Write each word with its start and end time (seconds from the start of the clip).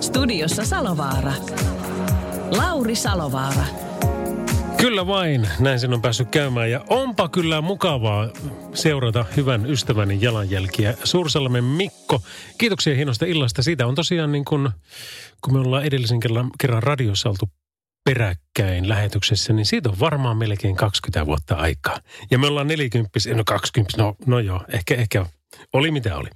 Studiossa 0.00 0.64
Salovaara. 0.64 1.32
Lauri 2.50 2.94
Salovaara. 2.94 3.64
Kyllä 4.76 5.06
vain, 5.06 5.48
näin 5.60 5.80
sen 5.80 5.94
on 5.94 6.02
päässyt 6.02 6.28
käymään. 6.30 6.70
Ja 6.70 6.84
onpa 6.88 7.28
kyllä 7.28 7.60
mukavaa 7.60 8.28
seurata 8.74 9.24
hyvän 9.36 9.66
ystäväni 9.66 10.18
jalanjälkiä. 10.20 10.94
Suursalmen 11.04 11.64
Mikko, 11.64 12.22
kiitoksia 12.58 12.94
hienosta 12.94 13.26
illasta. 13.26 13.62
Siitä 13.62 13.86
on 13.86 13.94
tosiaan 13.94 14.32
niin 14.32 14.44
kuin, 14.44 14.68
kun 15.40 15.52
me 15.52 15.60
ollaan 15.60 15.84
edellisen 15.84 16.20
kerran, 16.20 16.50
kerran 16.60 16.82
radiossa 16.82 17.28
oltu 17.28 17.48
peräkkäin 18.04 18.88
lähetyksessä, 18.88 19.52
niin 19.52 19.66
siitä 19.66 19.88
on 19.88 20.00
varmaan 20.00 20.36
melkein 20.36 20.76
20 20.76 21.26
vuotta 21.26 21.54
aikaa. 21.54 21.98
Ja 22.30 22.38
me 22.38 22.46
ollaan 22.46 22.68
40, 22.68 23.10
no 23.34 23.42
20, 23.46 24.02
no, 24.02 24.16
no 24.26 24.38
joo, 24.38 24.64
ehkä, 24.68 24.94
ehkä 24.94 25.26
oli 25.72 25.90
mitä 25.90 26.16
oli. 26.16 26.28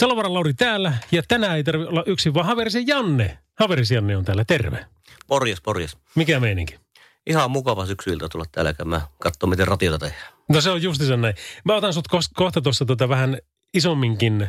Salovaran 0.00 0.34
Lauri 0.34 0.54
täällä 0.54 0.92
ja 1.12 1.22
tänään 1.28 1.56
ei 1.56 1.64
tarvitse 1.64 1.90
olla 1.90 2.02
yksin, 2.06 2.34
vaan 2.34 2.46
Haverisen 2.46 2.86
Janne. 2.86 3.38
Haverisen 3.58 3.94
Janne 3.94 4.16
on 4.16 4.24
täällä, 4.24 4.44
terve. 4.44 4.86
Porjes, 5.26 5.60
porjes. 5.60 5.96
Mikä 6.14 6.40
meininki? 6.40 6.78
Ihan 7.26 7.50
mukava 7.50 7.86
syksyiltä 7.86 8.28
tulla 8.28 8.44
täällä 8.52 8.74
käymään, 8.74 9.02
katsoa 9.18 9.50
miten 9.50 9.68
ratiota 9.68 9.98
tehdään. 9.98 10.32
No 10.48 10.60
se 10.60 10.70
on 10.70 10.82
justiinsa 10.82 11.16
näin. 11.16 11.34
Mä 11.64 11.74
otan 11.74 11.94
sut 11.94 12.08
kohta 12.34 12.60
tuossa 12.60 12.84
tota 12.84 13.08
vähän 13.08 13.38
isomminkin 13.74 14.48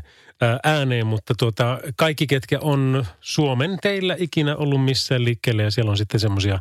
ääneen, 0.63 1.07
mutta 1.07 1.33
tuota, 1.39 1.79
kaikki, 1.95 2.27
ketkä 2.27 2.59
on 2.61 3.05
Suomen 3.21 3.77
teillä 3.81 4.15
ikinä 4.19 4.55
ollut 4.55 4.85
missään 4.85 5.25
liikkeelle 5.25 5.63
ja 5.63 5.71
siellä 5.71 5.91
on 5.91 5.97
sitten 5.97 6.19
semmoisia, 6.19 6.59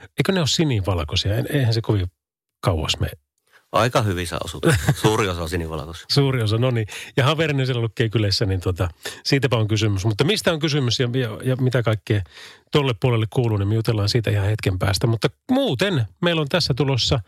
eikö 0.00 0.32
ne 0.32 0.40
ole 0.40 0.46
sinivalkoisia? 0.46 1.34
Eihän 1.36 1.74
se 1.74 1.80
kovin 1.80 2.06
kauas 2.60 3.00
me 3.00 3.10
Aika 3.72 4.02
hyvin 4.02 4.26
sä 4.26 4.38
osut. 4.44 4.66
Suuri 4.94 5.28
osa 5.28 5.42
on 5.42 5.48
sinivalkoisia. 5.48 6.06
Suuri 6.14 6.42
osa, 6.42 6.58
no 6.58 6.70
niin. 6.70 6.86
Ja 7.16 7.24
Haverinen 7.24 7.66
siellä 7.66 7.82
lukee 7.82 8.08
kylässä, 8.08 8.46
niin 8.46 8.60
tota, 8.60 8.88
siitäpä 9.24 9.56
on 9.56 9.68
kysymys. 9.68 10.04
Mutta 10.04 10.24
mistä 10.24 10.52
on 10.52 10.58
kysymys 10.58 11.00
ja, 11.00 11.08
ja, 11.14 11.38
ja 11.44 11.56
mitä 11.56 11.82
kaikkea 11.82 12.22
tolle 12.72 12.94
puolelle 13.00 13.26
kuuluu, 13.30 13.56
niin 13.56 13.68
me 13.68 13.74
jutellaan 13.74 14.08
siitä 14.08 14.30
ihan 14.30 14.46
hetken 14.46 14.78
päästä. 14.78 15.06
Mutta 15.06 15.28
muuten 15.50 16.06
meillä 16.22 16.40
on 16.40 16.48
tässä 16.48 16.74
tulossa 16.74 17.20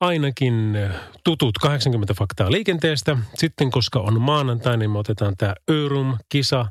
ainakin 0.00 0.76
tutut 1.24 1.58
80 1.58 2.14
faktaa 2.14 2.50
liikenteestä. 2.50 3.16
Sitten 3.34 3.70
koska 3.70 4.00
on 4.00 4.20
maanantai, 4.20 4.76
niin 4.76 4.90
me 4.90 4.98
otetaan 4.98 5.36
tämä 5.36 5.54
Örum-kisa 5.70 6.66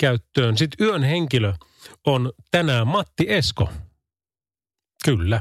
käyttöön. 0.00 0.58
Sitten 0.58 0.86
yön 0.86 1.02
henkilö 1.02 1.52
on 2.06 2.32
tänään 2.50 2.86
Matti 2.86 3.26
Esko. 3.28 3.68
Kyllä. 5.04 5.40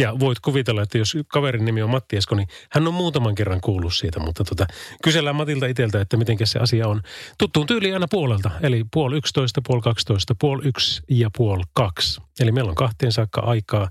Ja 0.00 0.20
voit 0.20 0.40
kuvitella, 0.40 0.82
että 0.82 0.98
jos 0.98 1.16
kaverin 1.28 1.64
nimi 1.64 1.82
on 1.82 1.90
Matti 1.90 2.16
Esko, 2.16 2.34
niin 2.34 2.48
hän 2.70 2.88
on 2.88 2.94
muutaman 2.94 3.34
kerran 3.34 3.60
kuullut 3.60 3.94
siitä. 3.94 4.20
Mutta 4.20 4.44
tota, 4.44 4.66
kysellään 5.02 5.36
Matilta 5.36 5.66
itseltä, 5.66 6.00
että 6.00 6.16
miten 6.16 6.36
se 6.44 6.58
asia 6.58 6.88
on. 6.88 7.02
Tuttuun 7.38 7.66
tyyliin 7.66 7.94
aina 7.94 8.06
puolelta. 8.10 8.50
Eli 8.62 8.84
puoli 8.92 9.16
yksitoista, 9.16 9.60
puoli 9.66 9.82
kaksitoista, 9.82 10.34
puoli 10.40 10.68
yksi 10.68 11.02
ja 11.08 11.30
puoli 11.36 11.62
kaksi. 11.72 12.20
Eli 12.40 12.52
meillä 12.52 12.68
on 12.68 12.74
kahteen 12.74 13.12
saakka 13.12 13.40
aikaa. 13.40 13.88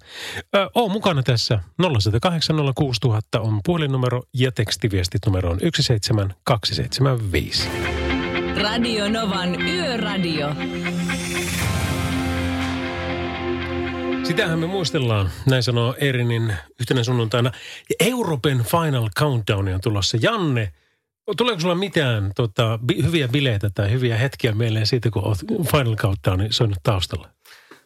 Ö, 0.55 0.69
oo 0.75 0.89
mukana 0.89 1.23
tässä 1.23 1.59
0806000 1.81 1.85
on 3.39 3.59
puhelinnumero 3.65 4.21
ja 4.33 4.51
tekstiviestit 4.51 5.21
numero 5.25 5.51
on 5.51 5.59
17275. 5.59 7.69
Radio 8.61 9.09
Novan 9.09 9.61
Yöradio. 9.61 10.49
Sitähän 14.29 14.59
me 14.59 14.67
muistellaan, 14.67 15.29
näin 15.45 15.63
sanoo 15.63 15.95
Erinin 15.97 16.53
yhtenä 16.79 17.03
sunnuntaina. 17.03 17.51
Ja 17.89 17.95
Europen 18.07 18.63
Final 18.63 19.09
Countdown 19.19 19.67
on 19.67 19.81
tulossa. 19.81 20.17
Janne, 20.21 20.73
tuleeko 21.37 21.59
sulla 21.59 21.75
mitään 21.75 22.31
tota, 22.35 22.79
bi- 22.85 23.03
hyviä 23.03 23.27
bileitä 23.27 23.69
tai 23.69 23.91
hyviä 23.91 24.17
hetkiä 24.17 24.51
mieleen 24.51 24.87
siitä, 24.87 25.11
kun 25.11 25.23
olet 25.23 25.37
Final 25.71 25.95
Countdownin 25.95 26.53
soinut 26.53 26.77
taustalla? 26.83 27.29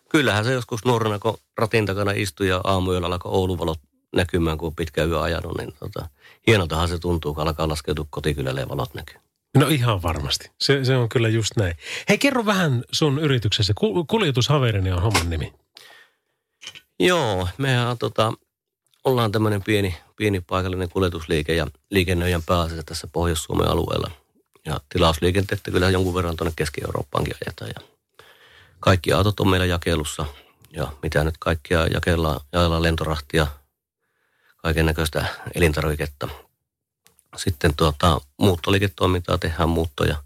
Kyllähän 0.10 0.46
se 0.46 0.54
joskus 0.54 0.86
nuorena, 0.86 1.20
kun 1.20 1.38
ratin 1.58 1.86
takana 1.86 2.12
istui 2.16 2.48
ja 2.48 2.62
aamuyöllä 2.64 3.08
alkoi 3.08 3.32
Ouluvalot 3.32 3.80
näkymään, 4.16 4.58
kun 4.58 4.76
pitkä 4.76 5.04
yö 5.04 5.22
ajanut, 5.22 5.58
niin 5.58 5.74
tota, 5.80 6.10
hienoltahan 6.48 6.88
se 6.88 7.00
tuntuu, 7.00 7.34
kun 7.34 7.48
alkaa 7.48 7.68
laskeutua 7.70 8.06
kotikylälle 8.10 8.62
ja 8.62 8.70
valot 8.70 8.94
näkyy. 8.94 9.18
No 9.58 9.68
ihan 9.68 10.02
varmasti. 10.02 10.52
Se, 10.60 10.86
se 10.86 10.98
on 10.98 11.10
kyllä 11.10 11.30
just 11.30 11.52
näin. 11.58 11.76
Hei, 12.10 12.18
kerro 12.18 12.46
vähän 12.46 12.84
sun 12.92 13.20
yrityksessä. 13.20 13.74
Kuljetushaverini 14.08 14.92
on 14.92 15.02
homman 15.02 15.30
nimi. 15.30 15.54
Joo, 17.00 17.48
mehän 17.58 17.98
tota, 17.98 18.34
ollaan 19.04 19.32
tämmöinen 19.32 19.64
pieni, 19.64 19.98
pieni 20.16 20.42
paikallinen 20.42 20.90
kuljetusliike 20.90 21.56
ja 21.56 21.68
liikennöijän 21.90 22.44
pääasiassa 22.44 22.84
tässä 22.84 23.08
Pohjois-Suomen 23.08 23.68
alueella. 23.68 24.12
Ja 24.66 24.80
tilausliikenteettä 24.90 25.72
kyllä 25.72 25.90
jonkun 25.90 26.16
verran 26.16 26.36
tuonne 26.36 26.54
Keski-Eurooppaankin 26.56 27.36
ajetaan. 27.46 27.72
Ja 27.76 27.88
kaikki 28.80 29.14
autot 29.14 29.40
on 29.40 29.48
meillä 29.48 29.66
jakelussa 29.66 30.26
ja 30.72 30.92
mitä 31.04 31.24
nyt 31.24 31.36
kaikkia 31.40 31.88
jakellaan, 31.88 32.42
jaellaan 32.52 32.84
lentorahtia, 32.84 33.48
kaiken 34.58 34.86
näköistä 34.86 35.26
elintarviketta. 35.56 36.28
Sitten 37.36 37.76
tuota, 37.76 38.22
muuttoliiketoimintaa 38.38 39.38
tehdään 39.38 39.70
muuttoja. 39.70 40.24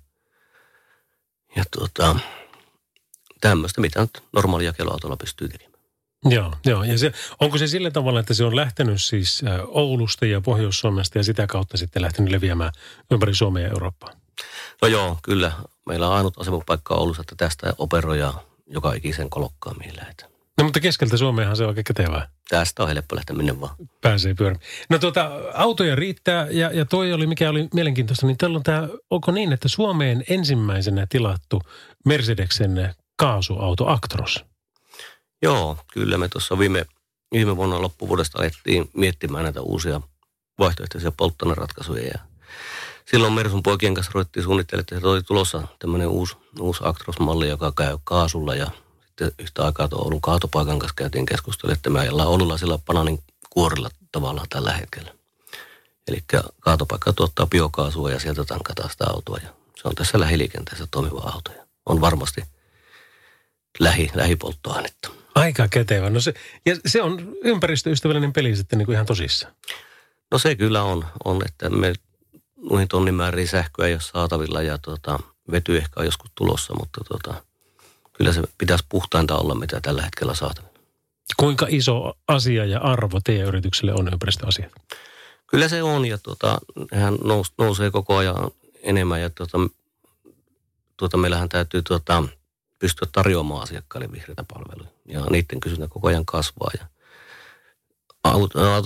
Ja 1.55 1.63
tuota, 1.71 2.19
tämmöistä, 3.41 3.81
mitä 3.81 4.01
nyt 4.01 4.23
normaali 4.33 4.65
jakeluautolla 4.65 5.17
pystyy 5.17 5.49
tekemään. 5.49 5.76
Joo, 6.25 6.53
joo. 6.65 6.83
Ja 6.83 6.97
se, 6.97 7.11
onko 7.39 7.57
se 7.57 7.67
sillä 7.67 7.91
tavalla, 7.91 8.19
että 8.19 8.33
se 8.33 8.43
on 8.43 8.55
lähtenyt 8.55 9.01
siis 9.01 9.41
Oulusta 9.67 10.25
ja 10.25 10.41
Pohjois-Suomesta 10.41 11.17
ja 11.17 11.23
sitä 11.23 11.47
kautta 11.47 11.77
sitten 11.77 12.01
lähtenyt 12.01 12.31
leviämään 12.31 12.71
ympäri 13.11 13.35
Suomea 13.35 13.63
ja 13.63 13.69
Eurooppaa? 13.69 14.11
No 14.81 14.87
joo, 14.87 15.17
kyllä. 15.23 15.51
Meillä 15.85 16.07
on 16.07 16.13
ainut 16.13 16.41
asemapaikka 16.41 16.95
Oulussa, 16.95 17.21
että 17.21 17.35
tästä 17.37 17.73
operoja 17.77 18.33
joka 18.67 18.93
ikisen 18.93 19.29
kolokkaan 19.29 19.75
mihin 19.79 19.95
lähdetään. 19.97 20.31
No 20.57 20.63
mutta 20.63 20.79
keskeltä 20.79 21.17
Suomeenhan 21.17 21.57
se 21.57 21.63
on 21.63 21.69
oikein 21.69 21.83
kätevää. 21.83 22.29
Tästä 22.49 22.83
on 22.83 22.89
helppo 22.89 23.15
lähteä 23.15 23.35
minne 23.35 23.61
vaan. 23.61 23.75
Pääsee 24.01 24.33
pyörimään. 24.33 24.65
No 24.89 24.99
tuota, 24.99 25.31
autoja 25.53 25.95
riittää 25.95 26.47
ja, 26.51 26.71
ja 26.73 26.85
toi 26.85 27.13
oli, 27.13 27.27
mikä 27.27 27.49
oli 27.49 27.67
mielenkiintoista, 27.73 28.25
niin 28.25 28.37
tällä 28.37 28.57
on 28.57 28.63
tämä, 28.63 28.87
onko 29.09 29.31
niin, 29.31 29.53
että 29.53 29.67
Suomeen 29.67 30.23
ensimmäisenä 30.29 31.07
tilattu 31.09 31.61
Mercedeksen 32.05 32.95
kaasuauto 33.17 33.87
Actros? 33.87 34.45
Joo, 35.41 35.77
kyllä 35.93 36.17
me 36.17 36.29
tuossa 36.29 36.59
viime, 36.59 36.85
viime 37.31 37.55
vuonna 37.55 37.81
loppuvuodesta 37.81 38.39
alettiin 38.39 38.89
miettimään 38.93 39.43
näitä 39.43 39.61
uusia 39.61 40.01
vaihtoehtoisia 40.59 41.11
polttoaineratkaisuja. 41.11 42.07
Ja 42.07 42.19
silloin 43.11 43.33
Mersun 43.33 43.63
poikien 43.63 43.93
kanssa 43.93 44.11
ruvettiin 44.15 44.43
suunnittelemaan, 44.43 44.81
että 44.81 44.99
se 44.99 45.07
oli 45.07 45.23
tulossa 45.23 45.67
tämmöinen 45.79 46.07
uusi, 46.07 46.35
uusi 46.59 46.79
Actros-malli, 46.83 47.49
joka 47.49 47.71
käy 47.71 47.97
kaasulla 48.03 48.55
ja 48.55 48.71
sitten 49.05 49.31
yhtä 49.39 49.65
aikaa 49.65 49.87
tuon 49.87 50.03
Oulun 50.03 50.21
kaatopaikan 50.21 50.79
kanssa 50.79 50.95
käytiin 50.95 51.25
keskustelua, 51.25 51.73
että 51.73 51.89
me 51.89 51.99
ajellaan 51.99 52.29
Oululla 52.29 52.57
sillä 52.57 52.77
bananin 52.77 53.19
kuorilla 53.49 53.89
tavallaan 54.11 54.47
tällä 54.49 54.73
hetkellä. 54.73 55.13
Eli 56.07 56.23
kaatopaikka 56.59 57.13
tuottaa 57.13 57.47
biokaasua 57.47 58.11
ja 58.11 58.19
sieltä 58.19 58.43
tankataan 58.43 58.89
sitä 58.89 59.05
autoa 59.09 59.37
ja 59.43 59.49
se 59.75 59.81
on 59.83 59.95
tässä 59.95 60.19
lähiliikenteessä 60.19 60.87
toimiva 60.91 61.31
auto 61.33 61.51
ja 61.51 61.67
on 61.85 62.01
varmasti 62.01 62.43
lähi, 63.79 64.11
lähipolttoainetta. 64.13 65.09
Aika 65.39 65.67
kätevä. 65.67 66.09
No 66.09 66.19
se, 66.19 66.33
ja 66.65 66.75
se 66.85 67.01
on 67.01 67.35
ympäristöystävällinen 67.43 68.33
peli 68.33 68.55
sitten 68.55 68.77
niin 68.79 68.85
kuin 68.85 68.93
ihan 68.93 69.05
tosissaan. 69.05 69.53
No 70.31 70.39
se 70.39 70.55
kyllä 70.55 70.83
on, 70.83 71.05
on 71.25 71.41
että 71.45 71.69
me 71.69 71.93
noihin 72.69 72.87
tonnin 72.87 73.15
määriin 73.15 73.47
sähköä 73.47 73.87
ei 73.87 73.93
ole 73.93 74.01
saatavilla 74.01 74.61
ja 74.61 74.77
tuota, 74.77 75.19
vety 75.51 75.77
ehkä 75.77 75.99
on 75.99 76.05
joskus 76.05 76.31
tulossa, 76.35 76.73
mutta 76.79 77.01
tuota, 77.07 77.43
kyllä 78.13 78.33
se 78.33 78.41
pitäisi 78.57 78.85
puhtainta 78.89 79.37
olla, 79.37 79.55
mitä 79.55 79.81
tällä 79.81 80.01
hetkellä 80.01 80.35
saatavilla. 80.35 80.77
Kuinka 81.37 81.67
iso 81.69 82.13
asia 82.27 82.65
ja 82.65 82.79
arvo 82.79 83.19
teidän 83.23 83.47
yritykselle 83.47 83.93
on 83.93 84.09
ympäristöasiat? 84.13 84.71
Kyllä 85.47 85.67
se 85.67 85.83
on 85.83 86.05
ja 86.05 86.17
tuota, 86.17 86.57
hän 86.93 87.17
nous, 87.23 87.53
nousee 87.57 87.91
koko 87.91 88.15
ajan 88.15 88.51
enemmän 88.83 89.21
ja 89.21 89.29
tuota, 89.29 89.57
tuota, 90.97 91.17
meillähän 91.17 91.49
täytyy 91.49 91.81
tuota, 91.81 92.23
pystyä 92.79 93.07
tarjoamaan 93.11 93.63
asiakkaille 93.63 94.11
vihreitä 94.11 94.43
palveluja. 94.53 94.89
Ja 95.05 95.25
niiden 95.29 95.59
kysyntä 95.59 95.87
koko 95.87 96.07
ajan 96.07 96.25
kasvaa. 96.25 96.71
Ja 96.79 96.85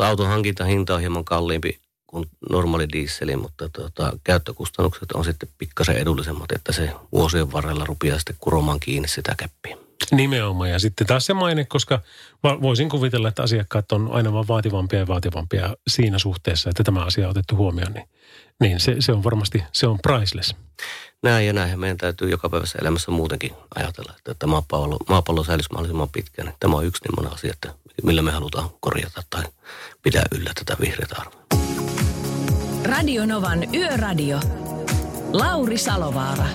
auton 0.08 0.28
hankintahinta 0.28 0.94
on 0.96 1.00
hieman 1.00 1.26
kalliimpi 1.26 1.80
kuin 2.08 2.30
normaali 2.50 2.88
dieseli, 2.92 3.36
mutta 3.36 3.70
tuota, 3.70 4.18
käyttökustannukset 4.24 5.12
on 5.12 5.26
sitten 5.26 5.50
pikkasen 5.58 5.98
edullisemmat, 5.98 6.52
että 6.52 6.72
se 6.72 6.90
vuosien 7.12 7.52
varrella 7.52 7.86
rupeaa 7.86 8.20
sitten 8.20 8.36
kuromaan 8.40 8.80
kiinni 8.80 9.08
sitä 9.08 9.36
käppiä. 9.38 9.78
Nimenomaan. 10.12 10.70
Ja 10.70 10.80
sitten 10.80 11.08
taas 11.08 11.26
se 11.26 11.34
maine, 11.34 11.66
koska 11.66 12.02
voisin 12.62 12.90
kuvitella, 12.90 13.28
että 13.28 13.44
asiakkaat 13.44 13.92
on 13.92 14.10
aina 14.12 14.34
vaan 14.34 14.48
vaativampia 14.48 15.00
ja 15.00 15.08
vaativampia 15.08 15.76
siinä 15.88 16.20
suhteessa, 16.20 16.70
että 16.70 16.84
tämä 16.84 17.06
asia 17.06 17.26
on 17.26 17.32
otettu 17.32 17.56
huomioon. 17.56 17.94
Niin, 17.94 18.08
niin 18.60 18.80
se, 18.80 18.96
se 19.00 19.12
on 19.12 19.24
varmasti, 19.24 19.64
se 19.72 19.88
on 19.88 20.00
priceless. 20.00 20.56
Näin 21.24 21.48
ja 21.48 21.54
näin. 21.54 21.80
Meidän 21.80 21.98
täytyy 21.98 22.30
joka 22.30 22.50
päivässä 22.50 22.80
elämässä 22.82 23.12
muutenkin 23.12 23.52
ajatella, 23.76 24.14
että 24.26 24.48
maapallo, 24.48 24.98
maapallo 25.10 25.44
säilyisi 25.44 25.70
mahdollisimman 25.72 26.10
pitkään. 26.10 26.54
Tämä 26.60 26.76
on 26.76 26.86
yksi 26.86 27.04
niin 27.04 27.34
asia, 27.34 27.52
että 27.54 27.74
millä 28.04 28.22
me 28.22 28.32
halutaan 28.32 28.70
korjata 28.80 29.24
tai 29.30 29.44
pitää 30.02 30.24
yllä 30.32 30.52
tätä 30.56 30.78
vihreätä 30.82 31.16
arvoa. 31.20 31.42
Radio 32.84 33.26
Novan 33.26 33.76
Yöradio. 33.76 34.40
Lauri 35.34 35.78
Salovaara. 35.78 36.46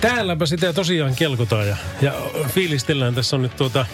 Täälläpä 0.00 0.46
sitä 0.46 0.72
tosiaan 0.72 1.14
kelkutaan 1.16 1.68
ja, 1.68 1.76
ja 2.00 2.12
fiilistellään. 2.48 3.14
Tässä 3.14 3.36
on 3.36 3.42
nyt 3.42 3.56
tuota 3.56 3.86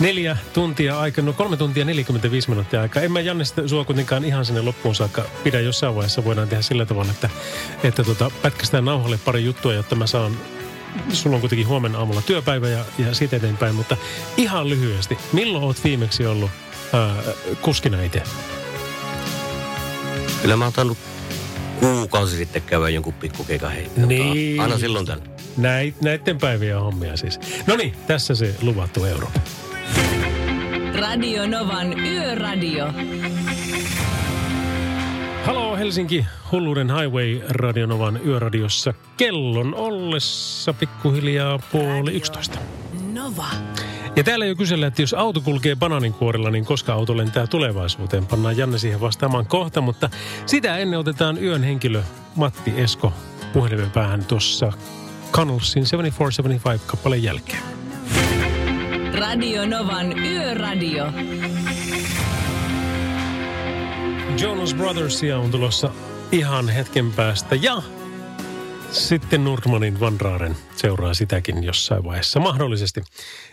neljä 0.00 0.36
tuntia 0.52 1.00
aika, 1.00 1.22
no 1.22 1.32
kolme 1.32 1.56
tuntia 1.56 1.84
45 1.84 2.48
minuuttia 2.48 2.82
aikaa. 2.82 3.02
En 3.02 3.12
mä 3.12 3.20
Janne 3.20 3.44
sua 3.66 3.84
kuitenkaan 3.84 4.24
ihan 4.24 4.44
sinne 4.44 4.60
loppuun 4.60 4.94
saakka 4.94 5.24
pidä 5.44 5.60
jossain 5.60 5.94
vaiheessa. 5.94 6.24
Voidaan 6.24 6.48
tehdä 6.48 6.62
sillä 6.62 6.86
tavalla, 6.86 7.10
että, 7.10 7.30
että 7.84 8.04
tuota, 8.04 8.30
pätkästään 8.42 8.84
nauhalle 8.84 9.18
pari 9.24 9.44
juttua, 9.44 9.74
jotta 9.74 9.96
mä 9.96 10.06
saan 10.06 10.36
sulla 11.12 11.36
on 11.36 11.40
kuitenkin 11.40 11.68
huomenna 11.68 11.98
aamulla 11.98 12.22
työpäivä 12.22 12.68
ja, 12.68 12.84
ja 12.98 13.14
siitä 13.14 13.36
eteenpäin, 13.36 13.74
mutta 13.74 13.96
ihan 14.36 14.70
lyhyesti, 14.70 15.18
milloin 15.32 15.64
oot 15.64 15.84
viimeksi 15.84 16.26
ollut 16.26 16.50
ää, 16.92 17.16
kuskina 17.62 18.02
itse? 18.02 18.22
Kyllä 20.42 20.56
mä 20.56 20.64
oon 20.64 20.72
tainnut 20.72 20.98
kuukausi 21.80 22.36
sitten 22.36 22.62
käydä 22.62 22.88
jonkun 22.88 23.14
pikkukeikan 23.14 23.72
heittää. 23.72 24.06
Niin. 24.06 24.60
Aina 24.60 24.78
silloin 24.78 25.06
tällä. 25.06 25.24
Näit, 25.56 26.00
näitten 26.00 26.38
päivien 26.38 26.80
hommia 26.80 27.16
siis. 27.16 27.40
No 27.66 27.76
niin, 27.76 27.94
tässä 28.06 28.34
se 28.34 28.54
luvattu 28.62 29.04
euro. 29.04 29.30
Radio 31.00 31.46
Novan 31.46 32.00
Yöradio. 32.00 32.86
Halo 35.44 35.76
Helsinki, 35.76 36.26
Hulluuden 36.52 36.90
Highway 36.96 37.40
Radionovan 37.48 38.20
yöradiossa. 38.26 38.94
Kellon 39.16 39.74
ollessa 39.74 40.72
pikkuhiljaa 40.72 41.58
puoli 41.72 42.12
yksitoista. 42.12 42.58
Nova. 43.12 43.46
Ja 44.16 44.24
täällä 44.24 44.46
jo 44.46 44.54
kysellä, 44.56 44.86
että 44.86 45.02
jos 45.02 45.14
auto 45.14 45.40
kulkee 45.40 45.76
bananinkuorilla, 45.76 46.50
niin 46.50 46.64
koska 46.64 46.92
auto 46.92 47.16
lentää 47.16 47.46
tulevaisuuteen? 47.46 48.26
Pannaan 48.26 48.56
Janne 48.56 48.78
siihen 48.78 49.00
vastaamaan 49.00 49.46
kohta, 49.46 49.80
mutta 49.80 50.10
sitä 50.46 50.78
ennen 50.78 51.00
otetaan 51.00 51.42
yön 51.42 51.62
henkilö 51.62 52.02
Matti 52.36 52.72
Esko 52.76 53.12
puhelimen 53.52 53.90
päähän 53.90 54.24
tuossa 54.24 54.72
Connellsin 55.32 55.86
7475 55.86 56.86
kappaleen 56.86 57.22
jälkeen. 57.22 57.79
Radio 59.18 59.66
Novan 59.66 60.18
Yöradio. 60.18 61.04
Jonas 64.42 64.74
Brothersia 64.74 65.38
on 65.38 65.50
tulossa 65.50 65.90
ihan 66.32 66.68
hetken 66.68 67.12
päästä 67.12 67.54
ja 67.54 67.82
sitten 68.90 69.44
Nurmanin 69.44 70.00
Vanraaren 70.00 70.56
seuraa 70.76 71.14
sitäkin 71.14 71.64
jossain 71.64 72.04
vaiheessa 72.04 72.40
mahdollisesti. 72.40 73.00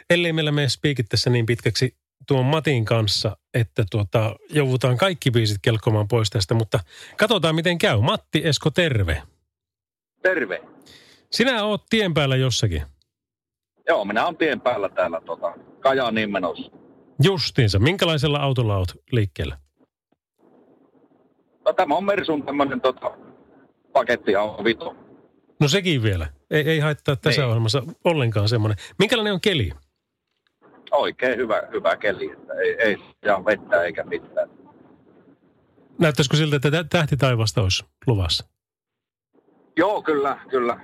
Ellei 0.09 0.33
meillä 0.33 0.51
mene 0.51 0.69
spiikit 0.69 1.09
tässä 1.09 1.30
niin 1.30 1.45
pitkäksi 1.45 1.95
tuon 2.27 2.45
Matin 2.45 2.86
kanssa, 2.86 3.38
että 3.54 3.86
tuota, 3.92 4.36
joudutaan 4.50 4.98
kaikki 4.98 5.31
biisit 5.31 5.57
kelkomaan 5.62 6.07
pois 6.07 6.30
tästä, 6.30 6.54
mutta 6.54 6.80
katsotaan 7.18 7.56
miten 7.56 7.77
käy. 7.77 8.01
Matti 8.01 8.42
Esko, 8.45 8.71
terve. 8.71 9.24
Terve. 10.21 10.62
Sinä 11.31 11.63
oot 11.63 11.86
tien 11.89 12.13
päällä 12.13 12.36
jossakin. 12.36 12.96
Joo, 13.87 14.05
minä 14.05 14.23
olen 14.25 14.37
tien 14.37 14.61
päällä 14.61 14.89
täällä 14.89 15.21
tota, 15.25 15.53
Kajaaniin 15.79 16.31
menossa. 16.31 16.71
Justiinsa. 17.23 17.79
Minkälaisella 17.79 18.39
autolla 18.39 18.77
oot 18.77 18.91
liikkeellä? 19.11 19.57
No, 21.65 21.73
tämä 21.73 21.95
on 21.95 22.05
Mersun 22.05 22.43
tämmöinen 22.45 22.81
tota, 22.81 23.11
pakettiauto. 23.93 24.95
No 25.59 25.67
sekin 25.67 26.03
vielä. 26.03 26.27
Ei, 26.51 26.69
ei 26.69 26.79
haittaa 26.79 27.15
tässä 27.15 27.41
Niin. 27.41 27.47
ohjelmassa 27.49 27.83
ollenkaan 28.03 28.49
semmoinen. 28.49 28.77
Minkälainen 28.99 29.33
on 29.33 29.41
keli? 29.41 29.71
Oikein 30.91 31.37
hyvä, 31.37 31.63
hyvä 31.71 31.95
keli. 31.97 32.31
Että 32.31 32.53
ei, 32.53 32.75
ei 32.81 32.97
ja 33.25 33.45
vettä 33.45 33.83
eikä 33.83 34.03
mitään. 34.03 34.49
Näyttäisikö 35.99 36.37
siltä, 36.37 36.55
että 36.55 36.71
tä- 36.71 36.83
tähti 36.83 37.17
taivasta 37.17 37.61
olisi 37.61 37.85
luvassa? 38.07 38.45
Joo, 39.77 40.01
kyllä, 40.01 40.39
kyllä. 40.49 40.79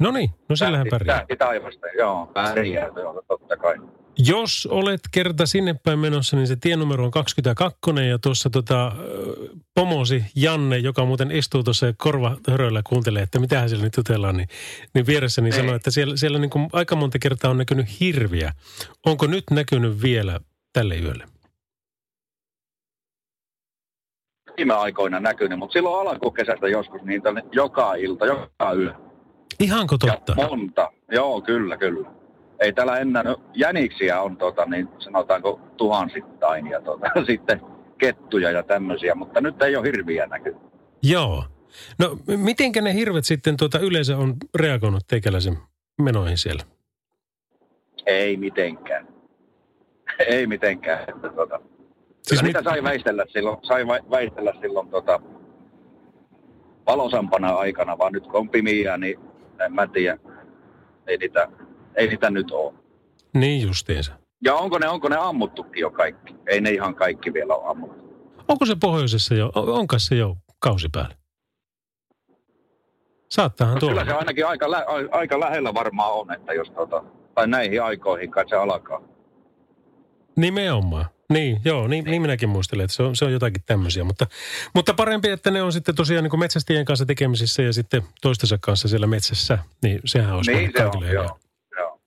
No 0.00 0.10
niin, 0.10 0.30
no 0.48 0.56
sillähän 0.56 0.86
pärjää. 0.90 1.18
Tähti 1.18 1.36
taivasta, 1.36 1.86
joo. 1.98 2.26
Pärjää, 2.26 2.88
joo, 2.96 3.22
totta 3.28 3.56
kai. 3.56 3.76
Jos 4.18 4.68
olet 4.70 5.00
kerta 5.10 5.46
sinne 5.46 5.74
päin 5.84 5.98
menossa, 5.98 6.36
niin 6.36 6.46
se 6.46 6.56
tienumero 6.56 7.04
on 7.04 7.10
22 7.10 7.80
ja 8.08 8.18
tuossa 8.18 8.50
tota, 8.50 8.92
pomosi 9.74 10.24
Janne, 10.36 10.78
joka 10.78 11.04
muuten 11.04 11.30
istuu 11.30 11.62
tuossa 11.62 11.86
ja 11.86 11.92
korvahöröillä 11.98 12.82
kuuntelee, 12.86 13.22
että 13.22 13.38
mitähän 13.38 13.68
siellä 13.68 13.84
nyt 13.84 13.96
jutellaan, 13.96 14.36
niin, 14.36 14.48
niin 14.94 15.06
vieressä 15.06 15.42
niin 15.42 15.54
Ei. 15.54 15.60
sanoi, 15.60 15.76
että 15.76 15.90
siellä, 15.90 16.16
siellä 16.16 16.38
niin 16.38 16.50
kuin 16.50 16.68
aika 16.72 16.96
monta 16.96 17.18
kertaa 17.18 17.50
on 17.50 17.58
näkynyt 17.58 18.00
hirviä. 18.00 18.52
Onko 19.06 19.26
nyt 19.26 19.44
näkynyt 19.50 20.02
vielä 20.02 20.40
tälle 20.72 20.98
yölle? 20.98 21.24
Viime 24.56 24.74
aikoina 24.74 25.20
näkynyt, 25.20 25.58
mutta 25.58 25.72
silloin 25.72 26.08
alkukesästä 26.08 26.68
joskus 26.68 27.00
oli 27.00 27.42
joka 27.52 27.94
ilta, 27.94 28.26
joka 28.26 28.72
yö. 28.76 29.09
Ihanko 29.60 29.98
totta? 29.98 30.34
Ja 30.38 30.48
monta. 30.48 30.92
Joo, 31.12 31.40
kyllä, 31.40 31.76
kyllä. 31.76 32.10
Ei 32.60 32.72
täällä 32.72 32.98
enää, 32.98 33.22
no, 33.22 33.40
jäniksiä 33.54 34.20
on 34.22 34.36
tota, 34.36 34.66
niin 34.66 34.88
sanotaanko 34.98 35.60
tuhansittain 35.76 36.66
ja 36.66 36.80
tota, 36.80 37.06
sitten 37.26 37.60
kettuja 37.98 38.50
ja 38.50 38.62
tämmöisiä, 38.62 39.14
mutta 39.14 39.40
nyt 39.40 39.62
ei 39.62 39.76
ole 39.76 39.86
hirviä 39.86 40.26
näkynyt. 40.26 40.60
Joo. 41.02 41.44
No 41.98 42.18
mitenkä 42.36 42.80
ne 42.80 42.94
hirvet 42.94 43.24
sitten 43.24 43.56
tuota 43.56 43.78
yleensä 43.78 44.16
on 44.16 44.36
reagoinut 44.54 45.06
teikäläisen 45.06 45.58
menoihin 46.02 46.38
siellä? 46.38 46.62
Ei 48.06 48.36
mitenkään. 48.36 49.08
Ei 50.28 50.46
mitenkään. 50.46 51.00
Että, 51.00 51.28
tota, 51.28 51.60
Siis 52.22 52.42
mit- 52.42 52.56
sai 52.64 52.82
väistellä 52.82 53.24
silloin, 53.28 53.58
sai 53.62 53.86
väistellä 53.86 54.52
silloin 54.60 54.88
tota, 54.90 55.20
valosampana 56.86 57.54
aikana, 57.54 57.98
vaan 57.98 58.12
nyt 58.12 58.24
kun 58.26 58.36
on 58.36 58.48
pimiä, 58.48 58.96
niin 58.96 59.18
en 59.64 59.72
mä 59.74 59.86
tiedä. 59.86 60.18
Ei 61.06 61.16
niitä, 61.16 61.48
ei 61.94 62.08
niitä 62.08 62.30
nyt 62.30 62.50
ole. 62.50 62.74
Niin 63.34 63.62
justiinsa. 63.66 64.12
Ja 64.44 64.54
onko 64.54 64.78
ne, 64.78 64.88
onko 64.88 65.08
ne 65.08 65.16
ammuttukin 65.16 65.80
jo 65.80 65.90
kaikki? 65.90 66.34
Ei 66.46 66.60
ne 66.60 66.70
ihan 66.70 66.94
kaikki 66.94 67.32
vielä 67.32 67.54
ole 67.54 67.70
ammuttu. 67.70 68.10
Onko 68.48 68.66
se 68.66 68.76
pohjoisessa 68.80 69.34
jo, 69.34 69.52
on- 69.54 69.68
onko 69.68 69.98
se 69.98 70.14
jo 70.14 70.36
kausi 70.58 70.88
päällä? 70.92 71.14
Saattaahan 73.30 73.74
No, 73.74 73.80
tuolla. 73.80 74.00
kyllä 74.00 74.12
se 74.12 74.18
ainakin 74.18 74.46
aika, 74.46 74.70
lä- 74.70 74.84
aika 75.10 75.40
lähellä 75.40 75.74
varmaan 75.74 76.12
on, 76.12 76.32
että 76.32 76.52
jos 76.52 76.70
tota, 76.70 77.04
tai 77.34 77.46
näihin 77.48 77.82
aikoihin 77.82 78.30
kai 78.30 78.48
se 78.48 78.56
alkaa. 78.56 79.00
Nimenomaan. 80.36 81.04
Niin, 81.30 81.60
joo, 81.64 81.88
niin, 81.88 82.04
niin 82.04 82.22
minäkin 82.22 82.48
muistelen, 82.48 82.84
että 82.84 82.96
se 82.96 83.02
on, 83.02 83.16
se 83.16 83.24
on 83.24 83.32
jotakin 83.32 83.62
tämmöisiä. 83.66 84.04
Mutta, 84.04 84.26
mutta 84.74 84.94
parempi, 84.94 85.28
että 85.28 85.50
ne 85.50 85.62
on 85.62 85.72
sitten 85.72 85.94
tosiaan 85.94 86.24
niin 86.24 86.30
kuin 86.30 86.40
metsästäjien 86.40 86.84
kanssa 86.84 87.06
tekemisissä 87.06 87.62
ja 87.62 87.72
sitten 87.72 88.02
toistensa 88.20 88.58
kanssa 88.60 88.88
siellä 88.88 89.06
metsässä. 89.06 89.58
Niin 89.82 90.00
sehän 90.04 90.34
olisi 90.34 90.52
Niin 90.52 90.72
se 90.76 90.84
on, 90.84 90.90
kaikille 90.90 91.12
joo. 91.12 91.38
joo. 91.78 92.00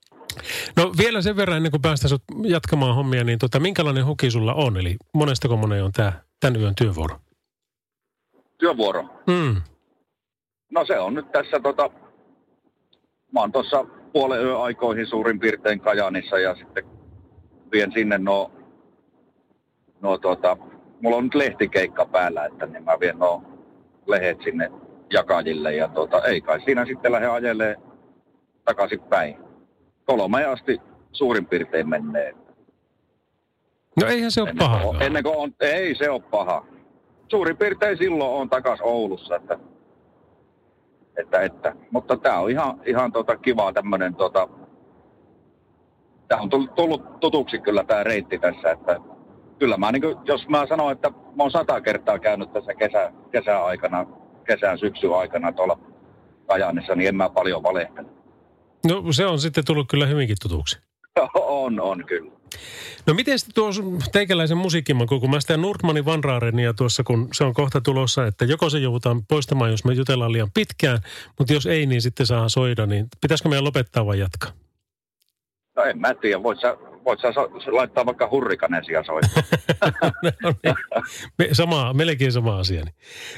No 0.75 0.91
vielä 0.97 1.21
sen 1.21 1.35
verran, 1.35 1.57
ennen 1.57 1.71
kuin 1.71 1.81
päästään 1.81 2.09
sut 2.09 2.23
jatkamaan 2.43 2.95
hommia, 2.95 3.23
niin 3.23 3.39
tota, 3.39 3.59
minkälainen 3.59 4.05
huki 4.05 4.31
sulla 4.31 4.53
on? 4.53 4.77
Eli 4.77 4.95
monestako 5.13 5.57
monen 5.57 5.83
on 5.83 5.91
tämä 5.91 6.13
tämän 6.39 6.61
yön 6.61 6.75
työvuoro? 6.75 7.19
Työvuoro. 8.57 9.03
Mm. 9.27 9.61
No 10.71 10.85
se 10.85 10.99
on 10.99 11.13
nyt 11.13 11.31
tässä 11.31 11.59
tota, 11.59 11.89
mä 13.31 13.39
oon 13.39 13.51
tuossa 13.51 13.85
puolen 14.13 14.41
yön 14.45 14.61
aikoihin 14.61 15.07
suurin 15.07 15.39
piirtein 15.39 15.79
Kajaanissa 15.79 16.39
ja 16.39 16.55
sitten 16.55 16.83
vien 17.71 17.91
sinne 17.91 18.17
no, 18.17 18.51
no 20.03 20.17
tota, 20.17 20.57
mulla 21.01 21.17
on 21.17 21.23
nyt 21.23 21.35
lehtikeikka 21.35 22.05
päällä, 22.05 22.45
että 22.45 22.65
niin 22.65 22.83
mä 22.83 22.99
vien 22.99 23.19
no 23.19 23.43
lehet 24.07 24.41
sinne 24.43 24.71
jakajille 25.13 25.75
ja 25.75 25.87
tota, 25.87 26.21
ei 26.23 26.41
kai 26.41 26.61
siinä 26.61 26.85
sitten 26.85 27.11
lähde 27.11 27.27
ajelee 27.27 27.75
takaisin 28.65 28.99
päin. 28.99 29.37
Kolme 30.05 30.45
asti 30.45 30.81
suurin 31.11 31.45
piirtein 31.45 31.89
menee. 31.89 32.35
No 34.01 34.07
eihän 34.07 34.31
se 34.31 34.41
ole 34.41 34.49
Ennen 34.49 34.69
kuin, 34.69 34.81
paha. 34.81 35.05
ennen 35.05 35.23
kuin 35.23 35.37
on, 35.37 35.53
ei 35.59 35.95
se 35.95 36.09
ole 36.09 36.21
paha. 36.31 36.65
Suurin 37.27 37.57
piirtein 37.57 37.97
silloin 37.97 38.41
on 38.41 38.49
takas 38.49 38.79
Oulussa, 38.81 39.35
että, 39.35 39.59
että, 41.17 41.41
että. 41.41 41.75
mutta 41.91 42.17
tämä 42.17 42.39
on 42.39 42.49
ihan, 42.49 42.81
ihan 42.85 43.11
tota 43.11 43.37
kiva 43.37 43.73
tämmöinen, 43.73 44.15
tota, 44.15 44.47
tämä 46.27 46.41
on 46.41 46.49
tullut, 46.49 46.75
tullut 46.75 47.19
tutuksi 47.19 47.59
kyllä 47.59 47.83
tämä 47.83 48.03
reitti 48.03 48.39
tässä, 48.39 48.71
että 48.71 48.99
kyllä 49.63 49.77
mä 49.77 49.91
niin 49.91 50.01
kuin, 50.01 50.17
jos 50.25 50.47
mä 50.47 50.67
sanon, 50.67 50.91
että 50.91 51.09
mä 51.09 51.43
oon 51.43 51.51
sata 51.51 51.81
kertaa 51.81 52.19
käynyt 52.19 52.53
tässä 52.53 52.73
kesä, 52.73 53.11
kesäaikana, 53.31 54.05
kesän 54.47 54.79
syksyn 54.79 55.13
aikana 55.13 55.51
tuolla 55.51 55.79
Kajaanissa, 56.47 56.95
niin 56.95 57.07
en 57.07 57.15
mä 57.15 57.29
paljon 57.29 57.63
valehtele. 57.63 58.07
No 58.87 59.03
se 59.11 59.25
on 59.25 59.39
sitten 59.39 59.65
tullut 59.65 59.87
kyllä 59.89 60.05
hyvinkin 60.05 60.37
tutuksi. 60.41 60.79
on, 61.63 61.79
on 61.79 62.05
kyllä. 62.05 62.31
No 63.07 63.13
miten 63.13 63.39
sitten 63.39 63.55
tuo 63.55 63.69
teikäläisen 64.11 64.57
musiikkimaku, 64.57 65.19
kun 65.19 65.29
mä 65.29 65.39
sitä 65.39 65.57
Nordmanin 65.57 66.05
Vanraarenia 66.05 66.73
tuossa, 66.73 67.03
kun 67.03 67.27
se 67.33 67.43
on 67.43 67.53
kohta 67.53 67.81
tulossa, 67.81 68.27
että 68.27 68.45
joko 68.45 68.69
se 68.69 68.79
joudutaan 68.79 69.25
poistamaan, 69.25 69.71
jos 69.71 69.85
me 69.85 69.93
jutellaan 69.93 70.31
liian 70.31 70.51
pitkään, 70.53 70.99
mutta 71.39 71.53
jos 71.53 71.65
ei, 71.65 71.85
niin 71.85 72.01
sitten 72.01 72.25
saa 72.25 72.49
soida, 72.49 72.85
niin 72.85 73.07
pitäisikö 73.21 73.49
meidän 73.49 73.63
lopettaa 73.63 74.05
vai 74.05 74.19
jatkaa? 74.19 74.51
No 75.75 75.83
en 75.83 75.99
mä 75.99 76.13
tiedä, 76.13 76.43
voit 76.43 76.59
sä, 76.59 76.77
voit 77.05 77.19
sä 77.21 77.31
so, 77.33 77.41
laittaa 77.77 78.05
vaikka 78.05 78.27
hurrikanesia 78.31 79.03
soittaa. 79.03 79.43
no 80.43 80.53
niin. 80.63 80.75
Sama, 81.55 81.93
melkein 81.93 82.31
sama 82.31 82.59
asia. 82.59 82.83
Niin. 82.83 82.95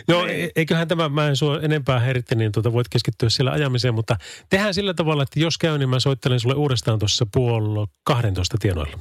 Joo, 0.08 0.26
Niin. 0.26 0.46
e- 0.46 0.50
eiköhän 0.56 0.88
tämä, 0.88 1.10
mä 1.10 1.28
en 1.28 1.36
sua 1.36 1.60
enempää 1.60 2.00
heritte, 2.00 2.36
niin 2.36 2.52
tuota, 2.52 2.74
voit 2.74 2.90
keskittyä 2.90 3.30
siellä 3.30 3.52
ajamiseen, 3.52 3.94
mutta 3.94 4.16
tehdään 4.50 4.74
sillä 4.74 4.94
tavalla, 4.94 5.24
että 5.24 5.40
jos 5.40 5.58
käy, 5.58 5.78
niin 5.78 5.90
mä 5.90 6.00
soittelen 6.00 6.40
sulle 6.40 6.56
uudestaan 6.56 7.00
tuossa 7.00 7.26
puolella 7.34 7.88
12 8.04 8.58
tienoilla. 8.60 9.00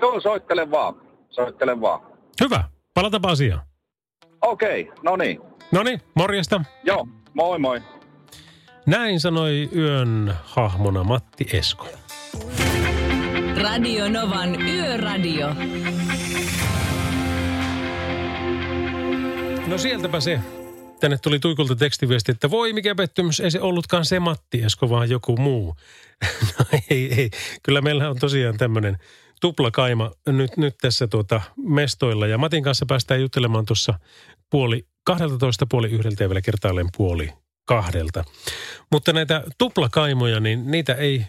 Joo, 0.00 0.20
soittele 0.20 0.70
vaan. 0.70 0.94
Soittele 1.30 1.80
vaan. 1.80 2.00
Hyvä, 2.40 2.64
palatapa 2.94 3.30
asiaan. 3.30 3.60
Okei, 4.42 4.90
no 5.02 5.16
niin. 5.16 5.40
No 5.72 5.82
niin, 5.82 6.00
morjesta. 6.14 6.64
Joo, 6.84 7.06
moi 7.34 7.58
moi. 7.58 7.80
Näin 8.86 9.20
sanoi 9.20 9.68
yön 9.76 10.34
hahmona 10.44 11.04
Matti 11.04 11.46
Esko. 11.52 11.86
Radio 13.62 14.08
Novan 14.08 14.62
Yöradio. 14.62 15.54
No 19.66 19.78
sieltäpä 19.78 20.20
se. 20.20 20.40
Tänne 21.00 21.18
tuli 21.18 21.38
Tuikulta 21.38 21.76
tekstiviesti, 21.76 22.32
että 22.32 22.50
voi 22.50 22.72
mikä 22.72 22.94
pettymys, 22.94 23.40
ei 23.40 23.50
se 23.50 23.60
ollutkaan 23.60 24.04
se 24.04 24.20
Matti 24.20 24.62
Esko, 24.62 24.90
vaan 24.90 25.10
joku 25.10 25.36
muu. 25.36 25.76
No 26.58 26.64
ei, 26.90 27.14
ei. 27.14 27.30
Kyllä 27.62 27.80
meillä 27.80 28.10
on 28.10 28.18
tosiaan 28.18 28.56
tämmöinen 28.56 28.98
tuplakaima 29.40 30.10
nyt, 30.26 30.56
nyt 30.56 30.74
tässä 30.80 31.06
tuota 31.06 31.40
mestoilla. 31.56 32.26
Ja 32.26 32.38
Matin 32.38 32.62
kanssa 32.62 32.86
päästään 32.86 33.20
juttelemaan 33.20 33.66
tuossa 33.66 33.94
puoli 34.50 34.86
12, 35.04 35.66
puoli 35.70 35.88
yhdeltä 35.88 36.24
ja 36.24 36.28
vielä 36.28 36.40
kertaalleen 36.40 36.88
puoli 36.96 37.32
kahdelta. 37.64 38.24
Mutta 38.92 39.12
näitä 39.12 39.42
tuplakaimoja, 39.58 40.40
niin 40.40 40.70
niitä 40.70 40.94
ei, 40.94 41.26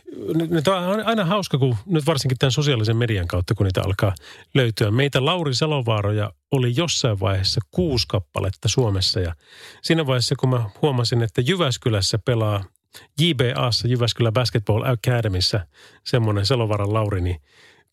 nyt 0.49 0.67
on 0.67 1.05
aina 1.05 1.25
hauska, 1.25 1.57
kun 1.57 1.75
nyt 1.85 2.05
varsinkin 2.05 2.37
tämän 2.37 2.51
sosiaalisen 2.51 2.97
median 2.97 3.27
kautta, 3.27 3.55
kun 3.55 3.65
niitä 3.65 3.81
alkaa 3.85 4.15
löytyä. 4.53 4.91
Meitä 4.91 5.25
Lauri 5.25 5.53
Salovaaroja 5.53 6.31
oli 6.51 6.73
jossain 6.75 7.19
vaiheessa 7.19 7.61
kuusi 7.71 8.07
kappaletta 8.07 8.67
Suomessa 8.67 9.19
ja 9.19 9.35
siinä 9.81 10.07
vaiheessa, 10.07 10.35
kun 10.35 10.49
mä 10.49 10.69
huomasin, 10.81 11.23
että 11.23 11.41
Jyväskylässä 11.41 12.17
pelaa 12.17 12.63
JBAssa, 13.21 13.87
Jyväskylä 13.87 14.31
Basketball 14.31 14.83
Academyssä, 14.83 15.67
semmoinen 16.03 16.45
Salovaaran 16.45 16.93
Lauri, 16.93 17.21
niin 17.21 17.41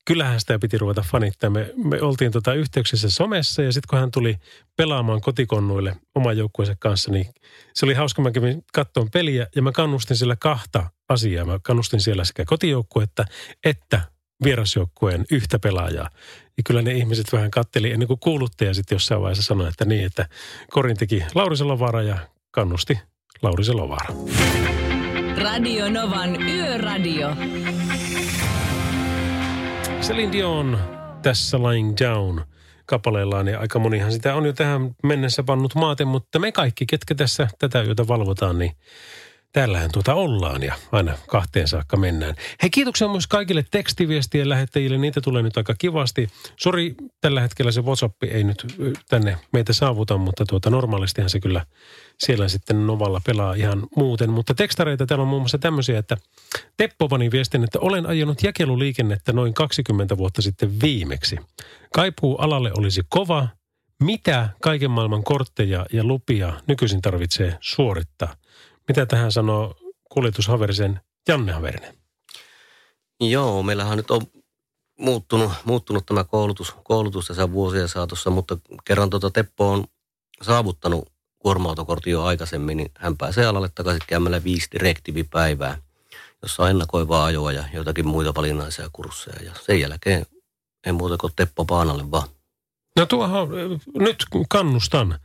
kyllähän 0.04 0.40
sitä 0.40 0.59
piti 0.59 0.78
ruveta 0.78 1.02
fanittaa. 1.02 1.50
Me, 1.50 1.73
me 1.76 2.02
oltiin 2.02 2.33
tota 2.33 2.54
yhteyksissä 2.54 3.11
somessa 3.11 3.62
ja 3.62 3.73
sitten 3.73 3.88
kun 3.90 3.99
hän 3.99 4.11
tuli 4.11 4.37
pelaamaan 4.76 5.21
kotikonnuille 5.21 5.97
oman 6.14 6.38
joukkueensa 6.38 6.76
kanssa, 6.78 7.12
niin 7.12 7.26
se 7.75 7.87
oli 7.87 7.95
hauska. 7.95 8.23
Mä 8.23 8.30
kävin 8.30 8.64
kattoon 8.73 9.11
peliä 9.11 9.47
ja 9.57 9.62
mä 9.62 9.73
kannustin 9.73 10.16
sillä 10.16 10.37
kahta 10.37 10.90
asiaa. 11.09 11.45
Mä 11.45 11.59
kannustin 11.62 12.00
siellä 12.00 12.25
sekä 12.25 12.45
kotijoukkuetta 12.45 13.25
että 13.64 14.00
vierasjoukkueen 14.45 15.25
yhtä 15.30 15.59
pelaajaa. 15.59 16.11
Ja 16.57 16.62
kyllä 16.64 16.83
ne 16.83 16.92
ihmiset 16.92 17.33
vähän 17.33 17.50
katteli 17.50 17.90
ennen 17.90 18.09
kuin 18.09 18.21
kuuluttaja 18.21 18.75
sitten 18.75 18.97
jossain 18.97 19.21
vaiheessa 19.21 19.42
sanoi, 19.42 19.69
että 19.69 19.85
niin, 19.85 20.04
että 20.04 20.28
Korin 20.71 20.97
teki 20.97 21.25
Lauri 21.35 21.57
Selovaara 21.57 22.02
ja 22.02 22.19
kannusti 22.50 22.99
Lauri 23.42 23.64
Selovaara. 23.64 24.14
Radio 25.42 25.90
Novan 25.90 26.42
Yöradio. 26.42 27.28
Celine 30.00 30.33
Dion 30.33 30.78
tässä 31.23 31.59
Lying 31.59 31.95
Down 32.00 32.40
kappaleellaan 32.87 33.49
ja 33.49 33.61
aika 33.61 33.78
monihan 33.78 34.12
sitä 34.12 34.35
on 34.35 34.47
jo 34.47 34.52
tähän 34.52 34.97
mennessä 35.02 35.42
pannut 35.42 35.75
maaten, 35.75 36.09
mutta 36.09 36.38
me 36.38 36.52
kaikki, 36.52 36.87
ketkä 36.87 37.14
tässä 37.14 37.49
tätä 37.59 37.83
yötä 37.83 38.09
valvotaan, 38.09 38.59
niin 38.59 38.73
täällähän 39.52 39.90
tuota 39.92 40.14
ollaan 40.14 40.62
ja 40.62 40.75
aina 40.92 41.19
kahteen 41.28 41.69
saakka 41.69 41.97
mennään. 41.97 42.35
Hei 42.62 42.71
kiitoksia 42.71 43.09
myös 43.09 43.26
kaikille 43.26 43.64
tekstiviestien 43.71 44.49
lähettäjille, 44.49 44.99
niitä 44.99 45.21
tulee 45.21 45.42
nyt 45.42 45.57
aika 45.57 45.75
kivasti. 45.78 46.28
Sori, 46.57 46.95
tällä 47.21 47.40
hetkellä 47.40 47.73
se 47.73 47.80
WhatsApp 47.80 48.23
ei 48.23 48.45
nyt 48.45 48.66
tänne 49.09 49.38
meitä 49.52 49.73
saavuta, 49.73 50.19
mutta 50.19 50.45
tuota 50.49 50.71
normaalistihan 50.71 51.30
se 51.30 51.40
kyllä 51.40 51.66
siellä 52.19 52.49
sitten 52.49 52.87
Novalla 52.87 53.21
pelaa 53.26 53.54
ihan 53.54 53.87
muuten. 53.97 54.30
Mutta 54.30 54.54
tekstareita 54.54 55.07
täällä 55.07 55.23
on 55.23 55.28
muun 55.28 55.42
muassa 55.42 55.59
tämmöisiä, 55.59 55.99
että 55.99 56.16
Teppo 56.76 57.09
pani 57.09 57.30
viestin, 57.30 57.64
että 57.64 57.78
olen 57.80 58.07
ajanut 58.07 58.42
jakeluliikennettä 58.42 59.33
noin 59.33 59.54
20 59.54 60.16
vuotta 60.16 60.42
sitten 60.42 60.80
viimeksi. 60.83 61.37
Kaipuu 61.95 62.37
alalle 62.37 62.71
olisi 62.78 63.02
kova. 63.09 63.49
Mitä 64.02 64.49
kaiken 64.62 64.90
maailman 64.90 65.25
kortteja 65.25 65.87
ja 65.92 66.04
lupia 66.04 66.52
nykyisin 66.66 67.02
tarvitsee 67.02 67.59
suorittaa? 67.61 68.35
Mitä 68.90 69.06
tähän 69.06 69.32
sanoo 69.32 69.76
kuljetushaverisen 70.09 71.00
Janne 71.28 71.52
Haverinen? 71.52 71.94
Joo, 73.20 73.62
meillähän 73.62 73.97
nyt 73.97 74.11
on 74.11 74.20
muuttunut, 74.99 75.52
muuttunut 75.64 76.06
tämä 76.06 76.25
koulutus, 76.25 76.75
koulutus 76.85 77.26
tässä 77.26 77.52
vuosien 77.52 77.88
saatossa, 77.88 78.30
mutta 78.30 78.59
kerran 78.85 79.11
tuota 79.11 79.30
Teppo 79.30 79.73
on 79.73 79.85
saavuttanut 80.42 81.12
kuorma-autokortin 81.38 82.11
jo 82.11 82.23
aikaisemmin, 82.23 82.76
niin 82.76 82.90
hän 82.94 83.16
pääsee 83.16 83.47
alalle 83.47 83.70
takaisin 83.75 84.02
käymällä 84.06 84.44
viisi 84.44 84.68
direktiivipäivää, 84.73 85.78
jossa 86.42 86.62
on 86.62 86.70
ennakoivaa 86.70 87.25
ajoa 87.25 87.52
ja 87.52 87.64
jotakin 87.73 88.09
muita 88.09 88.35
valinnaisia 88.35 88.90
kursseja. 88.92 89.42
Ja 89.44 89.52
sen 89.66 89.80
jälkeen 89.80 90.26
ei 90.87 90.92
muuta 90.92 91.16
kuin 91.16 91.32
Teppo 91.37 91.64
paanalle 91.64 92.11
vaan. 92.11 92.28
No 92.97 93.06
tuohon 93.06 93.49
nyt 93.99 94.25
kannustan. 94.49 95.18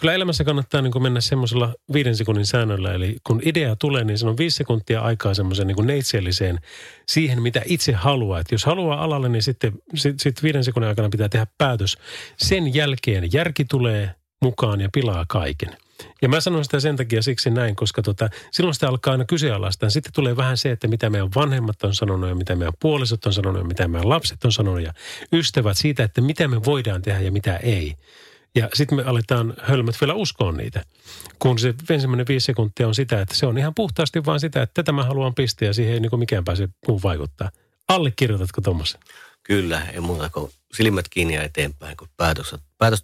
Kyllä 0.00 0.14
elämässä 0.14 0.44
kannattaa 0.44 0.82
niin 0.82 0.92
kuin 0.92 1.02
mennä 1.02 1.20
semmoisella 1.20 1.74
viiden 1.92 2.16
sekunnin 2.16 2.46
säännöllä. 2.46 2.94
Eli 2.94 3.16
kun 3.26 3.40
idea 3.44 3.76
tulee, 3.76 4.04
niin 4.04 4.18
se 4.18 4.26
on 4.26 4.36
viisi 4.36 4.56
sekuntia 4.56 5.00
aikaa 5.00 5.34
semmoisen 5.34 5.66
niin 5.66 5.76
kuin 5.76 5.86
neitseelliseen 5.86 6.58
siihen, 7.08 7.42
mitä 7.42 7.62
itse 7.64 7.92
haluaa. 7.92 8.40
Että 8.40 8.54
jos 8.54 8.64
haluaa 8.64 9.04
alalle, 9.04 9.28
niin 9.28 9.42
sitten 9.42 9.72
sit, 9.94 10.20
sit 10.20 10.42
viiden 10.42 10.64
sekunnin 10.64 10.88
aikana 10.88 11.08
pitää 11.08 11.28
tehdä 11.28 11.46
päätös. 11.58 11.98
Sen 12.36 12.74
jälkeen 12.74 13.32
järki 13.32 13.64
tulee 13.64 14.14
mukaan 14.42 14.80
ja 14.80 14.88
pilaa 14.92 15.24
kaiken. 15.28 15.76
Ja 16.22 16.28
mä 16.28 16.40
sanon 16.40 16.64
sitä 16.64 16.80
sen 16.80 16.96
takia 16.96 17.22
siksi 17.22 17.50
näin, 17.50 17.76
koska 17.76 18.02
tota, 18.02 18.28
silloin 18.50 18.74
sitä 18.74 18.88
alkaa 18.88 19.12
aina 19.12 19.24
kyseenalaistaa. 19.24 19.90
Sitten 19.90 20.12
tulee 20.12 20.36
vähän 20.36 20.56
se, 20.56 20.70
että 20.70 20.88
mitä 20.88 21.10
meidän 21.10 21.30
vanhemmat 21.34 21.84
on 21.84 21.94
sanonut 21.94 22.28
ja 22.28 22.34
mitä 22.34 22.56
meidän 22.56 22.74
puolisot 22.80 23.26
on 23.26 23.32
sanonut 23.32 23.62
ja 23.62 23.66
mitä 23.66 23.88
meidän 23.88 24.08
lapset 24.08 24.44
on 24.44 24.52
sanonut 24.52 24.82
ja 24.82 24.92
ystävät 25.32 25.76
siitä, 25.76 26.04
että 26.04 26.20
mitä 26.20 26.48
me 26.48 26.64
voidaan 26.64 27.02
tehdä 27.02 27.20
ja 27.20 27.32
mitä 27.32 27.56
ei. 27.56 27.94
Ja 28.54 28.68
sitten 28.74 28.96
me 28.96 29.04
aletaan 29.04 29.54
hölmöt 29.62 30.00
vielä 30.00 30.14
uskoa 30.14 30.52
niitä. 30.52 30.84
Kun 31.38 31.58
se 31.58 31.74
ensimmäinen 31.90 32.26
viisi 32.28 32.46
sekuntia 32.46 32.88
on 32.88 32.94
sitä, 32.94 33.20
että 33.20 33.34
se 33.34 33.46
on 33.46 33.58
ihan 33.58 33.74
puhtaasti 33.74 34.24
vaan 34.24 34.40
sitä, 34.40 34.62
että 34.62 34.74
tätä 34.74 34.92
mä 34.92 35.04
haluan 35.04 35.34
pistää 35.34 35.66
ja 35.66 35.74
siihen 35.74 35.94
ei 35.94 36.00
niin 36.00 36.18
mikään 36.18 36.44
pääse 36.44 36.68
muu 36.88 37.00
vaikuttaa. 37.02 37.50
Allekirjoitatko 37.88 38.60
tuommoisen? 38.60 39.00
Kyllä, 39.42 39.82
ei 39.92 40.00
muuta 40.00 40.30
kuin 40.30 40.50
silmät 40.74 41.08
kiinni 41.08 41.34
ja 41.34 41.42
eteenpäin, 41.42 41.96
kun 41.96 42.08
päätös 42.16 42.54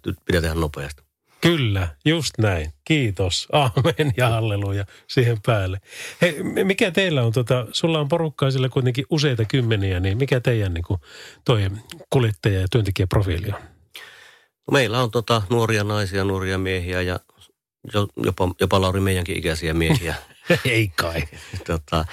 nyt 0.05 0.17
pitää 0.25 0.41
tehdä 0.41 0.55
nopeasti. 0.55 1.03
Kyllä, 1.41 1.87
just 2.05 2.37
näin. 2.37 2.73
Kiitos. 2.83 3.47
Aamen 3.51 4.13
ja 4.17 4.29
halleluja 4.29 4.85
siihen 5.07 5.37
päälle. 5.45 5.81
Hei, 6.21 6.43
mikä 6.43 6.91
teillä 6.91 7.23
on, 7.23 7.31
tota, 7.31 7.67
sulla 7.71 7.99
on 7.99 8.07
porukkaa 8.07 8.51
sillä 8.51 8.69
kuitenkin 8.69 9.05
useita 9.09 9.45
kymmeniä, 9.45 9.99
niin 9.99 10.17
mikä 10.17 10.39
teidän 10.39 10.73
niin 10.73 10.83
kuin, 10.83 10.99
toi 11.45 11.71
kuljettaja- 12.09 12.61
ja 12.61 12.67
työntekijäprofiili 12.71 13.47
on? 13.47 13.70
Meillä 14.71 15.03
on 15.03 15.11
tota, 15.11 15.41
nuoria 15.49 15.83
naisia, 15.83 16.23
nuoria 16.23 16.57
miehiä 16.57 17.01
ja 17.01 17.19
jo- 17.93 18.07
jopa, 18.17 18.53
jopa 18.59 18.81
Lauri 18.81 18.99
meidänkin 18.99 19.37
ikäisiä 19.37 19.73
miehiä. 19.73 20.15
Ei 20.65 20.87
kai. 20.95 21.23
tota, 21.67 22.05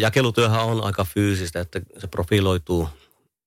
jakelutyöhän 0.00 0.64
on 0.64 0.84
aika 0.84 1.04
fyysistä, 1.04 1.60
että 1.60 1.80
se 1.98 2.06
profiloituu 2.06 2.88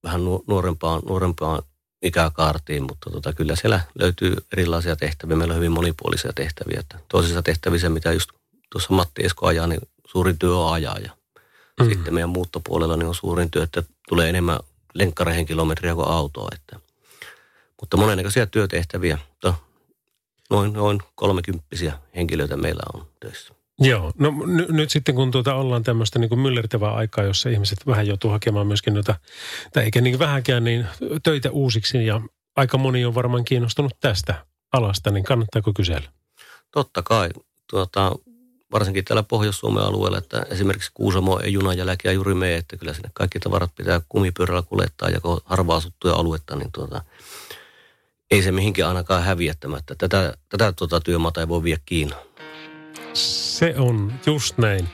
vähän 0.04 0.26
nu- 0.26 0.44
nuorempaan, 0.48 1.02
nuorempaan 1.08 1.62
ikäkaartiin, 2.02 2.84
mutta 2.84 3.10
tota, 3.10 3.34
kyllä 3.34 3.56
siellä 3.56 3.82
löytyy 4.00 4.36
erilaisia 4.54 4.96
tehtäviä. 4.96 5.36
Meillä 5.36 5.52
on 5.52 5.58
hyvin 5.58 5.72
monipuolisia 5.72 6.34
tehtäviä. 6.36 6.80
Että 6.80 7.00
toisissa 7.12 7.42
tehtävissä, 7.42 7.90
mitä 7.90 8.12
just 8.12 8.30
tuossa 8.72 8.94
Matti 8.94 9.26
Esko 9.26 9.48
ajaa, 9.48 9.68
niin 9.68 9.82
suurin 10.08 10.40
työ 10.40 10.58
on 10.58 10.74
ajaa. 10.74 10.98
Ja 11.00 11.10
Mm. 11.82 11.90
sitten 11.90 12.14
meidän 12.14 12.30
muuttopuolella 12.30 12.98
niin 12.98 13.08
on 13.08 13.16
suurin 13.16 13.52
työ, 13.52 13.64
että 13.64 13.84
tulee 14.10 14.30
enemmän 14.30 14.60
lenkkareihin 14.94 15.46
kilometriä 15.46 15.96
kuin 15.96 16.08
autoa. 16.08 16.48
Että. 16.56 16.80
Mutta 17.82 17.98
monennäköisiä 17.98 18.46
työtehtäviä. 18.46 19.18
To, 19.40 19.56
noin, 20.50 20.74
noin 20.74 21.00
kolmekymppisiä 21.16 21.94
henkilöitä 22.16 22.58
meillä 22.58 22.84
on 22.94 23.08
töissä. 23.20 23.54
Joo, 23.80 24.12
no 24.20 24.30
n- 24.30 24.76
nyt 24.76 24.90
sitten 24.90 25.16
kun 25.16 25.32
tuota 25.32 25.56
ollaan 25.56 25.84
tämmöistä 25.84 26.20
niin 26.20 26.30
kuin 26.30 26.40
myllertävää 26.40 26.92
aikaa, 26.94 27.24
jossa 27.24 27.50
ihmiset 27.50 27.88
vähän 27.88 28.08
joutuu 28.08 28.32
hakemaan 28.32 28.68
myöskin 28.68 28.94
noita, 28.94 29.16
tai 29.74 29.84
eikä 29.84 30.02
niin 30.02 30.20
vähänkään, 30.20 30.64
niin 30.64 30.86
töitä 31.24 31.52
uusiksi 31.52 32.06
ja 32.06 32.22
aika 32.56 32.78
moni 32.78 33.06
on 33.06 33.16
varmaan 33.16 33.44
kiinnostunut 33.44 33.94
tästä 34.00 34.46
alasta, 34.74 35.12
niin 35.12 35.24
kannattaako 35.24 35.74
kysellä? 35.74 36.12
Totta 36.72 37.04
kai. 37.04 37.30
Tuota, 37.70 38.12
varsinkin 38.72 39.06
täällä 39.06 39.24
Pohjois-Suomen 39.24 39.84
alueella, 39.84 40.18
että 40.18 40.46
esimerkiksi 40.50 40.92
Kuusamo 40.94 41.40
ei 41.40 41.54
junan 41.54 41.78
jälkeen 41.78 42.16
juuri 42.16 42.34
mene, 42.34 42.56
että 42.56 42.78
kyllä 42.78 42.94
sinne 42.94 43.10
kaikki 43.14 43.40
tavarat 43.40 43.76
pitää 43.76 44.02
kumipyörällä 44.10 44.62
kuljettaa 44.62 45.10
ja 45.10 45.20
harvaa 45.46 45.78
asuttuja 45.78 46.14
aluetta, 46.14 46.56
niin 46.56 46.72
tuota, 46.72 47.02
ei 48.32 48.42
se 48.42 48.52
mihinkään 48.52 48.90
ainakaan 48.90 49.24
häviättämättä. 49.24 49.96
Tätä, 49.98 50.34
tätä 50.50 50.72
tuota 50.72 51.00
työmaata 51.00 51.42
ei 51.42 51.48
voi 51.48 51.64
viedä 51.64 51.82
Kiinaan. 51.86 52.22
Se 53.14 53.74
on 53.78 54.14
just 54.26 54.58
näin. 54.58 54.88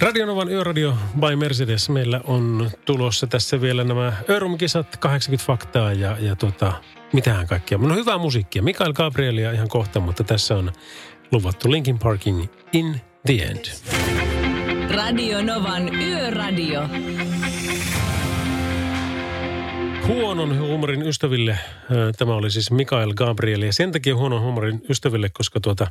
Radionovan 0.00 0.48
Yöradio 0.48 0.94
by 1.20 1.36
Mercedes. 1.36 1.88
Meillä 1.88 2.20
on 2.24 2.70
tulossa 2.84 3.26
tässä 3.26 3.60
vielä 3.60 3.84
nämä 3.84 4.12
Örum-kisat, 4.30 4.96
80 4.96 5.46
faktaa 5.46 5.92
ja, 5.92 6.16
ja 6.20 6.36
tota, 6.36 6.72
mitähän 7.12 7.46
kaikkea. 7.46 7.78
No 7.78 7.94
hyvää 7.94 8.18
musiikkia. 8.18 8.62
Mikael 8.62 8.92
Gabrielia 8.92 9.52
ihan 9.52 9.68
kohta, 9.68 10.00
mutta 10.00 10.24
tässä 10.24 10.56
on 10.56 10.72
luvattu 11.32 11.70
Linkin 11.70 11.98
Parkin 11.98 12.50
In 12.72 13.00
the 13.26 13.34
End. 13.34 13.64
Radio 14.94 15.42
Novan 15.42 15.94
Yöradio. 15.94 16.82
Huonon 20.12 20.58
huumorin 20.58 21.02
ystäville, 21.02 21.58
tämä 22.18 22.34
oli 22.34 22.50
siis 22.50 22.70
Mikael 22.70 23.14
Gabriel, 23.14 23.62
ja 23.62 23.72
sen 23.72 23.92
takia 23.92 24.16
huonon 24.16 24.42
huumorin 24.42 24.82
ystäville, 24.88 25.28
koska 25.28 25.60
tuota, 25.60 25.86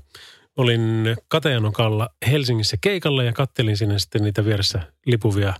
olin 0.58 1.16
Katajanokalla 1.28 2.10
Helsingissä 2.28 2.78
keikalla 2.82 3.24
ja 3.24 3.34
kattelin 3.34 3.78
sinne 3.78 4.00
sitten 4.00 4.24
niitä 4.24 4.46
vieressä 4.46 4.82
lipuvia 5.06 5.54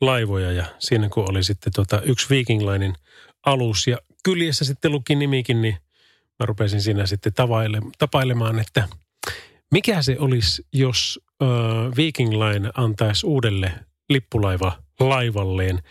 laivoja. 0.00 0.52
Ja 0.52 0.64
siinä 0.78 1.08
kun 1.08 1.30
oli 1.30 1.44
sitten 1.44 1.72
tuota 1.74 2.02
yksi 2.02 2.26
Viking 2.30 2.70
Linein 2.70 2.94
alus 3.46 3.86
ja 3.86 3.98
kyljessä 4.24 4.64
sitten 4.64 4.92
luki 4.92 5.14
nimikin, 5.14 5.62
niin 5.62 5.76
mä 6.38 6.46
rupesin 6.46 6.80
siinä 6.80 7.06
sitten 7.06 7.34
tavaile, 7.34 7.78
tapailemaan, 7.98 8.58
että 8.58 8.88
mikä 9.72 10.02
se 10.02 10.16
olisi, 10.18 10.66
jos 10.72 11.20
äh, 11.42 11.48
Viking 11.96 12.32
Line 12.32 12.70
antaisi 12.74 13.26
uudelle 13.26 13.72
lippulaiva 14.08 14.72
laivalleen 15.00 15.82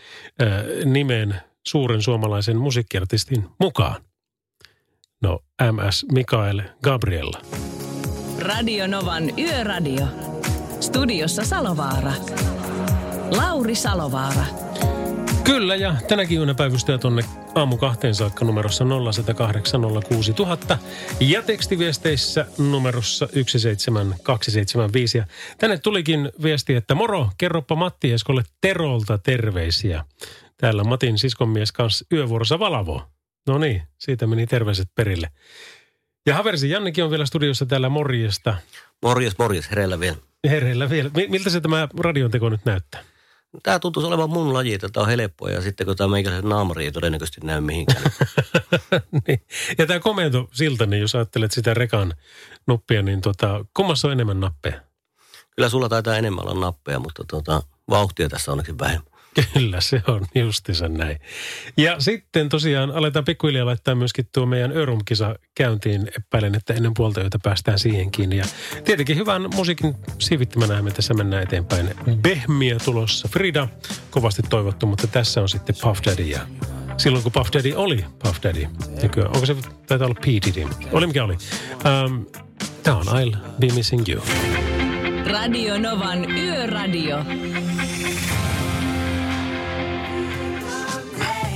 äh, 0.42 0.84
nimen 0.84 1.47
suuren 1.68 2.02
suomalaisen 2.02 2.56
musiikkiartistin 2.56 3.44
mukaan? 3.60 4.02
No, 5.22 5.38
MS 5.72 6.06
Mikael 6.12 6.62
Gabriella. 6.82 7.40
Radio 8.38 8.86
Novan 8.86 9.38
Yöradio. 9.38 10.06
Studiossa 10.80 11.44
Salovaara. 11.44 12.12
Lauri 13.36 13.74
Salovaara. 13.74 14.44
Kyllä, 15.44 15.76
ja 15.76 15.94
tänäkin 16.08 16.38
yönä 16.38 16.54
päivystää 16.54 16.98
tuonne 16.98 17.22
aamu 17.54 17.76
kahteen 17.76 18.14
saakka 18.14 18.44
numerossa 18.44 18.84
0108 18.84 19.80
06000 20.08 20.78
ja 21.20 21.42
tekstiviesteissä 21.42 22.46
numerossa 22.58 23.26
17275. 23.26 25.18
Ja 25.18 25.26
tänne 25.58 25.78
tulikin 25.78 26.32
viesti, 26.42 26.74
että 26.74 26.94
moro, 26.94 27.28
kerropa 27.38 27.74
Matti 27.74 28.12
Eskolle 28.12 28.42
Terolta 28.60 29.18
terveisiä. 29.18 30.04
Täällä 30.60 30.84
Matin 30.84 31.18
siskonmies 31.18 31.72
kanssa 31.72 32.04
yövuorossa 32.12 32.58
valavo. 32.58 33.02
No 33.46 33.58
niin, 33.58 33.82
siitä 33.98 34.26
meni 34.26 34.46
terveiset 34.46 34.88
perille. 34.94 35.30
Ja 36.26 36.34
Haversi 36.34 36.70
Jannikin 36.70 37.04
on 37.04 37.10
vielä 37.10 37.26
studiossa 37.26 37.66
täällä 37.66 37.88
morjesta. 37.88 38.56
Morjes, 39.02 39.38
morjes, 39.38 39.70
hereillä 39.70 40.00
vielä. 40.00 40.16
Hereillä 40.50 40.90
vielä. 40.90 41.10
Miltä 41.28 41.50
se 41.50 41.60
tämä 41.60 41.88
radion 41.98 42.30
teko 42.30 42.48
nyt 42.48 42.64
näyttää? 42.64 43.04
Tämä 43.62 43.78
tuntuu 43.78 44.06
olevan 44.06 44.30
mun 44.30 44.54
laji, 44.54 44.74
että 44.74 44.88
tämä 44.88 45.04
on 45.04 45.10
helppoa 45.10 45.50
ja 45.50 45.62
sitten 45.62 45.86
kun 45.86 45.96
tämä 45.96 46.08
meikäläisen 46.08 46.48
naamari 46.48 46.84
ei 46.84 46.92
todennäköisesti 46.92 47.40
näy 47.44 47.60
mihinkään. 47.60 48.02
niin. 49.28 49.40
Ja 49.78 49.86
tämä 49.86 50.00
komento 50.00 50.48
siltä, 50.52 50.86
niin 50.86 51.00
jos 51.00 51.14
ajattelet 51.14 51.52
sitä 51.52 51.74
rekan 51.74 52.14
nuppia, 52.66 53.02
niin 53.02 53.20
tota, 53.20 53.64
kummassa 53.74 54.08
on 54.08 54.12
enemmän 54.12 54.40
nappeja? 54.40 54.80
Kyllä 55.56 55.68
sulla 55.68 55.88
taitaa 55.88 56.16
enemmän 56.16 56.48
olla 56.48 56.60
nappeja, 56.60 56.98
mutta 56.98 57.24
tota, 57.30 57.62
vauhtia 57.90 58.28
tässä 58.28 58.52
onneksi 58.52 58.78
vähemmän. 58.78 59.17
Kyllä, 59.54 59.80
se 59.80 60.02
on 60.06 60.26
justiinsa 60.34 60.88
näin. 60.88 61.18
Ja 61.76 62.00
sitten 62.00 62.48
tosiaan 62.48 62.90
aletaan 62.90 63.24
pikkuhiljaa 63.24 63.66
laittaa 63.66 63.94
myöskin 63.94 64.28
tuo 64.34 64.46
meidän 64.46 64.76
Örum-kisa 64.76 65.34
käyntiin. 65.54 66.10
Epäilen, 66.18 66.54
että 66.54 66.74
ennen 66.74 66.94
puolta 66.94 67.20
yötä 67.20 67.38
päästään 67.42 67.78
siihenkin. 67.78 68.32
Ja 68.32 68.44
tietenkin 68.84 69.16
hyvän 69.16 69.48
musiikin 69.54 69.94
siivittimänä 70.18 70.82
me 70.82 70.90
tässä 70.90 71.14
mennään 71.14 71.42
eteenpäin. 71.42 71.90
Behmiä 72.22 72.76
tulossa. 72.84 73.28
Frida, 73.28 73.68
kovasti 74.10 74.42
toivottu, 74.42 74.86
mutta 74.86 75.06
tässä 75.06 75.40
on 75.40 75.48
sitten 75.48 75.76
Puff 75.82 76.00
Daddy. 76.06 76.22
Ja 76.22 76.40
silloin 76.96 77.22
kun 77.22 77.32
Puff 77.32 77.52
Daddy 77.52 77.72
oli 77.76 78.04
Puff 78.22 78.42
Daddy. 78.42 78.66
Nykyään, 79.02 79.30
onko 79.34 79.46
se, 79.46 79.56
taitaa 79.86 80.06
olla 80.06 80.20
P. 80.20 80.24
Diddy. 80.24 80.68
Oli 80.92 81.06
mikä 81.06 81.24
oli. 81.24 81.36
Um, 82.06 82.26
Tämä 82.82 82.96
on 82.96 83.06
I'll 83.06 83.36
Be 83.60 83.66
Missing 83.74 84.08
You. 84.08 84.22
Radio 85.30 85.78
Novan 85.78 86.30
Yöradio. 86.30 87.24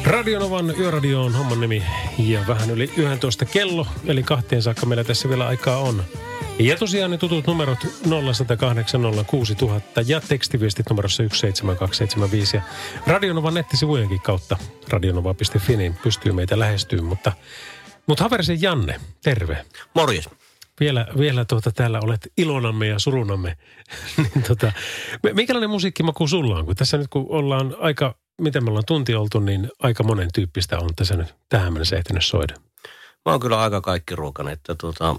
Radionovan 0.06 0.74
Yöradio 0.78 1.22
on 1.22 1.34
homman 1.34 1.60
nimi 1.60 1.82
ja 2.18 2.44
vähän 2.46 2.70
yli 2.70 2.90
11 2.96 3.44
kello, 3.44 3.86
eli 4.06 4.22
kahteen 4.22 4.62
saakka 4.62 4.86
meillä 4.86 5.04
tässä 5.04 5.28
vielä 5.28 5.46
aikaa 5.46 5.78
on. 5.78 6.04
Ja 6.58 6.76
tosiaan 6.76 7.10
ne 7.10 7.18
tutut 7.18 7.46
numerot 7.46 7.78
0806000 7.84 7.88
ja 10.06 10.20
tekstiviestit 10.20 10.90
numerossa 10.90 11.22
17275 11.22 12.56
ja 12.56 12.62
Radionovan 13.06 13.54
nettisivujenkin 13.54 14.20
kautta 14.20 14.56
radionova.fi 14.88 15.76
niin 15.76 15.94
pystyy 16.02 16.32
meitä 16.32 16.58
lähestyyn, 16.58 17.04
mutta, 17.04 17.32
mutta 18.06 18.24
Haverisen 18.24 18.62
Janne, 18.62 19.00
terve. 19.24 19.64
Morjes. 19.94 20.28
Vielä, 20.80 21.06
vielä 21.18 21.44
tuota, 21.44 21.72
täällä 21.72 22.00
olet 22.00 22.32
ilonamme 22.38 22.86
ja 22.86 22.98
surunamme. 22.98 23.56
niin 24.16 24.44
tota, 24.48 24.72
minkälainen 25.32 25.70
musiikkimaku 25.70 26.28
sulla 26.28 26.58
on? 26.58 26.66
Kun 26.66 26.76
tässä 26.76 26.98
nyt 26.98 27.08
kun 27.08 27.26
ollaan 27.28 27.76
aika 27.80 28.14
miten 28.42 28.64
me 28.64 28.70
ollaan 28.70 28.84
tunti 28.86 29.14
oltu, 29.14 29.40
niin 29.40 29.70
aika 29.78 30.02
monen 30.02 30.28
tyyppistä 30.34 30.78
on 30.78 30.90
tässä 30.96 31.16
nyt 31.16 31.34
tähän 31.48 31.72
mennessä 31.72 31.96
ehtinyt 31.96 32.24
soida. 32.24 32.54
Mä 33.24 33.32
oon 33.32 33.40
kyllä 33.40 33.60
aika 33.60 33.80
kaikki 33.80 34.16
ruokan, 34.16 34.48
että 34.48 34.74
tuota, 34.74 35.16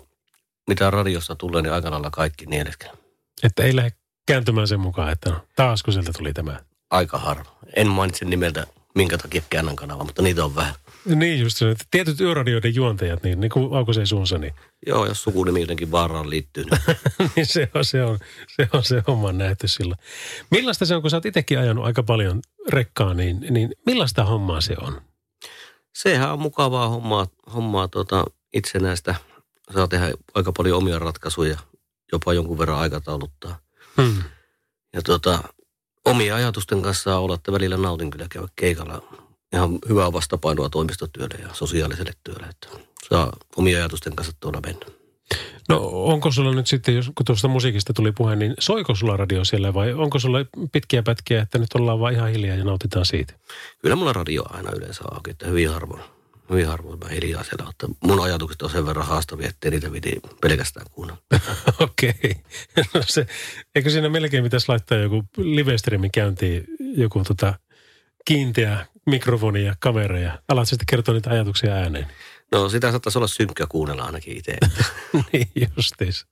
mitä 0.67 0.91
radiossa 0.91 1.35
tulee, 1.35 1.61
niin 1.61 1.73
aika 1.73 1.91
lailla 1.91 2.09
kaikki 2.09 2.45
nieleskään. 2.45 2.97
Että 3.43 3.63
ei 3.63 3.75
lähde 3.75 3.91
kääntymään 4.27 4.67
sen 4.67 4.79
mukaan, 4.79 5.11
että 5.11 5.29
no, 5.29 5.39
taas 5.55 5.83
kun 5.83 5.93
sieltä 5.93 6.11
tuli 6.17 6.33
tämä. 6.33 6.59
Aika 6.91 7.17
harva. 7.17 7.55
En 7.75 7.87
mainitse 7.87 8.25
nimeltä 8.25 8.67
minkä 8.95 9.17
takia 9.17 9.41
käännän 9.49 9.75
kanava, 9.75 10.03
mutta 10.03 10.21
niitä 10.21 10.45
on 10.45 10.55
vähän. 10.55 10.75
Niin 11.05 11.39
just 11.39 11.57
se, 11.57 11.71
että 11.71 11.83
tietyt 11.91 12.21
yöradioiden 12.21 12.75
juontajat, 12.75 13.23
niin, 13.23 13.39
niin 13.39 13.51
kuin 13.51 13.77
aukosee 13.77 14.05
suunsa, 14.05 14.37
niin... 14.37 14.53
Joo, 14.87 15.05
jos 15.05 15.23
sukunimi 15.23 15.61
jotenkin 15.61 15.91
vaaraan 15.91 16.29
liittyy. 16.29 16.63
Niin, 16.63 16.81
niin 17.35 17.45
se, 17.45 17.71
on, 17.73 17.85
se, 17.85 18.03
on, 18.03 18.19
se 18.55 18.69
on 18.73 18.83
se 18.83 19.03
homma 19.07 19.31
nähty 19.31 19.67
sillä. 19.67 19.95
Millaista 20.51 20.85
se 20.85 20.95
on, 20.95 21.01
kun 21.01 21.11
sä 21.11 21.17
oot 21.17 21.25
itsekin 21.25 21.59
ajanut 21.59 21.85
aika 21.85 22.03
paljon 22.03 22.39
rekkaa, 22.69 23.13
niin, 23.13 23.45
niin 23.49 23.71
millaista 23.85 24.25
hommaa 24.25 24.61
se 24.61 24.75
on? 24.81 25.01
Sehän 25.95 26.33
on 26.33 26.39
mukavaa 26.39 26.89
hommaa, 26.89 27.27
hommaa 27.53 27.87
tuota, 27.87 28.25
itsenäistä. 28.53 29.15
Saa 29.73 29.87
tehdä 29.87 30.11
aika 30.33 30.51
paljon 30.51 30.77
omia 30.77 30.99
ratkaisuja, 30.99 31.57
jopa 32.11 32.33
jonkun 32.33 32.57
verran 32.57 32.79
aikatauluttaa. 32.79 33.59
Hmm. 34.01 34.23
Ja 34.93 35.01
tuota, 35.01 35.43
omia 36.05 36.35
ajatusten 36.35 36.81
kanssa 36.81 37.17
olla, 37.17 37.35
että 37.35 37.51
välillä 37.51 37.77
nautin 37.77 38.11
kyllä 38.11 38.27
käydä 38.29 38.47
keikalla. 38.55 39.22
Ihan 39.53 39.79
hyvää 39.89 40.13
vastapainoa 40.13 40.69
toimistotyölle 40.69 41.35
ja 41.41 41.49
sosiaaliselle 41.53 42.11
työlle, 42.23 42.47
että 42.47 42.67
saa 43.09 43.33
omia 43.55 43.77
ajatusten 43.77 44.15
kanssa 44.15 44.33
tuolla 44.39 44.61
mennä. 44.65 44.85
No 45.69 45.89
onko 45.91 46.31
sulla 46.31 46.53
nyt 46.53 46.67
sitten, 46.67 46.95
jos, 46.95 47.11
kun 47.15 47.25
tuosta 47.25 47.47
musiikista 47.47 47.93
tuli 47.93 48.11
puhe, 48.11 48.35
niin 48.35 48.53
soiko 48.59 48.95
sulla 48.95 49.17
radio 49.17 49.45
siellä 49.45 49.73
vai 49.73 49.93
onko 49.93 50.19
sulla 50.19 50.37
pitkiä 50.71 51.03
pätkiä, 51.03 51.41
että 51.41 51.57
nyt 51.57 51.73
ollaan 51.75 51.99
vaan 51.99 52.13
ihan 52.13 52.31
hiljaa 52.31 52.57
ja 52.57 52.63
nautitaan 52.63 53.05
siitä? 53.05 53.33
Kyllä 53.81 53.95
mulla 53.95 54.13
radio 54.13 54.43
aina 54.49 54.71
yleensä 54.75 55.03
auki, 55.11 55.31
että 55.31 55.47
hyvin 55.47 55.69
harvoin, 55.69 56.03
hyvin 56.49 56.67
harvoin 56.67 56.99
mä 56.99 57.09
hiljaa 57.09 57.43
siellä, 57.43 57.69
että 57.69 57.87
mun 58.03 58.23
ajatukset 58.23 58.61
on 58.61 58.69
sen 58.69 58.85
verran 58.85 59.05
haastavia, 59.05 59.49
ettei 59.49 59.71
niitä 59.71 59.89
piti 59.89 60.19
pelkästään 60.41 60.85
kuunnella. 60.91 61.21
Okei. 61.79 62.09
Okay. 62.09 62.83
No 62.93 63.01
se, 63.05 63.27
eikö 63.75 63.89
siinä 63.89 64.09
melkein 64.09 64.43
pitäisi 64.43 64.69
laittaa 64.69 64.97
joku 64.97 65.23
live 65.37 65.75
käyntiin, 66.13 66.65
joku 66.79 67.23
tota 67.23 67.53
kiinteä 68.25 68.85
mikrofoni 69.05 69.65
ja 69.65 69.75
kamera 69.79 70.19
ja 70.19 70.39
alat 70.47 70.67
sitten 70.67 70.85
kertoa 70.89 71.13
niitä 71.13 71.29
ajatuksia 71.29 71.73
ääneen? 71.73 72.07
No 72.51 72.69
sitä 72.69 72.91
saattaisi 72.91 73.17
olla 73.17 73.27
synkkä 73.27 73.65
kuunnella 73.69 74.03
ainakin 74.03 74.37
itse. 74.37 74.57
niin 75.33 75.47
justiis. 75.77 76.25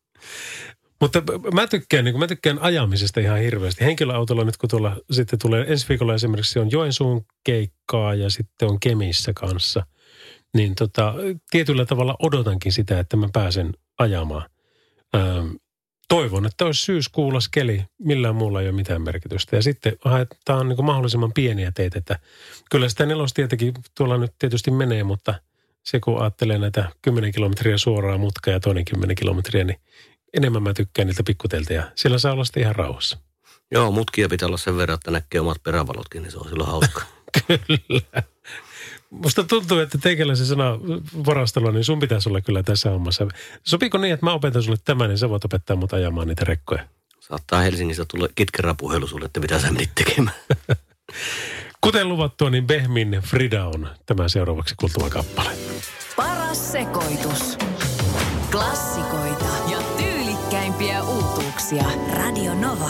Mutta 1.02 1.24
mä 1.54 1.68
tykkään, 1.68 2.06
niin 2.06 2.20
mä 2.20 2.28
tykkään 2.28 2.60
ajamisesta 2.60 3.20
ihan 3.20 3.40
hirveästi. 3.40 3.86
Henkilöautolla 3.86 4.44
nyt 4.44 4.58
kun 4.58 4.70
tuolla 4.70 4.98
sitten 5.12 5.40
tulee, 5.40 5.66
ensi 5.68 5.90
viikolla 5.90 6.14
esimerkiksi 6.14 6.60
on 6.60 6.72
Joensuun 6.72 7.26
keikkaa 7.44 8.16
ja 8.16 8.30
sitten 8.30 8.70
on 8.70 8.80
Kemissä 8.80 9.34
kanssa. 9.34 9.86
Niin 10.54 10.76
tota, 10.76 11.14
tietyllä 11.52 11.86
tavalla 11.86 12.16
odotankin 12.20 12.74
sitä, 12.74 13.00
että 13.00 13.18
mä 13.18 13.30
pääsen 13.34 13.74
ajamaan. 14.00 14.50
Ähm, 15.16 15.48
toivon, 16.12 16.46
että 16.46 16.66
olisi 16.66 16.84
syyskuulas 16.84 17.50
keli, 17.50 17.84
millään 18.00 18.36
muulla 18.36 18.62
ei 18.62 18.68
ole 18.68 18.76
mitään 18.76 19.02
merkitystä. 19.02 19.56
Ja 19.56 19.62
sitten 19.62 19.94
haetaan 20.06 20.70
niin 20.70 20.86
mahdollisimman 20.86 21.34
pieniä 21.34 21.72
teitä, 21.72 22.00
että 22.00 22.20
kyllä 22.72 22.90
sitä 22.90 23.06
nelostietäkin 23.06 23.74
tuolla 23.98 24.18
nyt 24.18 24.34
tietysti 24.40 24.72
menee, 24.72 25.04
mutta 25.04 25.34
se 25.84 26.00
kun 26.00 26.22
ajattelee 26.22 26.58
näitä 26.58 26.90
10 27.02 27.32
kilometriä 27.32 27.78
suoraa 27.78 28.18
mutkaa 28.18 28.54
ja 28.54 28.60
toinen 28.60 28.86
10 28.86 29.16
kilometriä, 29.16 29.64
niin 29.64 29.80
enemmän 30.34 30.64
mä 30.64 30.74
tykkään 30.74 31.08
niiltä 31.08 31.24
pikkuteltä 31.24 31.74
ja 31.74 31.92
siellä 31.96 32.18
saa 32.18 32.34
olla 32.34 32.44
sitten 32.46 32.64
ihan 32.64 32.76
rauhassa. 32.76 33.18
Joo, 33.72 33.92
mutkia 33.92 34.30
pitää 34.30 34.48
olla 34.48 34.58
sen 34.58 34.78
verran, 34.78 34.96
että 34.96 35.12
näkee 35.12 35.42
omat 35.42 35.64
perävalotkin, 35.64 36.22
niin 36.22 36.32
se 36.32 36.38
on 36.38 36.50
silloin 36.50 36.70
hauska. 36.70 37.02
Kyllä. 37.48 38.24
Musta 39.12 39.44
tuntuu, 39.44 39.80
että 39.80 39.98
teikäläisen 39.98 40.46
sana 40.46 40.80
varastelua, 41.26 41.72
niin 41.72 41.84
sun 41.84 42.00
pitäisi 42.00 42.30
olla 42.30 42.42
kyllä 42.42 42.64
tässä 42.64 42.90
hommassa. 42.90 43.28
Sopiiko 43.64 43.98
niin, 43.98 44.14
että 44.14 44.26
mä 44.26 44.34
opetan 44.34 44.64
sulle 44.64 44.78
tämän, 44.86 45.10
niin 45.10 45.18
sä 45.18 45.30
voit 45.30 45.46
opettaa 45.46 45.76
mut 45.76 45.94
ajamaan 45.94 46.28
niitä 46.28 46.46
rekkoja? 46.46 46.88
Saattaa 47.20 47.62
Helsingissä 47.62 48.06
tulla 48.06 48.28
kitkerä 48.36 48.74
puhelu 48.74 49.08
sulle, 49.08 49.26
että 49.26 49.40
mitä 49.40 49.60
sä 49.60 49.72
menit 49.72 49.92
tekemään. 49.96 50.36
Kuten 51.82 52.10
luvattua, 52.10 52.50
niin 52.50 52.68
Behmin 52.68 53.22
Frida 53.26 53.66
on 53.66 53.90
tämä 54.06 54.30
seuraavaksi 54.30 54.76
kuultava 54.78 55.10
kappale. 55.10 55.52
Paras 56.16 56.72
sekoitus. 56.72 57.58
Klassikoita 58.52 59.46
ja 59.72 59.78
tyylikkäimpiä 59.98 61.04
uutuuksia. 61.04 61.84
Radio 62.14 62.54
Nova. 62.54 62.90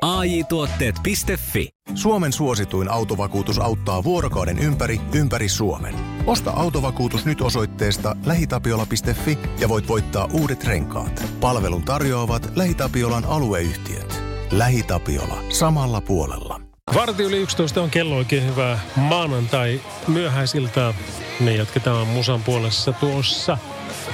AJ-tuotteet.fi 0.00 1.68
Suomen 1.94 2.32
suosituin 2.32 2.90
autovakuutus 2.90 3.58
auttaa 3.58 4.04
vuorokauden 4.04 4.58
ympäri, 4.58 5.00
ympäri 5.14 5.48
Suomen. 5.48 5.94
Osta 6.26 6.50
autovakuutus 6.50 7.24
nyt 7.24 7.40
osoitteesta 7.40 8.16
lähitapiola.fi 8.26 9.38
ja 9.58 9.68
voit 9.68 9.88
voittaa 9.88 10.28
uudet 10.32 10.64
renkaat. 10.64 11.24
Palvelun 11.40 11.82
tarjoavat 11.82 12.52
LähiTapiolan 12.56 13.24
alueyhtiöt. 13.24 14.22
LähiTapiola. 14.50 15.42
Samalla 15.48 16.00
puolella. 16.00 16.60
Varti 16.94 17.22
yli 17.22 17.36
11 17.36 17.82
on 17.82 17.90
kello 17.90 18.16
oikein 18.16 18.46
hyvää 18.46 18.78
maanantai 18.96 19.80
myöhäisiltaa. 20.08 20.94
Me 21.40 21.56
jatketaan 21.56 22.06
musan 22.06 22.42
puolessa 22.42 22.92
tuossa. 22.92 23.58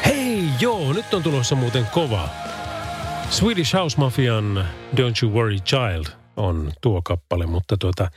Hei 0.07 0.45
joo, 0.61 0.93
nyt 0.93 1.15
on 1.15 1.23
tulossa 1.23 1.55
muuten 1.55 1.87
kova. 1.95 2.29
Swedish 3.33 3.75
House 3.75 3.99
Mafian 3.99 4.69
Don't 4.97 5.23
You 5.23 5.33
Worry 5.33 5.59
Child 5.59 6.07
on 6.37 6.73
tuo 6.81 7.03
kappale, 7.03 7.47
mutta 7.47 7.77
tuota, 7.77 8.11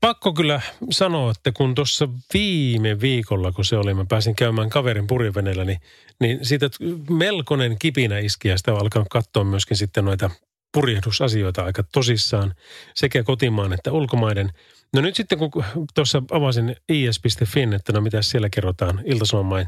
pakko 0.00 0.32
kyllä 0.32 0.60
sanoa, 0.90 1.30
että 1.30 1.52
kun 1.52 1.74
tuossa 1.74 2.08
viime 2.34 3.00
viikolla, 3.00 3.52
kun 3.52 3.64
se 3.64 3.76
oli, 3.76 3.94
mä 3.94 4.04
pääsin 4.08 4.34
käymään 4.34 4.70
kaverin 4.70 5.06
purjeveneellä, 5.06 5.64
niin, 5.64 5.80
niin 6.20 6.38
siitä 6.42 6.70
melkoinen 7.10 7.78
kipinä 7.78 8.18
iski 8.18 8.48
ja 8.48 8.58
sitä 8.58 8.74
alkaa 8.74 9.04
katsoa 9.10 9.44
myöskin 9.44 9.76
sitten 9.76 10.04
noita 10.04 10.30
purjehdusasioita 10.72 11.64
aika 11.64 11.82
tosissaan, 11.82 12.54
sekä 12.94 13.22
kotimaan 13.22 13.72
että 13.72 13.92
ulkomaiden. 13.92 14.50
No 14.94 15.00
nyt 15.00 15.16
sitten 15.16 15.38
kun 15.38 15.50
tuossa 15.94 16.22
avasin 16.30 16.76
is.fin, 16.88 17.72
että 17.72 17.92
no 17.92 18.00
mitä 18.00 18.22
siellä 18.22 18.48
kerrotaan 18.50 19.00
Iltasanomain 19.04 19.66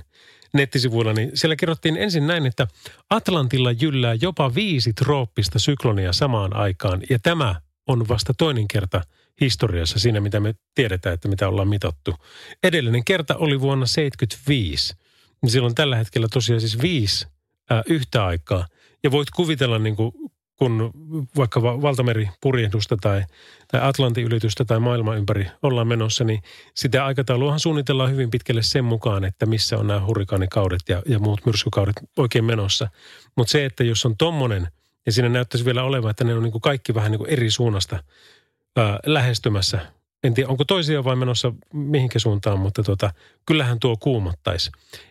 nettisivuilla, 0.54 1.12
niin 1.12 1.30
siellä 1.34 1.56
kerrottiin 1.56 1.96
ensin 1.96 2.26
näin, 2.26 2.46
että 2.46 2.66
Atlantilla 3.10 3.72
jyllää 3.72 4.14
jopa 4.20 4.54
viisi 4.54 4.92
trooppista 4.92 5.58
syklonia 5.58 6.12
samaan 6.12 6.56
aikaan. 6.56 7.02
Ja 7.10 7.18
tämä 7.18 7.54
on 7.86 8.08
vasta 8.08 8.34
toinen 8.34 8.68
kerta 8.68 9.00
historiassa 9.40 9.98
siinä, 9.98 10.20
mitä 10.20 10.40
me 10.40 10.54
tiedetään, 10.74 11.14
että 11.14 11.28
mitä 11.28 11.48
ollaan 11.48 11.68
mitottu. 11.68 12.14
Edellinen 12.62 13.04
kerta 13.04 13.36
oli 13.36 13.60
vuonna 13.60 13.86
1975. 13.86 14.94
Niin 15.42 15.50
silloin 15.50 15.74
tällä 15.74 15.96
hetkellä 15.96 16.28
tosiaan 16.32 16.60
siis 16.60 16.82
viisi 16.82 17.26
ää, 17.70 17.82
yhtä 17.86 18.26
aikaa. 18.26 18.66
Ja 19.04 19.10
voit 19.10 19.30
kuvitella 19.30 19.78
niin 19.78 19.96
kuin 19.96 20.12
kun 20.56 20.90
vaikka 21.36 21.62
valtameripurjehdusta 21.62 22.96
tai, 22.96 23.24
tai 23.70 23.80
Atlantin 23.82 24.24
ylitystä 24.24 24.64
tai 24.64 24.80
maailman 24.80 25.18
ympäri 25.18 25.46
ollaan 25.62 25.86
menossa, 25.86 26.24
niin 26.24 26.42
sitä 26.74 27.04
aikatauluahan 27.06 27.60
suunnitellaan 27.60 28.10
hyvin 28.10 28.30
pitkälle 28.30 28.62
sen 28.62 28.84
mukaan, 28.84 29.24
että 29.24 29.46
missä 29.46 29.78
on 29.78 29.86
nämä 29.86 30.06
hurrikaanikaudet 30.06 30.80
ja, 30.88 31.02
ja 31.06 31.18
muut 31.18 31.46
myrskykaudet 31.46 31.96
oikein 32.16 32.44
menossa. 32.44 32.88
Mutta 33.36 33.50
se, 33.50 33.64
että 33.64 33.84
jos 33.84 34.06
on 34.06 34.16
tommonen, 34.16 34.68
ja 35.06 35.12
siinä 35.12 35.28
näyttäisi 35.28 35.64
vielä 35.64 35.82
olevan, 35.82 36.10
että 36.10 36.24
ne 36.24 36.34
on 36.34 36.42
niin 36.42 36.52
kuin 36.52 36.62
kaikki 36.62 36.94
vähän 36.94 37.10
niin 37.10 37.18
kuin 37.18 37.30
eri 37.30 37.50
suunnasta 37.50 38.02
ää, 38.76 38.98
lähestymässä. 39.06 39.86
En 40.24 40.34
tiedä, 40.34 40.48
onko 40.48 40.64
toisia 40.64 41.04
vai 41.04 41.16
menossa 41.16 41.52
mihinkä 41.72 42.18
suuntaan, 42.18 42.58
mutta 42.58 42.82
tota, 42.82 43.12
kyllähän 43.46 43.80
tuo 43.80 43.96
kuumottaisi. 43.96 44.70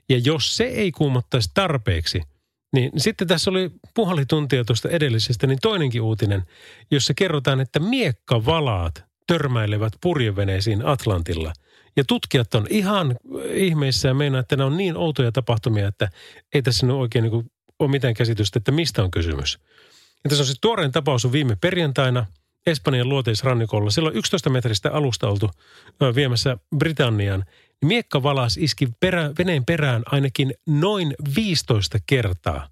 Ja 0.10 0.18
jos 0.18 0.58
se 0.58 0.64
ei 0.64 0.92
kuumottaisi 0.92 1.52
tarpeeksi– 1.54 2.22
niin 2.74 2.92
sitten 2.98 3.28
tässä 3.28 3.52
oli 3.52 3.72
puoli 3.94 4.26
tuntia 4.26 4.66
tuosta 4.66 4.90
edellisestä, 4.90 5.48
niin 5.48 5.60
toinenkin 5.62 6.02
uutinen, 6.02 6.44
jossa 6.92 7.14
kerrotaan, 7.14 7.60
että 7.60 7.80
miekkavalaat 7.80 9.04
törmäilevät 9.28 9.94
purjeveneisiin 10.02 10.86
Atlantilla. 10.86 11.54
Ja 11.96 12.04
tutkijat 12.08 12.56
on 12.56 12.68
ihan 12.70 13.16
ihmeissä 13.54 14.08
ja 14.08 14.14
meinaa, 14.14 14.40
että 14.40 14.56
ne 14.56 14.64
on 14.64 14.78
niin 14.78 14.98
outoja 14.98 15.32
tapahtumia, 15.32 15.88
että 15.88 16.10
ei 16.54 16.62
tässä 16.62 16.86
nyt 16.86 16.96
oikein 16.96 17.24
niin 17.24 17.52
ole 17.80 17.92
mitään 17.92 18.14
käsitystä, 18.14 18.60
että 18.60 18.72
mistä 18.72 19.04
on 19.04 19.12
kysymys. 19.12 19.60
Ja 20.24 20.30
tässä 20.30 20.42
on 20.42 20.48
se 20.48 20.54
tuoreen 20.62 20.92
tapaus 20.92 21.26
on 21.26 21.32
viime 21.32 21.56
perjantaina 21.62 22.26
Espanjan 22.66 23.10
luoteisrannikolla. 23.10 23.92
Silloin 23.92 24.16
11 24.16 24.50
metristä 24.50 24.92
alusta 24.92 25.28
oltu 25.28 25.50
viemässä 26.16 26.58
Britannian 26.78 27.46
miekka 27.86 28.24
valas 28.24 28.58
iski 28.58 28.88
perä, 29.00 29.32
veneen 29.38 29.66
perään 29.66 30.04
ainakin 30.06 30.54
noin 30.68 31.14
15 31.36 31.98
kertaa. 32.06 32.68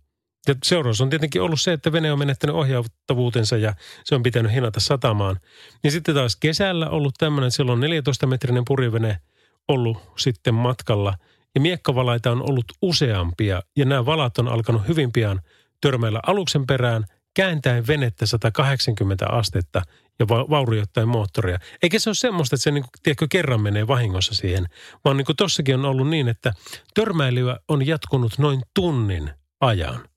Ja 0.48 0.56
seuraus 0.64 1.02
on 1.02 1.10
tietenkin 1.10 1.42
ollut 1.42 1.62
se, 1.62 1.74
että 1.74 1.92
vene 1.92 2.12
on 2.12 2.20
menettänyt 2.20 2.56
ohjaavuutensa 2.56 3.58
ja 3.58 3.74
se 4.04 4.16
on 4.16 4.24
pitänyt 4.24 4.52
hinata 4.52 4.80
satamaan. 4.80 5.40
Ja 5.84 5.92
sitten 5.92 6.16
taas 6.16 6.36
kesällä 6.36 6.90
ollut 6.90 7.14
tämmöinen, 7.18 7.48
että 7.48 7.56
siellä 7.56 7.72
on 7.72 7.82
14-metrinen 7.82 8.64
purjevene 8.68 9.20
ollut 9.68 9.98
sitten 10.18 10.54
matkalla. 10.54 11.14
Ja 11.56 11.62
miekkavalaita 11.62 12.32
on 12.32 12.50
ollut 12.50 12.66
useampia 12.82 13.62
ja 13.78 13.86
nämä 13.86 14.06
valat 14.06 14.38
on 14.38 14.48
alkanut 14.48 14.88
hyvin 14.88 15.12
pian 15.12 15.42
törmäillä 15.82 16.20
aluksen 16.28 16.68
perään– 16.68 17.06
kääntäen 17.34 17.88
venettä 17.88 18.26
180 18.26 19.30
astetta 19.30 19.82
ja 20.22 20.28
va- 20.28 20.50
vaurioittain 20.50 21.08
moottoria. 21.08 21.60
Eikä 21.84 22.00
se 22.00 22.10
ole 22.10 22.16
semmoista, 22.16 22.56
että 22.56 22.64
se 22.64 22.72
niin 22.72 22.84
kuin, 22.84 22.92
tiedätkö, 23.04 23.28
kerran 23.30 23.62
menee 23.62 23.88
vahingossa 23.88 24.36
siihen, 24.36 24.68
vaan 25.06 25.18
niin 25.18 25.26
tossakin 25.38 25.76
on 25.76 25.86
ollut 25.86 26.10
niin, 26.10 26.28
että 26.28 26.54
törmäilyä 26.94 27.58
on 27.68 27.88
jatkunut 27.88 28.38
noin 28.38 28.62
tunnin 28.76 29.32
ajan. 29.62 30.12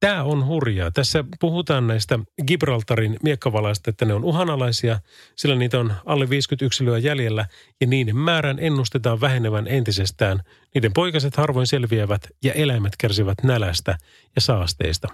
Tämä 0.00 0.24
on 0.24 0.46
hurjaa. 0.46 0.90
Tässä 0.90 1.24
puhutaan 1.40 1.86
näistä 1.86 2.18
Gibraltarin 2.46 3.16
miekkavalaista, 3.22 3.90
että 3.90 4.04
ne 4.04 4.14
on 4.14 4.24
uhanalaisia, 4.24 5.00
sillä 5.36 5.54
niitä 5.54 5.80
on 5.80 5.94
alle 6.06 6.30
50 6.30 6.64
yksilöä 6.64 6.98
jäljellä 6.98 7.46
ja 7.80 7.86
niiden 7.86 8.16
määrän 8.16 8.58
ennustetaan 8.60 9.20
vähenevän 9.20 9.68
entisestään. 9.68 10.40
Niiden 10.74 10.92
poikaset 10.92 11.36
harvoin 11.36 11.66
selviävät 11.66 12.28
ja 12.44 12.52
eläimet 12.52 12.92
kärsivät 12.98 13.38
nälästä 13.42 13.98
ja 14.36 14.40
saasteista. 14.40 15.08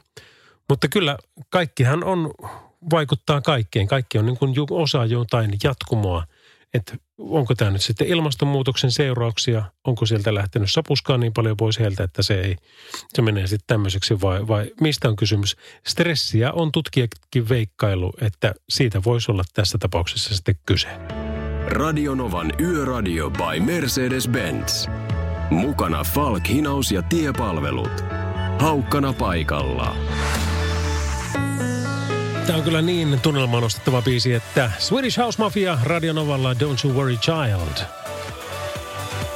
Mutta 0.68 0.88
kyllä 0.88 1.18
kaikkihan 1.50 2.04
on, 2.04 2.30
vaikuttaa 2.90 3.40
kaikkeen. 3.40 3.86
Kaikki 3.86 4.18
on 4.18 4.26
niin 4.26 4.38
kuin 4.38 4.54
osa 4.70 5.04
jotain 5.04 5.52
jatkumoa. 5.64 6.24
Että 6.74 6.96
onko 7.18 7.54
tämä 7.54 7.70
nyt 7.70 7.82
sitten 7.82 8.06
ilmastonmuutoksen 8.06 8.90
seurauksia, 8.90 9.62
onko 9.84 10.06
sieltä 10.06 10.34
lähtenyt 10.34 10.70
sapuskaa 10.70 11.18
niin 11.18 11.32
paljon 11.32 11.56
pois 11.56 11.78
heiltä, 11.78 12.04
että 12.04 12.22
se 12.22 12.40
ei, 12.40 12.56
se 13.08 13.22
menee 13.22 13.46
sitten 13.46 13.66
tämmöiseksi 13.66 14.20
vai, 14.20 14.48
vai 14.48 14.70
mistä 14.80 15.08
on 15.08 15.16
kysymys. 15.16 15.56
Stressiä 15.86 16.52
on 16.52 16.72
tutkijakin 16.72 17.48
veikkailu, 17.48 18.12
että 18.20 18.54
siitä 18.68 19.04
voisi 19.04 19.32
olla 19.32 19.42
tässä 19.54 19.78
tapauksessa 19.78 20.34
sitten 20.34 20.54
kyse. 20.66 20.88
Radionovan 21.66 22.52
Yöradio 22.60 23.30
by 23.30 23.60
Mercedes-Benz. 23.60 24.90
Mukana 25.50 26.04
Falk, 26.04 26.48
hinaus 26.48 26.92
ja 26.92 27.02
tiepalvelut. 27.02 28.04
Haukkana 28.58 29.12
paikalla. 29.12 29.96
Tämä 32.46 32.58
on 32.58 32.64
kyllä 32.64 32.82
niin 32.82 33.20
tunnelmaan 33.20 33.62
nostettava 33.62 34.02
biisi, 34.02 34.34
että 34.34 34.70
Swedish 34.78 35.18
House 35.18 35.38
Mafia 35.38 35.78
Radionovalla 35.82 36.52
Don't 36.52 36.84
You 36.84 36.94
Worry 36.94 37.16
Child. 37.16 37.86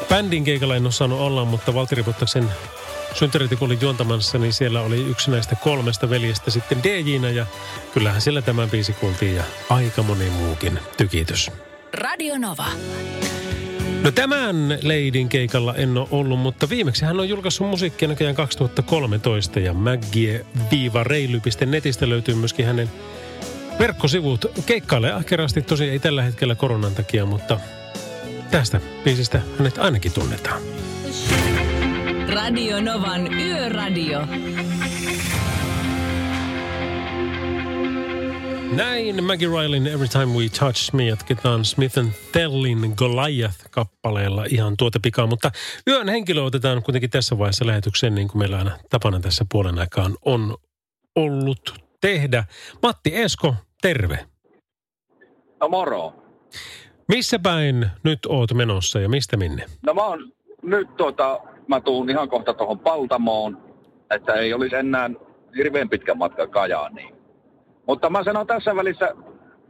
Bändin 0.09 0.45
keikalla 0.45 0.77
en 0.77 0.85
ole 0.85 0.93
saanut 0.93 1.21
olla, 1.21 1.45
mutta 1.45 1.75
Valtteri 1.75 2.03
Puttaksen 2.03 2.49
synttärit 3.15 3.51
juontamassa, 3.81 4.39
niin 4.39 4.53
siellä 4.53 4.81
oli 4.81 5.07
yksi 5.07 5.31
näistä 5.31 5.57
kolmesta 5.57 6.11
veljestä 6.11 6.51
sitten 6.51 6.83
DJnä 6.83 7.31
ja 7.31 7.47
kyllähän 7.93 8.21
siellä 8.21 8.43
tämän 8.43 8.71
biisi 8.71 8.93
kuultiin 8.93 9.37
ja 9.37 9.45
aika 9.71 10.03
moni 10.03 10.31
muukin 10.31 10.79
tykitys. 10.97 11.51
Radio 11.93 12.39
Nova. 12.39 12.67
No 14.03 14.11
tämän 14.11 14.79
Leidin 14.83 15.29
keikalla 15.29 15.75
en 15.75 15.99
ole 15.99 16.09
ollut, 16.11 16.39
mutta 16.39 16.69
viimeksi 16.69 17.05
hän 17.05 17.21
on 17.21 17.29
julkaissut 17.29 17.67
musiikkia 17.67 18.09
näköjään 18.09 18.37
2013 18.37 19.61
ja 19.61 19.73
Maggie-reily.netistä 19.73 22.09
löytyy 22.09 22.35
myöskin 22.35 22.67
hänen 22.67 22.91
verkkosivut. 23.79 24.47
Keikkailee 24.67 25.13
ahkerasti, 25.13 25.63
tosi 25.63 25.91
ei 25.91 25.99
tällä 25.99 26.23
hetkellä 26.23 26.55
koronan 26.55 26.95
takia, 26.95 27.27
mutta 27.27 27.61
tästä 28.51 28.81
biisistä 29.05 29.41
hänet 29.59 29.79
ainakin 29.79 30.13
tunnetaan. 30.13 30.63
Radio 32.33 32.81
Novan 32.81 33.35
Yöradio. 33.35 34.21
Näin 38.77 39.25
Maggie 39.25 39.49
Rylin 39.49 39.87
Every 39.87 40.09
Time 40.09 40.27
We 40.27 40.49
Touch 40.59 40.95
Me 40.95 41.07
jatketaan 41.07 41.65
Smith 41.65 41.99
Tellin 42.33 42.95
Goliath-kappaleella 42.97 44.45
ihan 44.51 44.77
tuota 44.77 44.99
pikaa, 45.03 45.27
mutta 45.27 45.51
yön 45.89 46.09
henkilö 46.09 46.43
otetaan 46.43 46.83
kuitenkin 46.83 47.11
tässä 47.11 47.39
vaiheessa 47.39 47.67
lähetykseen, 47.67 48.15
niin 48.15 48.29
kuin 48.29 48.39
meillä 48.39 48.59
aina 48.59 48.79
tapana 48.91 49.21
tässä 49.21 49.45
puolen 49.53 49.79
aikaan 49.79 50.17
on 50.25 50.57
ollut 51.17 51.75
tehdä. 52.01 52.45
Matti 52.83 53.17
Esko, 53.17 53.55
terve. 53.83 54.27
No 55.61 55.69
moro. 55.69 56.13
Missä 57.09 57.39
päin 57.39 57.87
nyt 58.03 58.19
oot 58.27 58.53
menossa 58.53 59.01
ja 59.01 59.09
mistä 59.09 59.37
minne? 59.37 59.65
No 59.87 59.95
mä 59.95 60.05
oon 60.07 60.33
nyt 60.63 60.97
tota, 60.97 61.41
mä 61.69 61.81
tuun 61.81 62.11
ihan 62.11 62.29
kohta 62.29 62.55
tuohon 62.55 62.79
Paltamoon, 62.79 63.59
että 64.11 64.33
ei 64.33 64.55
olisi 64.55 64.77
enää 64.77 65.11
hirveän 65.57 65.89
pitkä 65.89 66.15
matka 66.15 66.47
Kajaaniin. 66.47 67.20
Mutta 67.91 68.11
mä 68.11 68.25
sanon 68.25 68.47
tässä 68.47 68.77
välissä, 68.77 69.15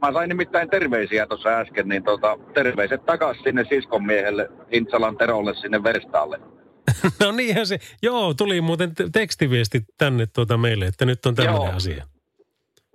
mä 0.01 0.13
sain 0.13 0.29
nimittäin 0.29 0.69
terveisiä 0.69 1.25
tuossa 1.25 1.49
äsken, 1.49 1.87
niin 1.87 2.03
tota, 2.03 2.37
terveiset 2.53 3.05
takas 3.05 3.37
sinne 3.43 3.65
siskon 3.69 4.05
miehelle, 4.05 4.49
Intsalan 4.71 5.17
Terolle 5.17 5.55
sinne 5.55 5.83
Verstaalle. 5.83 6.39
no 7.21 7.31
niinhän 7.31 7.67
se, 7.67 7.79
joo, 8.03 8.33
tuli 8.33 8.61
muuten 8.61 8.95
te- 8.95 9.09
tekstiviesti 9.13 9.81
tänne 9.97 10.25
tuota 10.25 10.57
meille, 10.57 10.85
että 10.85 11.05
nyt 11.05 11.25
on 11.25 11.35
tämmöinen 11.35 11.67
Joo. 11.67 11.75
asia. 11.75 12.05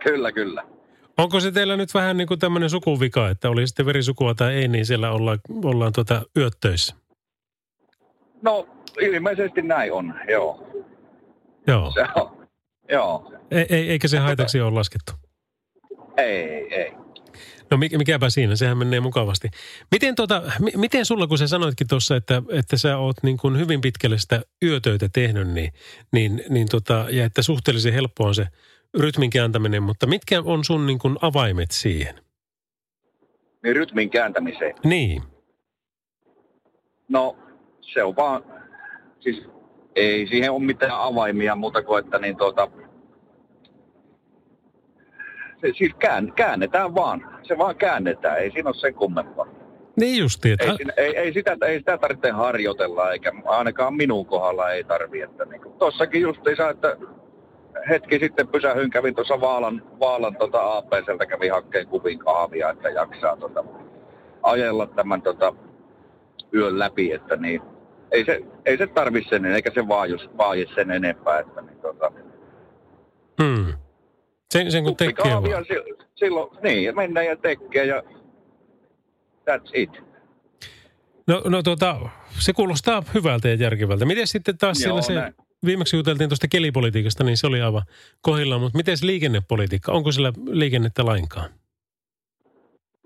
Kyllä, 0.03 0.33
kyllä. 0.33 0.65
Onko 1.19 1.41
se 1.41 1.53
teillä 1.53 1.77
nyt 1.77 1.95
vähän 1.95 2.17
niin 2.17 2.29
kuin 2.29 2.41
tämmöinen 2.41 2.71
sukuvika, 2.71 3.29
että 3.29 3.51
oli 3.51 3.67
sitten 3.67 3.87
verisukua 3.87 4.35
tai 4.35 4.55
ei, 4.55 4.69
niin 4.69 4.87
siellä 4.87 5.11
ollaan, 5.11 5.39
ollaan 5.65 5.93
tuota 5.93 6.23
yöttöissä? 6.37 6.97
No, 8.43 8.69
ilmeisesti 9.01 9.63
näin 9.63 9.93
on, 9.93 10.15
joo. 10.29 10.67
Joo. 11.67 11.91
Se 11.91 12.05
on. 12.15 12.36
Joo. 12.89 13.33
Ei, 13.51 13.67
ei, 13.71 13.91
eikä 13.91 14.09
se 14.09 14.19
haitaksi 14.19 14.61
ole 14.61 14.71
laskettu. 14.71 15.13
Ei, 16.17 16.75
ei. 16.75 16.93
No 17.71 17.77
mikä, 17.77 17.99
mikäpä 17.99 18.31
siinä, 18.31 18.57
sehän 18.57 18.79
menee 18.79 19.01
mukavasti. 19.01 19.49
Miten, 19.91 20.15
tota, 20.15 20.43
mi, 20.61 20.73
miten 20.77 21.05
sulla, 21.05 21.27
kun 21.27 21.39
sä 21.39 21.47
sanoitkin 21.47 21.89
tuossa, 21.89 22.17
että, 22.17 22.43
että 22.51 22.77
sä 22.77 22.99
oot 22.99 23.17
niin 23.23 23.37
kuin 23.37 23.59
hyvin 23.59 23.81
pitkälle 23.81 24.19
sitä 24.19 24.43
yötöitä 24.63 25.09
tehnyt, 25.13 25.49
niin, 25.49 25.73
niin, 26.13 26.45
niin 26.49 26.69
tota, 26.69 27.07
ja 27.11 27.25
että 27.25 27.43
suhteellisen 27.43 27.93
helppo 27.93 28.25
on 28.25 28.35
se 28.35 28.47
rytmin 28.99 29.31
kääntäminen, 29.31 29.83
mutta 29.83 30.07
mitkä 30.07 30.43
on 30.45 30.65
sun 30.65 30.87
niin 30.87 30.99
kuin 30.99 31.17
avaimet 31.23 31.71
siihen? 31.71 32.15
Niin 33.63 33.77
rytmin 33.77 34.11
kääntämiseen. 34.11 34.75
Niin, 34.85 35.23
No, 37.09 37.37
se 37.81 38.03
on 38.03 38.17
vaan, 38.17 38.45
siis 39.21 39.43
ei 39.97 40.27
siihen 40.27 40.53
ole 40.53 40.63
mitään 40.63 41.01
avaimia 41.01 41.55
muuta 41.57 41.83
kuin, 41.83 42.05
että 42.05 42.19
niin 42.19 42.37
tuota, 42.37 42.69
se, 45.61 45.73
siis 45.79 45.93
kään, 45.99 46.33
käännetään 46.33 46.95
vaan. 46.95 47.39
Se 47.43 47.59
vaan 47.59 47.77
käännetään, 47.77 48.39
ei 48.39 48.51
siinä 48.51 48.69
ole 48.69 48.77
sen 48.77 48.95
kummempaa. 48.95 49.47
niin 49.97 50.19
justi, 50.19 50.51
että 50.51 50.65
Ei, 50.65 50.77
siinä, 50.77 50.93
ei, 50.97 51.17
ei, 51.17 51.33
sitä, 51.33 51.57
ei 51.67 51.79
sitä 51.79 51.99
tarvitse 51.99 52.31
harjoitella, 52.31 53.13
eikä 53.13 53.33
ainakaan 53.45 53.95
minun 53.95 54.27
kohdalla 54.27 54.71
ei 54.71 54.85
tarvi. 54.85 55.21
Että 55.21 55.45
niin 55.45 55.63
kuin, 55.63 55.75
tossakin 55.79 56.23
justiinsa, 56.23 56.71
että 56.71 56.97
hetki 57.89 58.19
sitten 58.19 58.49
pysähyin, 58.49 58.91
kävin 58.91 59.15
tuossa 59.15 59.41
Vaalan, 59.41 59.83
Vaalan 60.01 60.37
tota 60.37 60.77
APCltä, 60.77 61.27
kävin 61.27 61.53
hakkeen 61.53 61.87
kupin 61.87 62.19
kahvia, 62.19 62.71
että 62.71 62.89
jaksaa 62.89 63.37
tota, 63.37 63.65
ajella 64.43 64.87
tämän 64.87 65.23
tota, 65.23 65.55
yön 66.55 66.79
läpi, 66.79 67.13
että 67.13 67.37
niin, 67.37 67.63
ei 68.13 68.25
se, 68.25 68.41
ei 68.67 68.79
se 68.79 68.87
tarvi 68.87 69.25
sen, 69.29 69.45
eikä 69.45 69.71
se 69.75 69.89
vaaju, 69.89 70.17
vaaju 70.39 70.67
sen 70.75 70.91
enempää, 70.91 71.39
että 71.39 71.63
niin, 71.63 71.79
tota, 71.81 72.13
hmm. 73.43 73.73
sen, 74.51 74.73
sen 74.73 74.85
kun 74.85 74.97
tekee 74.97 75.33
vaan. 75.33 75.65
si- 75.65 76.05
silloin, 76.15 76.59
niin, 76.63 76.97
mennään 76.97 77.27
ja 77.27 77.37
tekee 77.37 77.85
ja 77.85 78.03
that's 79.51 79.71
it. 79.75 79.91
No, 81.27 81.43
no 81.45 81.63
tota, 81.63 82.01
se 82.39 82.53
kuulostaa 82.53 83.03
hyvältä 83.15 83.49
ja 83.49 83.55
järkevältä. 83.55 84.05
Miten 84.05 84.27
sitten 84.27 84.59
taas 84.59 84.81
Joo, 84.81 84.83
siellä 84.85 85.03
se, 85.03 85.15
näin. 85.15 85.35
viimeksi 85.65 85.97
juteltiin 85.97 86.31
tuosta 86.31 86.49
kelipolitiikasta, 86.49 87.25
niin 87.25 87.37
se 87.37 87.47
oli 87.47 87.61
aivan 87.61 87.83
kohdillaan, 88.21 88.61
mutta 88.61 88.77
miten 88.77 88.97
liikennepolitiikka, 89.03 89.93
onko 89.93 90.13
siellä 90.13 90.33
liikennettä 90.47 91.07
lainkaan? 91.07 91.51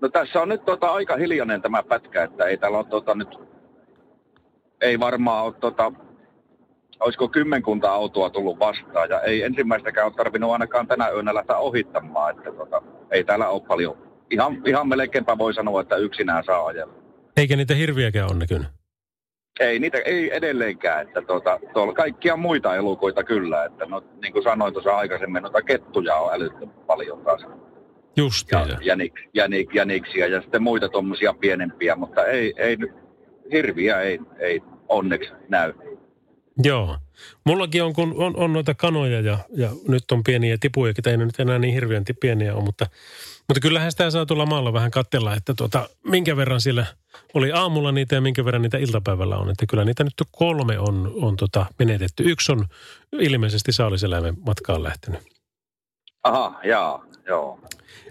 No 0.01 0.09
tässä 0.09 0.41
on 0.41 0.49
nyt 0.49 0.65
tota 0.65 0.87
aika 0.87 1.15
hiljainen 1.15 1.61
tämä 1.61 1.83
pätkä, 1.83 2.23
että 2.23 2.45
ei 2.45 2.57
täällä 2.57 2.77
ole 2.77 2.85
tota 2.89 3.15
nyt, 3.15 3.29
ei 4.81 4.99
varmaan 4.99 5.45
ole 5.45 5.53
tota, 5.53 5.91
olisiko 6.99 7.27
kymmenkunta 7.27 7.91
autoa 7.91 8.29
tullut 8.29 8.59
vastaan 8.59 9.09
ja 9.09 9.21
ei 9.21 9.43
ensimmäistäkään 9.43 10.07
ole 10.07 10.13
tarvinnut 10.13 10.51
ainakaan 10.51 10.87
tänä 10.87 11.09
yönä 11.09 11.33
lähteä 11.33 11.57
ohittamaan, 11.57 12.37
että 12.37 12.51
tota, 12.51 12.81
ei 13.11 13.23
täällä 13.23 13.49
ole 13.49 13.61
paljon. 13.67 13.97
Ihan, 14.29 14.61
ihan 14.65 14.87
melkeinpä 14.87 15.37
voi 15.37 15.53
sanoa, 15.53 15.81
että 15.81 15.95
yksinään 15.95 16.43
saa 16.43 16.65
ajella. 16.65 16.93
Eikä 17.37 17.55
niitä 17.55 17.75
hirviäkään 17.75 18.29
ole 18.31 18.39
näkynyt. 18.39 18.67
Ei 19.59 19.79
niitä, 19.79 19.97
ei 20.05 20.35
edelleenkään, 20.35 21.07
että 21.07 21.21
tota, 21.21 21.59
tuolla 21.73 21.93
kaikkia 21.93 22.37
muita 22.37 22.75
elukoita 22.75 23.23
kyllä, 23.23 23.65
että 23.65 23.85
no, 23.85 24.03
niin 24.21 24.33
kuin 24.33 24.43
sanoin 24.43 24.73
tuossa 24.73 24.97
aikaisemmin, 24.97 25.43
noita 25.43 25.61
kettuja 25.61 26.15
on 26.15 26.33
älyttömän 26.33 26.75
paljon 26.87 27.21
taas. 27.21 27.45
Just 28.15 28.51
ja 28.51 28.67
jänik, 28.81 29.13
jänik, 29.33 29.75
jäniksiä 29.75 30.27
ja 30.27 30.41
sitten 30.41 30.63
muita 30.63 30.89
tuommoisia 30.89 31.33
pienempiä, 31.33 31.95
mutta 31.95 32.25
ei, 32.25 32.53
ei 32.57 32.75
nyt, 32.75 32.91
hirviä 33.51 34.01
ei, 34.01 34.19
ei 34.39 34.61
onneksi 34.89 35.31
näy. 35.49 35.73
Joo. 36.63 36.97
Mullakin 37.45 37.83
on, 37.83 37.93
kun 37.93 38.13
on, 38.17 38.37
on 38.37 38.53
noita 38.53 38.73
kanoja 38.73 39.21
ja, 39.21 39.37
ja 39.55 39.69
nyt 39.87 40.11
on 40.11 40.23
pieniä 40.23 40.57
tipuja, 40.59 40.93
ei 41.05 41.17
ne 41.17 41.25
nyt 41.25 41.39
enää 41.39 41.59
niin 41.59 41.73
hirveän 41.73 42.03
pieniä 42.19 42.55
ole, 42.55 42.63
mutta, 42.63 42.87
mutta 43.47 43.59
kyllähän 43.61 43.91
sitä 43.91 44.09
saa 44.09 44.25
tulla 44.25 44.45
maalla 44.45 44.73
vähän 44.73 44.91
katsella, 44.91 45.35
että 45.35 45.53
tuota, 45.53 45.89
minkä 46.07 46.37
verran 46.37 46.61
siellä 46.61 46.85
oli 47.33 47.51
aamulla 47.51 47.91
niitä 47.91 48.15
ja 48.15 48.21
minkä 48.21 48.45
verran 48.45 48.61
niitä 48.61 48.77
iltapäivällä 48.77 49.37
on. 49.37 49.49
Että 49.49 49.65
kyllä 49.65 49.85
niitä 49.85 50.03
nyt 50.03 50.13
kolme 50.31 50.79
on, 50.79 51.11
on 51.21 51.35
tota 51.35 51.65
menetetty. 51.79 52.23
Yksi 52.23 52.51
on 52.51 52.65
ilmeisesti 53.11 53.71
saaliseläimen 53.71 54.35
matkaan 54.45 54.83
lähtenyt. 54.83 55.21
Aha, 56.23 56.59
jaa, 56.63 57.05
joo. 57.27 57.59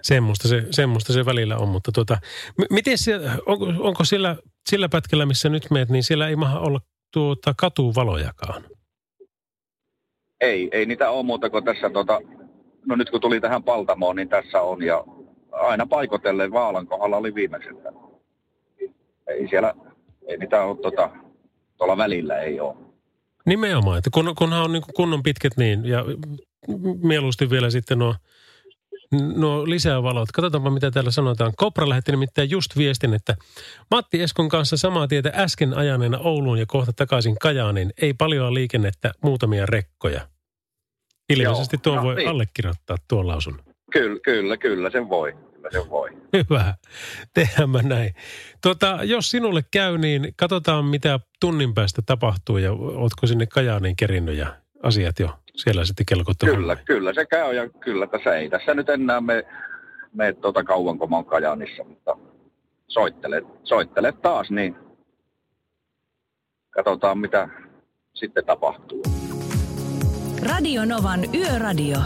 Semmoista 0.03 0.49
se, 0.49 0.67
semmoista 0.71 1.13
se 1.13 1.25
välillä 1.25 1.57
on, 1.57 1.69
mutta 1.69 1.93
tota, 1.93 2.19
m- 2.59 2.75
miten 2.75 2.99
se, 2.99 3.21
onko, 3.47 3.67
onko 3.79 4.05
siellä, 4.05 4.37
sillä 4.69 4.89
pätkällä, 4.89 5.27
missä 5.27 5.49
nyt 5.49 5.71
meet, 5.71 5.89
niin 5.89 6.03
siellä 6.03 6.29
ei 6.29 6.37
maha 6.37 6.61
olla 6.61 6.81
tuota 7.13 7.55
katuvalojakaan? 7.57 8.65
Ei, 10.41 10.69
ei 10.73 10.87
niitä 10.87 11.11
ole 11.11 11.23
muuta 11.23 11.51
kuin 11.51 11.65
tässä, 11.65 11.91
tota, 11.91 12.21
no 12.87 12.97
nyt 12.97 13.11
kun 13.11 13.21
tuli 13.21 13.41
tähän 13.41 13.63
Paltamoon, 13.63 14.17
niin 14.17 14.29
tässä 14.29 14.61
on 14.61 14.83
ja 14.83 15.05
aina 15.53 15.87
paikotellen 15.87 16.53
Vaalan 16.53 16.87
kohdalla 16.87 17.17
oli 17.17 17.35
viimeiseltä. 17.35 17.93
Ei 19.27 19.49
siellä, 19.49 19.75
ei 20.27 20.37
niitä 20.37 20.65
ole 20.65 20.77
tota, 20.77 21.11
tuolla 21.79 21.97
välillä 21.97 22.39
ei 22.39 22.61
ole. 22.61 22.77
Nimenomaan, 23.47 23.99
että 23.99 24.11
kun, 24.15 24.35
kunhan 24.39 24.63
on 24.63 24.73
niin 24.73 24.83
kunnon 24.97 25.23
pitkät 25.23 25.53
niin, 25.57 25.85
ja 25.85 26.05
mieluusti 27.03 27.51
vielä 27.51 27.71
sitten 27.71 27.99
nuo, 27.99 28.15
nuo 29.13 29.71
lisää 29.71 30.03
valot. 30.03 30.33
Katsotaanpa, 30.33 30.71
mitä 30.71 30.91
täällä 30.91 31.11
sanotaan. 31.11 31.53
Kopra 31.57 31.89
lähetti 31.89 32.13
nimittäin 32.13 32.51
just 32.51 32.77
viestin, 32.77 33.15
että 33.15 33.37
Matti 33.91 34.23
Eskon 34.23 34.49
kanssa 34.49 34.77
samaa 34.77 35.09
tietä 35.09 35.33
äsken 35.35 35.75
ajaneena 35.75 36.19
Ouluun 36.19 36.59
ja 36.59 36.67
kohta 36.69 36.93
takaisin 36.93 37.39
Kajaaniin. 37.39 37.93
Ei 38.03 38.15
paljon 38.15 38.55
liikennettä, 38.55 39.13
muutamia 39.25 39.67
rekkoja. 39.67 40.21
Ilmeisesti 41.29 41.79
tuo 41.79 41.97
no 41.97 42.03
voi 42.03 42.15
niin. 42.15 42.29
allekirjoittaa 42.29 42.97
tuon 43.09 43.27
lausun. 43.29 43.61
Kyllä, 43.93 44.21
kyllä, 44.25 44.57
kyllä 44.57 44.91
sen 44.91 45.09
voi. 45.09 45.33
Kyllä 45.33 45.69
sen 45.73 45.91
voi. 45.91 46.11
Hyvä. 46.33 46.75
Tehdäänpä 47.35 47.83
näin. 47.83 48.15
Tota, 48.63 48.99
jos 49.03 49.31
sinulle 49.31 49.65
käy, 49.71 49.99
niin 49.99 50.35
katsotaan, 50.37 50.85
mitä 50.85 51.21
tunnin 51.41 51.75
päästä 51.75 52.03
tapahtuu 52.07 52.59
ja 52.59 52.73
ootko 52.73 53.27
sinne 53.27 53.47
Kajaaniin 53.47 53.97
kerinnyt 53.97 54.37
ja 54.37 54.57
asiat 54.83 55.19
jo 55.19 55.39
siellä 55.63 55.85
sitten 55.85 56.07
kelkottu. 56.07 56.47
Kyllä, 56.47 56.77
kyllä 56.77 57.15
se 57.15 57.27
käy 57.27 57.55
ja 57.55 57.69
kyllä 57.69 58.07
tässä 58.07 58.37
ei. 58.37 58.51
Tässä 58.51 58.75
nyt 58.75 58.89
enää 58.89 59.21
me, 59.21 59.45
me 60.15 60.33
tuota 60.33 60.65
kauan 60.65 60.99
kun 60.99 61.11
mä 61.11 61.17
oon 61.17 61.25
Kajaanissa, 61.25 61.85
mutta 61.85 62.17
soittele, 62.89 63.43
soittele 63.65 64.13
taas, 64.13 64.51
niin 64.51 64.77
katsotaan 66.71 67.19
mitä 67.19 67.49
sitten 68.15 68.45
tapahtuu. 68.47 69.03
Radio 70.49 70.85
Novan 70.85 71.21
Yöradio. 71.35 71.99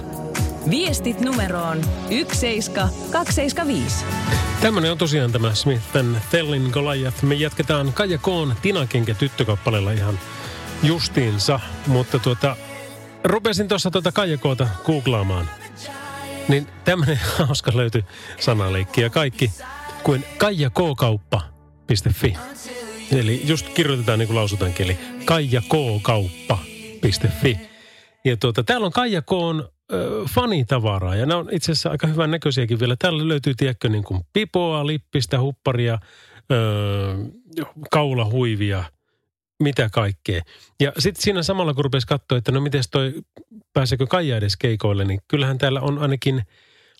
Viestit 0.70 1.20
numeroon 1.20 1.80
17275. 2.08 4.04
Tämmöinen 4.60 4.92
on 4.92 4.98
tosiaan 4.98 5.32
tämä 5.32 5.54
Smith 5.54 5.82
Tellin 6.30 6.70
Goliath. 6.72 7.22
Me 7.22 7.34
jatketaan 7.34 7.92
Kaija 7.92 8.18
Koon 8.18 8.54
Tinakenkä 8.62 9.14
tyttökappaleella 9.14 9.92
ihan 9.92 10.18
justiinsa, 10.82 11.60
mutta 11.86 12.18
tuota, 12.18 12.56
rupesin 13.24 13.68
tuossa 13.68 13.90
tuota 13.90 14.12
Kaija 14.12 14.38
Koota 14.38 14.68
googlaamaan. 14.84 15.50
Niin 16.48 16.66
tämmöinen 16.84 17.20
hauska 17.38 17.72
löytyi 17.74 18.04
sanaleikki 18.40 19.00
ja 19.00 19.10
kaikki 19.10 19.52
kuin 20.02 20.24
kaijakokauppa.fi. 20.38 22.36
Eli 23.12 23.42
just 23.44 23.68
kirjoitetaan 23.68 24.18
niin 24.18 24.26
kuin 24.26 24.36
lausutaan 24.36 24.72
eli 24.78 24.98
kaijakokauppa.fi. 25.24 27.58
Ja 28.24 28.36
tuota, 28.36 28.64
täällä 28.64 28.86
on 28.86 28.92
Kaija 28.92 29.22
Koon 29.22 29.68
fanitavaraa 30.34 31.16
ja 31.16 31.26
nämä 31.26 31.40
on 31.40 31.48
itse 31.52 31.72
asiassa 31.72 31.90
aika 31.90 32.06
hyvän 32.06 32.30
näköisiäkin 32.30 32.80
vielä. 32.80 32.96
Täällä 32.98 33.28
löytyy, 33.28 33.54
tiedätkö, 33.54 33.88
niin 33.88 34.04
kuin 34.04 34.20
pipoa, 34.32 34.86
lippistä, 34.86 35.40
hupparia, 35.40 35.98
ö, 36.52 36.56
kaulahuivia, 37.90 38.84
mitä 39.64 39.88
kaikkea. 39.92 40.42
Ja 40.80 40.92
sitten 40.98 41.22
siinä 41.22 41.42
samalla, 41.42 41.74
kun 41.74 41.84
rupesi 41.84 42.06
katsoa, 42.06 42.38
että 42.38 42.52
no 42.52 42.60
miten 42.60 42.82
toi, 42.90 43.14
pääseekö 43.72 44.06
Kaija 44.06 44.36
edes 44.36 44.56
keikoille, 44.56 45.04
niin 45.04 45.20
kyllähän 45.28 45.58
täällä 45.58 45.80
on 45.80 45.98
ainakin 45.98 46.42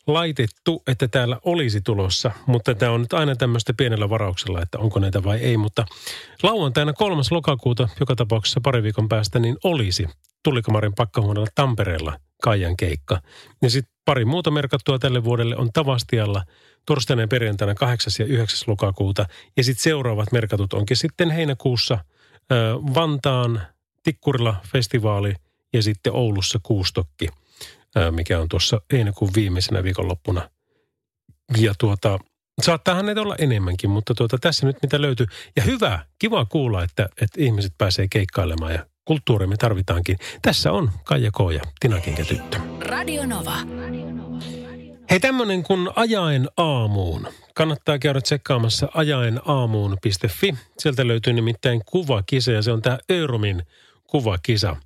laitettu, 0.07 0.83
että 0.87 1.09
täällä 1.09 1.39
olisi 1.45 1.81
tulossa, 1.81 2.31
mutta 2.47 2.75
tämä 2.75 2.93
on 2.93 3.01
nyt 3.01 3.13
aina 3.13 3.37
tämmöistä 3.37 3.75
pienellä 3.77 4.11
varauksella, 4.11 4.63
että 4.63 4.79
onko 4.79 5.01
näitä 5.01 5.25
vai 5.25 5.39
ei. 5.39 5.57
Mutta 5.57 5.87
lauantaina 6.43 6.93
kolmas 6.93 7.33
lokakuuta, 7.33 7.89
joka 8.01 8.17
tapauksessa 8.17 8.61
pari 8.61 8.83
viikon 8.83 9.09
päästä, 9.09 9.39
niin 9.39 9.57
olisi 9.65 10.07
Tullikamarin 10.43 10.95
pakkahuoneella 10.95 11.51
Tampereella 11.55 12.19
Kaijan 12.43 12.77
keikka. 12.77 13.21
Ja 13.63 13.71
sitten 13.71 13.95
pari 14.05 14.25
muuta 14.25 14.51
merkattua 14.51 14.99
tälle 14.99 15.25
vuodelle 15.25 15.57
on 15.57 15.73
Tavastialla 15.73 16.43
torstaina 16.87 17.23
ja 17.23 17.29
perjantaina 17.29 17.75
8. 17.75 18.13
ja 18.19 18.25
9. 18.25 18.59
lokakuuta. 18.67 19.27
Ja 19.57 19.65
sitten 19.65 19.83
seuraavat 19.83 20.33
merkatut 20.33 20.73
onkin 20.73 20.97
sitten 20.97 21.31
heinäkuussa– 21.31 21.99
Vantaan 22.95 23.63
Tikkurila-festivaali 24.03 25.35
ja 25.73 25.83
sitten 25.83 26.13
Oulussa 26.13 26.61
Kuustokki, 26.63 27.29
mikä 28.11 28.41
on 28.41 28.49
tuossa 28.49 28.81
heinäkuun 28.93 29.31
viimeisenä 29.37 29.83
viikonloppuna. 29.83 30.51
Ja 31.59 31.75
tuota, 31.79 32.19
saattaahan 32.63 33.07
näitä 33.07 33.21
olla 33.21 33.37
enemmänkin, 33.39 33.91
mutta 33.91 34.15
tuota, 34.15 34.39
tässä 34.39 34.67
nyt 34.67 34.77
mitä 34.83 35.03
löytyy. 35.03 35.27
Ja 35.57 35.63
hyvä, 35.63 36.07
kiva 36.19 36.45
kuulla, 36.45 36.83
että, 36.83 37.09
että 37.21 37.41
ihmiset 37.41 37.73
pääsee 37.79 38.07
keikkailemaan 38.11 38.73
ja 38.73 38.87
kulttuuri 39.05 39.47
me 39.47 39.57
tarvitaankin. 39.57 40.19
Tässä 40.43 40.73
on 40.73 40.91
Kaija 41.05 41.31
K. 41.31 41.39
ja 41.55 41.61
Tina 41.81 41.97
tyttö. 42.29 42.59
Radio 42.81 43.27
Nova. 43.27 43.57
Hei 45.11 45.21
tämmönen 45.21 45.63
kuin 45.63 45.89
Ajaen 45.97 46.49
aamuun. 46.57 47.27
Kannattaa 47.55 47.99
käydä 47.99 48.21
tsekkaamassa 48.21 48.89
ajaenaamuun.fi. 48.95 50.55
Sieltä 50.79 51.09
löytyy 51.09 51.33
nimittäin 51.33 51.83
kuvakisa 51.87 52.53
ja 52.53 52.63
se 52.63 52.73
on 52.73 52.83
tämä 52.83 52.99
Öromin 53.11 53.63
kuvakisa. 54.07 54.77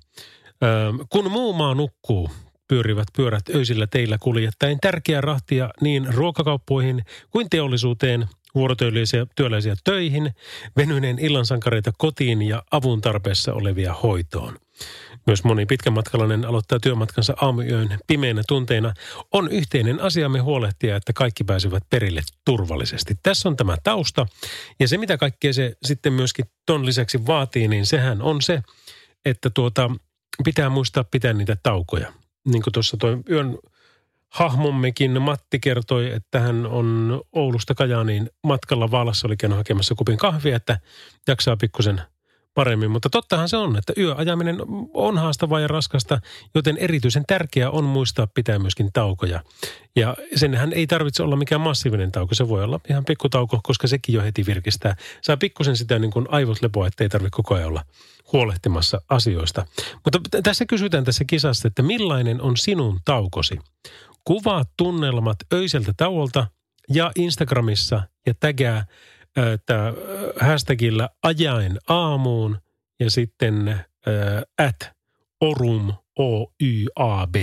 Öö, 0.63 0.91
kun 1.09 1.31
muu 1.31 1.53
maa 1.53 1.75
nukkuu, 1.75 2.29
pyörivät 2.67 3.07
pyörät 3.15 3.49
öisillä 3.55 3.87
teillä 3.87 4.17
kuljettaen 4.17 4.79
tärkeää 4.81 5.21
rahtia 5.21 5.69
niin 5.81 6.13
ruokakauppoihin 6.13 7.05
kuin 7.29 7.49
teollisuuteen, 7.49 8.27
vuorotyöllisiä 8.55 9.27
työläisiä 9.35 9.75
töihin, 9.83 10.31
venyneen 10.77 11.19
illansankareita 11.19 11.91
kotiin 11.97 12.41
ja 12.41 12.63
avun 12.71 13.01
tarpeessa 13.01 13.53
olevia 13.53 13.93
hoitoon. 13.93 14.57
Myös 15.29 15.43
moni 15.43 15.65
pitkämatkalainen 15.65 16.45
aloittaa 16.45 16.79
työmatkansa 16.79 17.33
aamuyön 17.41 17.99
pimeinä 18.07 18.41
tunteina. 18.47 18.93
On 19.31 19.51
yhteinen 19.51 20.01
asiamme 20.01 20.39
huolehtia, 20.39 20.95
että 20.95 21.13
kaikki 21.13 21.43
pääsevät 21.43 21.83
perille 21.89 22.21
turvallisesti. 22.45 23.15
Tässä 23.23 23.49
on 23.49 23.55
tämä 23.55 23.77
tausta. 23.83 24.25
Ja 24.79 24.87
se, 24.87 24.97
mitä 24.97 25.17
kaikkea 25.17 25.53
se 25.53 25.73
sitten 25.83 26.13
myöskin 26.13 26.45
ton 26.65 26.85
lisäksi 26.85 27.25
vaatii, 27.25 27.67
niin 27.67 27.85
sehän 27.85 28.21
on 28.21 28.41
se, 28.41 28.61
että 29.25 29.49
tuota, 29.49 29.91
pitää 30.43 30.69
muistaa 30.69 31.03
pitää 31.03 31.33
niitä 31.33 31.57
taukoja. 31.63 32.13
Niin 32.45 32.63
kuin 32.63 32.73
tuossa 32.73 32.97
tuo 32.97 33.17
yön 33.29 33.57
hahmommekin 34.29 35.21
Matti 35.21 35.59
kertoi, 35.59 36.13
että 36.13 36.39
hän 36.39 36.65
on 36.65 37.21
Oulusta 37.31 37.75
Kajaaniin 37.75 38.29
matkalla 38.43 38.91
Vaalassa 38.91 39.27
oli 39.27 39.35
hakemassa 39.55 39.95
kupin 39.95 40.17
kahvia, 40.17 40.55
että 40.55 40.79
jaksaa 41.27 41.57
pikkusen– 41.57 42.01
paremmin. 42.59 42.91
Mutta 42.91 43.09
tottahan 43.09 43.49
se 43.49 43.57
on, 43.57 43.77
että 43.77 43.93
yöajaminen 43.97 44.57
on 44.93 45.17
haastavaa 45.17 45.59
ja 45.59 45.67
raskasta, 45.67 46.21
joten 46.55 46.77
erityisen 46.77 47.23
tärkeää 47.27 47.69
on 47.69 47.83
muistaa 47.83 48.27
pitää 48.27 48.59
myöskin 48.59 48.89
taukoja. 48.93 49.43
Ja 49.95 50.15
senhän 50.35 50.73
ei 50.73 50.87
tarvitse 50.87 51.23
olla 51.23 51.35
mikään 51.35 51.61
massiivinen 51.61 52.11
tauko, 52.11 52.35
se 52.35 52.47
voi 52.47 52.63
olla 52.63 52.79
ihan 52.89 53.05
pikkutauko, 53.05 53.59
koska 53.63 53.87
sekin 53.87 54.15
jo 54.15 54.21
heti 54.21 54.45
virkistää. 54.45 54.95
Saa 55.21 55.37
pikkusen 55.37 55.77
sitä 55.77 55.99
niin 55.99 56.11
kuin 56.11 56.25
aivot 56.29 56.61
lepoa, 56.61 56.87
että 56.87 57.03
ei 57.03 57.09
tarvitse 57.09 57.35
koko 57.35 57.55
ajan 57.55 57.67
olla 57.67 57.83
huolehtimassa 58.33 59.01
asioista. 59.09 59.65
Mutta 60.03 60.19
tässä 60.43 60.65
kysytään 60.65 61.03
tässä 61.03 61.25
kisassa, 61.27 61.67
että 61.67 61.81
millainen 61.81 62.41
on 62.41 62.57
sinun 62.57 62.99
taukosi? 63.05 63.59
Kuvaa 64.23 64.63
tunnelmat 64.77 65.37
öiseltä 65.53 65.93
tauolta 65.97 66.47
ja 66.89 67.11
Instagramissa 67.15 68.01
ja 68.25 68.33
tägää 68.39 68.85
että 69.53 69.93
hashtagillä 70.39 71.09
ajaen 71.23 71.77
aamuun 71.87 72.57
ja 72.99 73.11
sitten 73.11 73.79
at 74.57 74.91
orum 75.41 75.93
OYAB. 76.19 77.35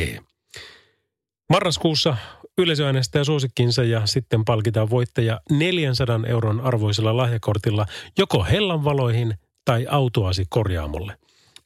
Marraskuussa 1.50 2.16
yleisö 2.58 2.86
äänestää 2.86 3.24
suosikkinsa 3.24 3.84
ja 3.84 4.06
sitten 4.06 4.44
palkitaan 4.44 4.90
voittaja 4.90 5.40
400 5.50 6.20
euron 6.26 6.60
arvoisella 6.60 7.16
lahjakortilla 7.16 7.86
joko 8.18 8.44
hellanvaloihin 8.44 9.34
tai 9.64 9.86
autoasi 9.90 10.44
korjaamolle. 10.48 11.18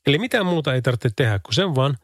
Eli 0.07 0.19
mitään 0.19 0.47
muuta 0.47 0.75
ei 0.75 0.83
tarvitse 0.83 1.09
tehdä 1.17 1.39
kuin 1.39 1.55
sen 1.55 1.75
vaan 1.75 1.97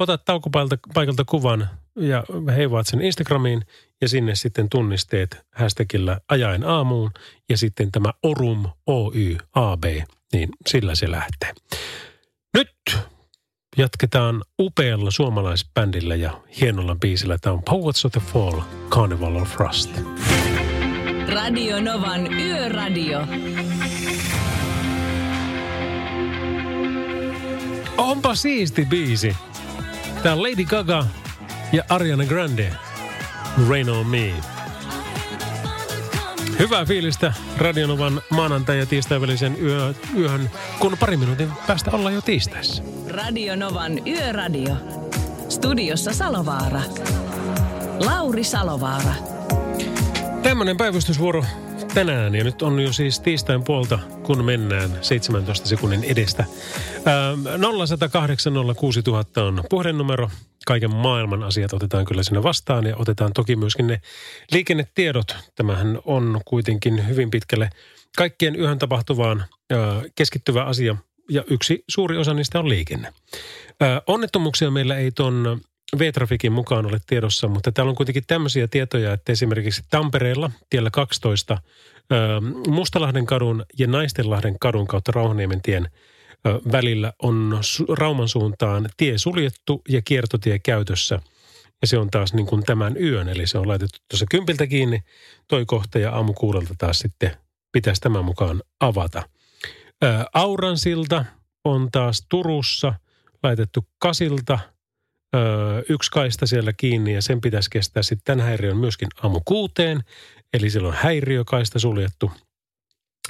otat 0.00 0.24
taukopaikalta 0.24 1.24
kuvan 1.24 1.68
ja 1.96 2.24
heivaat 2.56 2.86
sen 2.86 3.02
Instagramiin 3.02 3.62
ja 4.00 4.08
sinne 4.08 4.34
sitten 4.34 4.68
tunnisteet 4.68 5.46
hashtagillä 5.54 6.20
ajaen 6.28 6.64
aamuun 6.64 7.10
ja 7.48 7.58
sitten 7.58 7.92
tämä 7.92 8.12
Orum 8.22 8.66
Oy 8.86 9.36
AB, 9.54 9.84
niin 10.32 10.48
sillä 10.66 10.94
se 10.94 11.10
lähtee. 11.10 11.52
Nyt 12.54 12.98
jatketaan 13.76 14.42
upealla 14.60 15.10
suomalaisbändillä 15.10 16.14
ja 16.14 16.40
hienolla 16.60 16.94
biisillä. 16.94 17.38
Tämä 17.38 17.54
on 17.54 17.62
Poets 17.62 18.04
of 18.04 18.12
the 18.12 18.20
Fall, 18.20 18.60
Carnival 18.88 19.36
of 19.36 19.48
Frost. 19.48 19.90
Radio 21.34 21.80
Novan 21.80 22.32
Yöradio. 22.32 23.20
Onpa 27.96 28.34
siisti 28.34 28.84
biisi. 28.84 29.36
Tämä 30.22 30.32
on 30.32 30.42
Lady 30.42 30.64
Gaga 30.64 31.06
ja 31.72 31.82
Ariana 31.88 32.24
Grande. 32.24 32.72
Rain 33.68 33.90
on 33.90 34.06
Me. 34.06 34.34
Hyvää 36.58 36.84
fiilistä 36.84 37.32
Radionovan 37.58 38.22
maanantai- 38.30 38.78
ja 38.78 38.86
tiistai 38.86 39.20
välisen 39.20 39.56
yö, 39.62 39.94
yöhön, 40.16 40.50
kun 40.78 40.96
pari 41.00 41.16
minuutin 41.16 41.52
päästä 41.66 41.90
ollaan 41.90 42.14
jo 42.14 42.20
tiistaissa. 42.20 42.82
Radionovan 43.08 44.08
Yöradio. 44.08 44.76
Studiossa 45.48 46.12
Salovaara. 46.12 46.80
Lauri 48.04 48.44
Salovaara. 48.44 49.14
Tämmöinen 50.42 50.76
päivystysvuoro 50.76 51.44
tänään 51.94 52.34
ja 52.34 52.44
nyt 52.44 52.62
on 52.62 52.80
jo 52.80 52.92
siis 52.92 53.20
tiistain 53.20 53.64
puolta, 53.64 53.98
kun 54.22 54.44
mennään 54.44 54.90
17 55.00 55.68
sekunnin 55.68 56.04
edestä. 56.04 56.44
Ää, 57.04 57.36
0108 57.86 58.52
06000 58.76 59.44
on 59.44 59.64
puhelinnumero 59.70 60.30
kaiken 60.66 60.94
maailman 60.94 61.42
asiat 61.42 61.72
otetaan 61.72 62.04
kyllä 62.04 62.22
sinne 62.22 62.42
vastaan 62.42 62.86
ja 62.86 62.96
otetaan 62.96 63.32
toki 63.32 63.56
myöskin 63.56 63.86
ne 63.86 64.00
liikennetiedot. 64.52 65.36
Tämähän 65.54 65.98
on 66.04 66.40
kuitenkin 66.44 67.08
hyvin 67.08 67.30
pitkälle 67.30 67.70
kaikkien 68.16 68.56
yhden 68.56 68.78
tapahtuvaan 68.78 69.44
keskittyvä 70.14 70.64
asia 70.64 70.96
ja 71.30 71.44
yksi 71.50 71.84
suuri 71.88 72.16
osa 72.16 72.34
niistä 72.34 72.58
on 72.58 72.68
liikenne. 72.68 73.12
Onnettomuuksia 74.06 74.70
meillä 74.70 74.96
ei 74.96 75.10
ton 75.10 75.60
V-Trafikin 75.98 76.52
mukaan 76.52 76.86
ole 76.86 77.00
tiedossa, 77.06 77.48
mutta 77.48 77.72
täällä 77.72 77.90
on 77.90 77.96
kuitenkin 77.96 78.24
tämmöisiä 78.26 78.68
tietoja, 78.68 79.12
että 79.12 79.32
esimerkiksi 79.32 79.82
Tampereella 79.90 80.50
tiellä 80.70 80.90
12 80.90 81.58
Mustalahden 82.68 83.26
kadun 83.26 83.64
ja 83.78 83.86
Naistenlahden 83.86 84.58
kadun 84.58 84.86
kautta 84.86 85.12
Rauhaniemen 85.12 85.62
tien– 85.62 85.88
välillä 86.72 87.12
on 87.22 87.60
Rauman 87.98 88.28
suuntaan 88.28 88.88
tie 88.96 89.18
suljettu 89.18 89.82
ja 89.88 90.02
kiertotie 90.02 90.58
käytössä. 90.58 91.20
Ja 91.82 91.86
se 91.86 91.98
on 91.98 92.10
taas 92.10 92.34
niin 92.34 92.46
kuin 92.46 92.62
tämän 92.62 92.96
yön, 93.02 93.28
eli 93.28 93.46
se 93.46 93.58
on 93.58 93.68
laitettu 93.68 93.98
tuossa 94.10 94.26
kympiltä 94.30 94.66
kiinni 94.66 95.02
toi 95.48 95.66
kohta 95.66 95.98
ja 95.98 96.12
aamu 96.12 96.32
kuudelta 96.32 96.74
taas 96.78 96.98
sitten 96.98 97.36
pitäisi 97.72 98.00
tämän 98.00 98.24
mukaan 98.24 98.62
avata. 98.80 99.22
Auransilta 100.32 101.24
on 101.64 101.88
taas 101.92 102.26
Turussa 102.28 102.94
laitettu 103.42 103.86
kasilta 103.98 104.58
yksi 105.88 106.10
kaista 106.10 106.46
siellä 106.46 106.72
kiinni 106.72 107.14
ja 107.14 107.22
sen 107.22 107.40
pitäisi 107.40 107.70
kestää 107.70 108.02
sitten 108.02 108.24
tämän 108.24 108.46
häiriön 108.46 108.76
myöskin 108.76 109.08
aamu 109.22 109.40
kuuteen. 109.44 110.00
Eli 110.54 110.70
silloin 110.70 110.94
häiriökaista 110.94 111.78
suljettu 111.78 112.30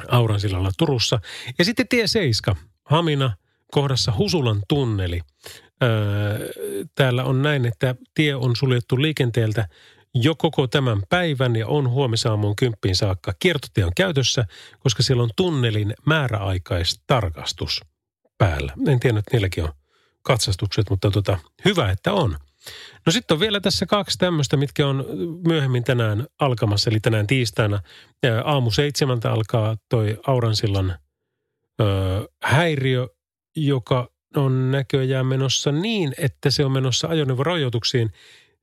Auransillalla 0.09 0.71
Turussa. 0.79 1.21
Ja 1.59 1.65
sitten 1.65 1.89
tie 1.89 2.07
7 2.07 2.57
Hamina 2.85 3.37
kohdassa 3.71 4.13
Husulan 4.19 4.63
tunneli. 4.69 5.21
Öö, 5.83 6.49
täällä 6.95 7.25
on 7.25 7.43
näin, 7.43 7.67
että 7.67 7.95
tie 8.15 8.35
on 8.35 8.57
suljettu 8.57 9.03
liikenteeltä 9.03 9.69
jo 10.15 10.35
koko 10.35 10.67
tämän 10.67 11.03
päivän 11.09 11.57
ja 11.57 11.67
on 11.67 11.91
huomisaamuun 11.91 12.57
kymppiin 12.57 12.97
saakka. 12.97 13.35
Kiertotie 13.39 13.85
on 13.85 13.93
käytössä, 13.97 14.45
koska 14.79 15.03
siellä 15.03 15.23
on 15.23 15.31
tunnelin 15.37 15.95
määräaikaistarkastus 16.07 17.81
päällä. 18.39 18.73
En 18.89 19.01
tiedä, 19.01 19.19
että 19.19 19.31
niilläkin 19.33 19.65
on 19.65 19.73
katsastukset, 20.23 20.91
mutta 20.91 21.11
tota, 21.11 21.39
hyvä, 21.65 21.91
että 21.91 22.13
on. 22.13 22.37
No 23.07 23.13
sitten 23.13 23.35
on 23.35 23.41
vielä 23.41 23.61
tässä 23.61 23.87
kaksi 23.87 24.19
tämmöistä, 24.19 24.57
mitkä 24.57 24.87
on 24.87 25.05
myöhemmin 25.47 25.85
tänään 25.85 26.27
alkamassa, 26.39 26.91
eli 26.91 27.01
tänään 27.01 27.27
tiistaina. 27.27 27.83
Aamu 28.45 28.71
seitsemältä 28.71 29.33
alkaa 29.33 29.77
toi 29.89 30.21
Auransillan 30.27 30.99
ö, 31.81 31.85
häiriö, 32.43 33.09
joka 33.57 34.11
on 34.37 34.71
näköjään 34.71 35.27
menossa 35.27 35.73
niin, 35.73 36.15
että 36.19 36.51
se 36.51 36.65
on 36.65 36.73
menossa 36.73 37.09
ajoneuvorajoituksiin 37.09 38.13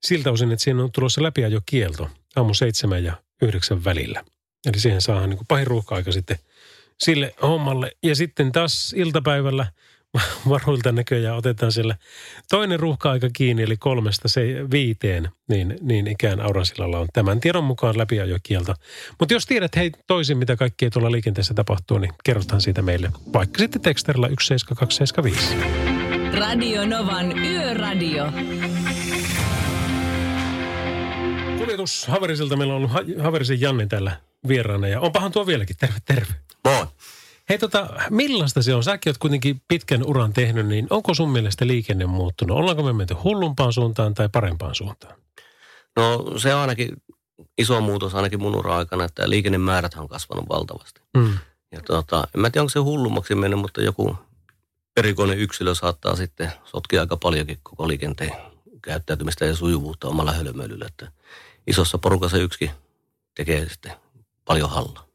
siltä 0.04 0.32
osin, 0.32 0.52
että 0.52 0.64
siinä 0.64 0.84
on 0.84 0.92
tulossa 0.92 1.24
läpiajokielto 1.24 2.10
aamu 2.36 2.54
seitsemän 2.54 3.04
ja 3.04 3.14
yhdeksän 3.42 3.84
välillä. 3.84 4.24
Eli 4.66 4.80
siihen 4.80 5.02
saadaan 5.02 5.30
niin 5.30 5.40
pahin 5.48 5.68
ruuhka-aika 5.68 6.12
sitten 6.12 6.38
sille 7.00 7.36
hommalle. 7.42 7.92
Ja 8.04 8.16
sitten 8.16 8.52
taas 8.52 8.94
iltapäivällä– 8.98 9.68
varuilta 10.50 10.92
näköjään 10.92 11.38
otetaan 11.38 11.72
siellä 11.72 11.96
toinen 12.50 12.80
ruuhka-aika 12.80 13.30
kiinni, 13.34 13.64
eli 13.64 13.78
kolmesta 13.78 14.28
se 14.28 14.42
viiteen, 14.72 15.30
niin, 15.50 15.78
niin 15.82 16.08
ikään 16.08 16.40
Auransilalla 16.40 17.00
on 17.00 17.08
tämän 17.14 17.40
tiedon 17.40 17.64
mukaan 17.64 17.98
läpiajokielto. 17.98 18.74
Mutta 19.20 19.34
jos 19.34 19.46
tiedät 19.46 19.76
hei 19.76 19.92
toisin, 20.08 20.38
mitä 20.38 20.56
kaikkea 20.56 20.90
tuolla 20.90 21.12
liikenteessä 21.12 21.54
tapahtuu, 21.54 21.98
niin 21.98 22.14
kerrotaan 22.24 22.62
siitä 22.62 22.82
meille 22.82 23.12
vaikka 23.34 23.60
sitten 23.60 23.82
teksterillä 23.82 24.28
17275. 24.28 26.38
Radio 26.40 26.86
Novan 26.86 27.40
Yöradio. 27.40 28.32
Kuljetus 31.58 32.08
Haverisilta. 32.08 32.56
Meillä 32.56 32.74
on 32.74 32.78
ollut 32.78 32.92
Haverisen 33.22 33.62
Janne 33.62 33.86
täällä 33.86 34.18
vieraana 34.48 34.88
ja 34.88 35.00
onpahan 35.00 35.32
tuo 35.32 35.48
vieläkin. 35.48 35.78
Terve, 35.78 35.96
terve. 36.06 36.34
Moi. 36.64 36.88
Hei 37.50 37.58
tota, 37.58 37.88
millaista 38.10 38.62
se 38.62 38.76
on? 38.76 38.84
Säkin 38.84 39.10
oot 39.10 39.18
kuitenkin 39.18 39.62
pitkän 39.68 40.04
uran 40.06 40.34
tehnyt, 40.34 40.68
niin 40.68 40.88
onko 40.90 41.14
sun 41.14 41.30
mielestä 41.30 41.68
liikenne 41.68 42.06
muuttunut? 42.06 42.58
Ollaanko 42.58 42.84
me 42.84 42.94
menty 42.94 43.14
hullumpaan 43.14 43.74
suuntaan 43.74 44.14
tai 44.14 44.30
parempaan 44.30 44.76
suuntaan? 44.76 45.16
No 45.96 46.26
se 46.38 46.56
on 46.56 46.62
ainakin 46.62 46.90
iso 47.58 47.82
muutos 47.82 48.16
ainakin 48.16 48.42
mun 48.42 48.56
ura-aikana, 48.56 49.04
että 49.04 49.30
liikennemäärät 49.30 49.94
on 49.94 50.08
kasvanut 50.08 50.50
valtavasti. 50.50 51.02
Mm. 51.18 51.38
Ja 51.72 51.82
tota, 51.82 52.28
en 52.36 52.42
mä 52.42 52.50
tiedä, 52.50 52.62
onko 52.62 52.70
se 52.70 52.80
hullummaksi 52.80 53.36
mennyt, 53.36 53.60
mutta 53.60 53.82
joku 53.82 54.16
erikoinen 54.98 55.38
yksilö 55.38 55.76
saattaa 55.76 56.16
sitten 56.16 56.52
sotkia 56.66 57.02
aika 57.02 57.18
paljonkin 57.18 57.60
koko 57.64 57.88
liikenteen 57.88 58.32
käyttäytymistä 58.82 59.46
ja 59.46 59.56
sujuvuutta 59.56 60.08
omalla 60.08 60.32
hölmöilyllä. 60.32 60.86
Että 60.88 61.12
isossa 61.68 61.98
porukassa 61.98 62.38
yksi 62.38 62.72
tekee 63.36 63.70
sitten 63.70 63.92
paljon 64.46 64.70
hallaa. 64.70 65.08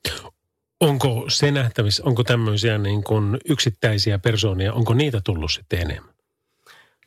Onko 0.83 1.25
se 1.29 1.51
nähtävissä, 1.51 2.03
onko 2.07 2.25
tämmöisiä 2.25 2.79
niin 2.79 3.05
kuin 3.05 3.39
yksittäisiä 3.49 4.19
persoonia, 4.19 4.73
onko 4.73 4.95
niitä 4.95 5.21
tullut 5.25 5.53
sitten 5.53 5.81
enemmän? 5.81 6.15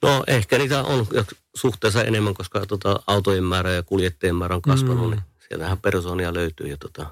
No 0.02 0.24
ehkä 0.28 0.58
niitä 0.58 0.84
on 0.84 1.08
suhteessa 1.56 2.04
enemmän, 2.04 2.34
koska 2.34 2.66
tota, 2.66 3.00
autojen 3.08 3.44
määrä 3.44 3.72
ja 3.72 3.84
kuljettajien 3.84 4.36
määrä 4.36 4.56
on 4.56 4.62
kasvanut, 4.62 5.06
mm. 5.06 5.12
niin 5.12 5.22
siellähän 5.50 5.78
persoonia 5.78 6.34
löytyy 6.34 6.68
ja 6.68 6.78
tota, 6.78 7.06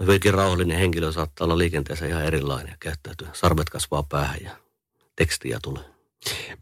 hyvinkin 0.00 0.34
rauhallinen 0.34 0.78
henkilö 0.78 1.12
saattaa 1.12 1.44
olla 1.44 1.58
liikenteessä 1.58 2.06
ihan 2.06 2.24
erilainen 2.24 2.70
ja 2.70 2.76
käyttäytyä. 2.80 3.28
Sarvet 3.32 3.70
kasvaa 3.70 4.02
päähän 4.02 4.38
ja 4.44 4.50
tekstiä 5.16 5.58
tulee. 5.62 5.91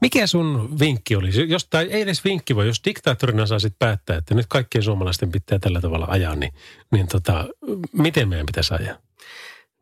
Mikä 0.01 0.27
sun 0.27 0.79
vinkki 0.81 1.17
olisi? 1.17 1.49
Jos, 1.49 1.67
tai 1.71 1.85
ei 1.91 2.03
edes 2.03 2.25
vinkki, 2.25 2.57
vaan 2.57 2.67
jos 2.67 2.81
diktaattorina 2.85 3.47
saisit 3.47 3.79
päättää, 3.79 4.17
että 4.17 4.35
nyt 4.35 4.47
kaikkien 4.49 4.85
suomalaisten 4.85 5.33
pitää 5.33 5.59
tällä 5.59 5.81
tavalla 5.81 6.07
ajaa, 6.09 6.37
niin, 6.37 6.53
niin 6.93 7.07
tota, 7.07 7.45
miten 7.93 8.29
meidän 8.29 8.47
pitäisi 8.47 8.75
ajaa? 8.75 8.97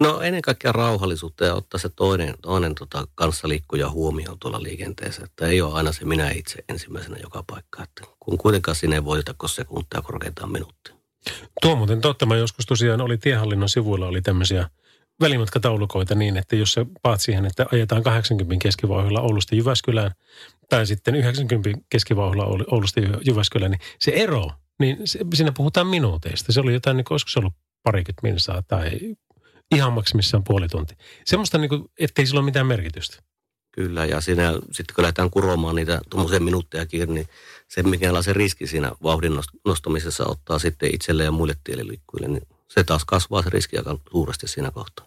No 0.00 0.20
ennen 0.20 0.42
kaikkea 0.42 0.72
rauhallisuutta 0.72 1.44
ja 1.44 1.54
ottaa 1.54 1.80
se 1.80 1.88
toinen, 1.88 2.34
toinen 2.42 2.74
tota, 2.74 3.06
kanssaliikkuja 3.14 3.90
huomioon 3.90 4.38
tuolla 4.38 4.62
liikenteessä. 4.62 5.24
Että 5.24 5.46
ei 5.46 5.60
ole 5.60 5.74
aina 5.74 5.92
se 5.92 6.04
minä 6.04 6.30
itse 6.30 6.64
ensimmäisenä 6.68 7.16
joka 7.22 7.44
paikka. 7.46 7.82
Että 7.82 8.02
kun 8.20 8.38
kuitenkaan 8.38 8.74
sinne 8.74 8.96
ei 8.96 9.04
voiteta 9.04 9.48
sekuntia 9.48 10.02
korkeintaan 10.02 10.52
minuuttia. 10.52 10.94
Tuo 11.62 11.76
muuten 11.76 12.00
totta. 12.00 12.26
Mä 12.26 12.36
joskus 12.36 12.66
tosiaan 12.66 13.00
oli 13.00 13.18
tiehallinnon 13.18 13.68
sivuilla 13.68 14.06
oli 14.06 14.22
tämmöisiä 14.22 14.70
välimatkataulukoita 15.20 16.14
niin, 16.14 16.36
että 16.36 16.56
jos 16.56 16.72
sä 16.72 16.86
paat 17.02 17.20
siihen, 17.20 17.46
että 17.46 17.66
ajetaan 17.72 18.02
80 18.02 18.62
keskivauhdilla 18.62 19.20
Oulusta 19.20 19.54
Jyväskylään 19.54 20.10
tai 20.68 20.86
sitten 20.86 21.14
90 21.14 21.70
keskivauhdilla 21.90 22.64
Oulusta 22.70 23.00
Jyväskylään, 23.26 23.70
niin 23.70 23.80
se 23.98 24.10
ero, 24.10 24.50
niin 24.78 24.96
se, 25.04 25.18
siinä 25.34 25.52
puhutaan 25.52 25.86
minuuteista. 25.86 26.52
Se 26.52 26.60
oli 26.60 26.72
jotain, 26.72 26.96
niin 26.96 27.06
olisiko 27.10 27.30
se 27.30 27.38
ollut 27.38 27.52
parikymmentä 27.82 28.22
minsaa 28.22 28.62
tai 28.62 28.90
ihan 29.74 29.92
maksimissaan 29.92 30.44
puoli 30.44 30.68
tunti. 30.68 30.94
Semmoista, 31.24 31.58
niin 31.58 31.68
kuin, 31.68 31.84
ettei 31.98 32.26
sillä 32.26 32.38
ole 32.38 32.44
mitään 32.44 32.66
merkitystä. 32.66 33.22
Kyllä, 33.72 34.04
ja 34.04 34.20
siinä 34.20 34.52
sitten 34.72 34.94
kun 34.94 35.02
lähdetään 35.02 35.30
kuromaan 35.30 35.76
niitä 35.76 36.00
tuommoisia 36.10 36.40
minuutteja 36.40 36.86
kiinni, 36.86 37.14
niin 37.14 37.26
se 37.68 37.82
se 38.22 38.32
riski 38.32 38.66
siinä 38.66 38.92
vauhdin 39.02 39.32
nostamisessa 39.64 40.26
ottaa 40.26 40.58
sitten 40.58 40.94
itselle 40.94 41.24
ja 41.24 41.32
muille 41.32 41.54
tieliliikkujille, 41.64 42.28
niin 42.28 42.57
se 42.68 42.84
taas 42.84 43.04
kasvaa 43.04 43.42
se 43.42 43.50
riski 43.50 43.78
aika 43.78 43.98
suuresti 44.10 44.48
siinä 44.48 44.70
kohtaa. 44.70 45.06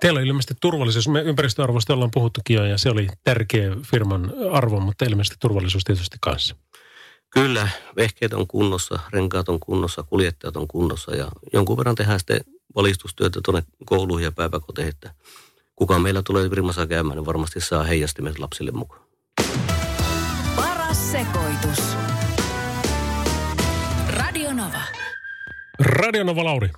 Teillä 0.00 0.18
on 0.18 0.26
ilmeisesti 0.26 0.54
turvallisuus. 0.60 1.08
Me 1.08 1.20
ympäristöarvosta 1.20 1.94
ollaan 1.94 2.10
puhuttukin 2.10 2.56
jo 2.56 2.64
ja 2.64 2.78
se 2.78 2.90
oli 2.90 3.08
tärkeä 3.24 3.76
firman 3.82 4.32
arvo, 4.52 4.80
mutta 4.80 5.04
ilmeisesti 5.04 5.36
turvallisuus 5.40 5.84
tietysti 5.84 6.16
kanssa. 6.20 6.56
Kyllä, 7.30 7.68
vehkeet 7.96 8.32
on 8.32 8.46
kunnossa, 8.46 8.98
renkaat 9.12 9.48
on 9.48 9.60
kunnossa, 9.60 10.02
kuljettajat 10.02 10.56
on 10.56 10.68
kunnossa 10.68 11.16
ja 11.16 11.28
jonkun 11.52 11.76
verran 11.76 11.94
tehdään 11.94 12.18
sitten 12.18 12.40
valistustyötä 12.74 13.40
tuonne 13.44 13.62
kouluihin 13.86 14.24
ja 14.24 14.32
päiväkoteihin, 14.32 14.90
että 14.90 15.14
kuka 15.76 15.98
meillä 15.98 16.22
tulee 16.22 16.48
firmassa 16.48 16.86
käymään, 16.86 17.16
niin 17.16 17.26
varmasti 17.26 17.60
saa 17.60 17.82
heijastimet 17.82 18.38
lapsille 18.38 18.70
mukaan. 18.70 19.02
Paras 20.56 21.12
sekoitus. 21.12 22.07
Radio 25.78 26.24
Nova 26.24 26.44
Lauri. 26.44 26.68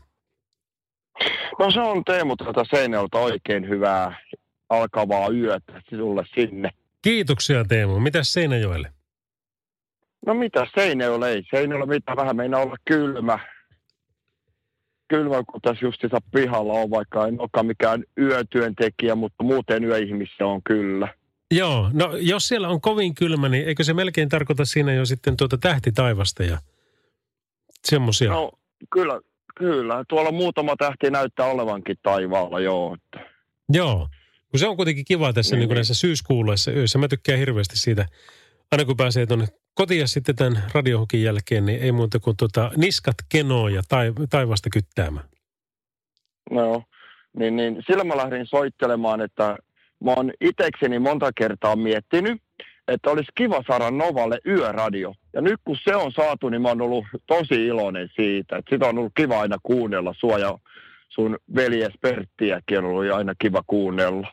No 1.59 1.71
se 1.71 1.81
on 1.81 2.05
Teemu 2.05 2.37
tätä 2.37 2.65
Seinäjältä 2.71 3.19
oikein 3.19 3.69
hyvää 3.69 4.21
alkavaa 4.69 5.29
yötä 5.29 5.83
sinulle 5.89 6.25
sinne. 6.35 6.71
Kiitoksia 7.03 7.65
Teemu. 7.65 8.01
Mitäs 8.01 8.33
Seinäjoelle? 8.33 8.93
No 10.27 10.35
mitä 10.35 10.67
Seinäjoelle 10.75 11.31
ei. 11.31 11.43
Seinäjoelle 11.51 11.95
mitä 11.95 12.17
vähän 12.17 12.37
meinaa 12.37 12.63
olla 12.63 12.77
kylmä. 12.85 13.39
Kylmä, 15.09 15.43
kun 15.51 15.61
tässä 15.61 15.87
just 15.87 16.01
pihalla 16.33 16.73
on, 16.73 16.91
vaikka 16.91 17.27
en 17.27 17.41
olekaan 17.41 17.67
mikään 17.67 18.05
yötyöntekijä, 18.19 19.15
mutta 19.15 19.45
muuten 19.45 19.85
yöihmissä 19.85 20.47
on 20.47 20.63
kyllä. 20.63 21.09
Joo, 21.51 21.91
no 21.93 22.17
jos 22.17 22.49
siellä 22.49 22.69
on 22.69 22.81
kovin 22.81 23.15
kylmä, 23.15 23.49
niin 23.49 23.69
eikö 23.69 23.85
se 23.85 23.95
melkein 23.95 24.29
tarkoita 24.29 24.65
siinä 24.65 24.93
jo 24.93 25.05
sitten 25.05 25.37
tuota 25.37 25.59
tähti 25.59 25.93
taivasta 25.93 26.43
ja 26.43 26.59
semmoisia? 27.85 28.31
No 28.31 28.51
kyllä, 28.93 29.21
Kyllä, 29.55 30.05
tuolla 30.09 30.33
muutama 30.33 30.77
tähti 30.79 31.11
näyttää 31.11 31.47
olevankin 31.47 31.97
taivaalla, 32.03 32.61
joo. 32.61 32.97
Joo, 33.73 34.09
kun 34.51 34.61
se 34.61 34.69
on 34.69 34.77
kuitenkin 34.77 35.05
kiva 35.05 35.33
tässä 35.33 35.57
niin, 35.57 35.69
niin 35.69 35.75
näissä 35.75 35.95
syyskuuloissa 35.95 36.71
öissä. 36.71 36.99
Mä 36.99 37.09
tykkään 37.09 37.39
hirveästi 37.39 37.79
siitä, 37.79 38.07
aina 38.73 38.85
kun 38.85 38.97
pääsee 38.97 39.27
tuonne 39.27 39.47
kotiin 39.75 40.09
sitten 40.09 40.37
tämän 40.37 40.63
radiohokin 40.75 41.23
jälkeen, 41.23 41.67
niin 41.67 41.83
ei 41.83 41.93
muuta 41.93 42.19
kuin 42.19 42.37
tota, 42.37 42.71
niskat 42.77 43.17
kenoo 43.29 43.69
ja 43.69 43.83
taivasta 44.31 44.71
kyttäämään. 44.73 45.27
No, 46.51 46.83
niin, 47.37 47.57
niin 47.57 47.83
sillä 47.87 48.05
mä 48.05 48.17
lähdin 48.17 48.47
soittelemaan, 48.47 49.21
että 49.21 49.57
mä 50.05 50.15
oon 50.17 50.33
itekseni 50.41 50.99
monta 50.99 51.31
kertaa 51.37 51.77
miettinyt, 51.77 52.43
että 52.91 53.11
olisi 53.11 53.33
kiva 53.35 53.63
saada 53.67 53.91
Novalle 53.91 54.39
yöradio. 54.47 55.15
Ja 55.33 55.41
nyt 55.41 55.61
kun 55.65 55.77
se 55.85 55.97
on 55.97 56.13
saatu, 56.13 56.49
niin 56.49 56.63
mä 56.63 56.69
oon 56.69 56.83
ollut 56.83 57.05
tosi 57.27 57.67
iloinen 57.67 58.09
siitä. 58.17 58.57
Että 58.57 58.75
sitä 58.75 58.87
on 58.87 58.99
ollut 58.99 59.13
kiva 59.17 59.41
aina 59.41 59.57
kuunnella 59.63 60.15
sua 60.19 60.39
ja 60.39 60.59
sun 61.09 61.39
veljes 61.55 61.93
Perttiäkin 62.01 62.79
on 62.79 62.85
ollut 62.85 63.13
aina 63.13 63.35
kiva 63.39 63.63
kuunnella. 63.67 64.33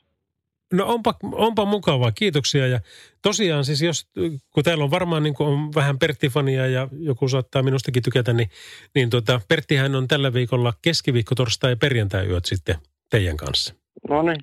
No 0.74 0.88
onpa, 0.88 1.14
onpa 1.32 1.66
mukavaa, 1.66 2.12
kiitoksia. 2.12 2.68
Ja 2.68 2.80
tosiaan 3.22 3.66
siis 3.66 3.82
jos, 3.82 4.08
kun 4.52 4.64
täällä 4.64 4.84
on 4.84 4.92
varmaan 4.92 5.24
niin 5.24 5.34
kuin 5.34 5.50
on 5.50 5.76
vähän 5.76 6.00
Perttifania 6.00 6.68
ja 6.68 6.88
joku 7.00 7.28
saattaa 7.28 7.64
minustakin 7.64 8.04
tykätä, 8.04 8.34
niin, 8.34 8.50
niin 8.96 9.10
tuota, 9.10 9.42
Perttihän 9.48 9.96
on 9.96 10.08
tällä 10.08 10.34
viikolla 10.34 10.74
keskiviikko, 10.82 11.36
torstai 11.36 11.72
ja 11.72 11.78
perjantai 11.78 12.28
yöt 12.28 12.46
sitten 12.46 12.76
teidän 13.10 13.38
kanssa. 13.38 13.76
No 14.10 14.22
niin, 14.22 14.38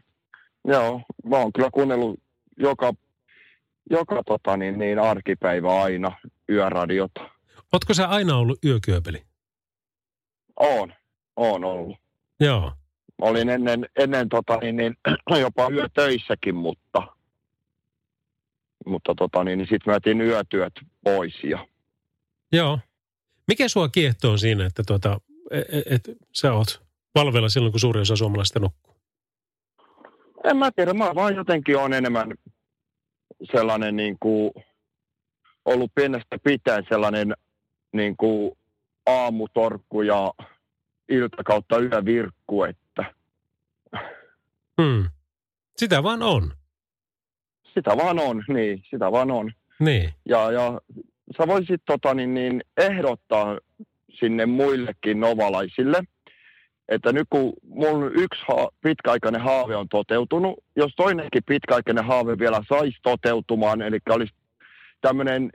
joo. 0.69 1.01
Mä 1.29 1.37
oon 1.37 1.53
kyllä 1.53 1.71
kuunnellut 1.71 2.21
joka 2.59 2.93
joka 3.91 4.23
tota, 4.27 4.57
niin, 4.57 4.79
niin 4.79 4.99
arkipäivä 4.99 5.83
aina 5.83 6.13
yöradiota. 6.51 7.31
Ootko 7.73 7.95
sä 7.95 8.09
aina 8.09 8.37
ollut 8.37 8.65
yökyöpeli? 8.65 9.23
On, 10.57 10.95
on 11.37 11.65
ollut. 11.65 11.97
Joo. 12.41 12.73
Olin 13.21 13.49
ennen, 13.49 13.87
ennen 13.97 14.29
tota, 14.29 14.57
niin, 14.57 14.77
niin, 14.77 14.97
jopa 15.41 15.69
yötöissäkin, 15.69 16.55
mutta 16.55 17.03
mutta 18.87 19.15
tota, 19.15 19.45
niin, 19.45 19.59
niin 19.59 19.69
sitten 19.69 19.83
mä 19.87 19.93
jätin 19.93 20.21
yötyöt 20.21 20.73
pois 21.05 21.45
ja 21.45 21.67
Joo. 22.53 22.79
Mikä 23.49 23.69
sua 23.69 23.89
kiehtoo 23.89 24.37
siinä, 24.37 24.67
että 24.67 24.83
tuota, 24.87 25.21
et, 25.51 25.65
et, 25.91 26.17
sä 26.33 26.53
oot 26.53 26.83
valveilla 27.15 27.49
silloin, 27.49 27.73
kun 27.73 27.81
suuri 27.81 28.01
osa 28.01 28.17
suomalaisista 28.17 28.61
nukkuu? 28.61 28.95
en 30.45 30.57
mä 30.57 30.71
tiedä, 30.71 30.95
mä 30.95 31.15
vaan 31.15 31.37
jotenkin 31.37 31.77
on 31.79 31.93
enemmän 31.93 32.35
sellainen 33.53 33.97
niin 33.97 34.17
kuin, 34.21 34.51
ollut 35.65 35.91
pienestä 35.95 36.39
pitäen 36.45 36.85
sellainen 36.89 37.35
niin 37.93 38.17
kuin 38.17 38.59
aamutorkku 39.07 40.03
ja 40.03 40.33
ilta 41.09 41.45
kautta 41.45 41.79
yövirkku, 41.79 42.65
että 42.65 43.15
Hmm. 44.83 45.11
Sitä 45.77 46.03
vaan 46.03 46.23
on. 46.23 46.53
sitä 47.75 47.97
vaan 47.97 48.19
on, 48.19 48.45
niin, 48.49 48.83
sitä 48.91 49.13
vaan 49.13 49.31
on. 49.31 49.53
Niin. 49.79 50.15
Ja, 50.29 50.53
ja 50.53 50.81
sä 51.39 51.47
voisit 51.47 51.83
tota, 51.87 52.15
niin, 52.15 52.35
niin, 52.35 52.65
ehdottaa 52.77 53.59
sinne 54.21 54.47
muillekin 54.47 55.21
novalaisille, 55.21 56.03
että 56.89 57.13
nyt 57.13 57.27
kun 57.31 57.53
mun 57.63 58.13
yksi 58.15 58.45
ha- 58.49 58.69
pitkäaikainen 58.81 59.41
haave 59.41 59.77
on 59.77 59.89
toteutunut, 59.89 60.65
jos 60.77 60.93
toinenkin 60.97 61.43
pitkäaikainen 61.47 62.05
haave 62.05 62.39
vielä 62.39 62.61
saisi 62.69 62.99
toteutumaan, 63.03 63.83
eli 63.83 63.99
olisi 64.11 64.35
tämmöinen 65.01 65.53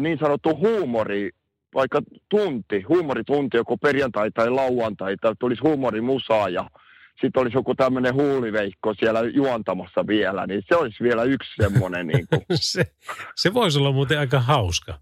niin 0.00 0.18
sanottu 0.18 0.56
huumori, 0.56 1.30
vaikka 1.74 2.00
tunti, 2.28 2.82
huumoritunti, 2.82 3.56
joku 3.56 3.76
perjantai 3.76 4.30
tai 4.30 4.50
lauantai, 4.50 5.16
tai 5.16 5.32
tulisi 5.38 5.62
huumorimusaa 5.62 6.48
ja 6.48 6.70
sitten 7.20 7.42
olisi 7.42 7.56
joku 7.56 7.74
tämmöinen 7.74 8.14
huuliveikko 8.14 8.94
siellä 8.94 9.20
juontamassa 9.20 10.06
vielä, 10.06 10.46
niin 10.46 10.62
se 10.68 10.76
olisi 10.76 11.04
vielä 11.04 11.22
yksi 11.22 11.50
semmoinen 11.62 12.06
niin 12.06 12.26
kuin, 12.28 12.42
se, 12.72 12.84
se 13.36 13.54
voisi 13.54 13.78
olla 13.78 13.92
muuten 13.92 14.18
aika 14.18 14.40
hauska. 14.40 14.98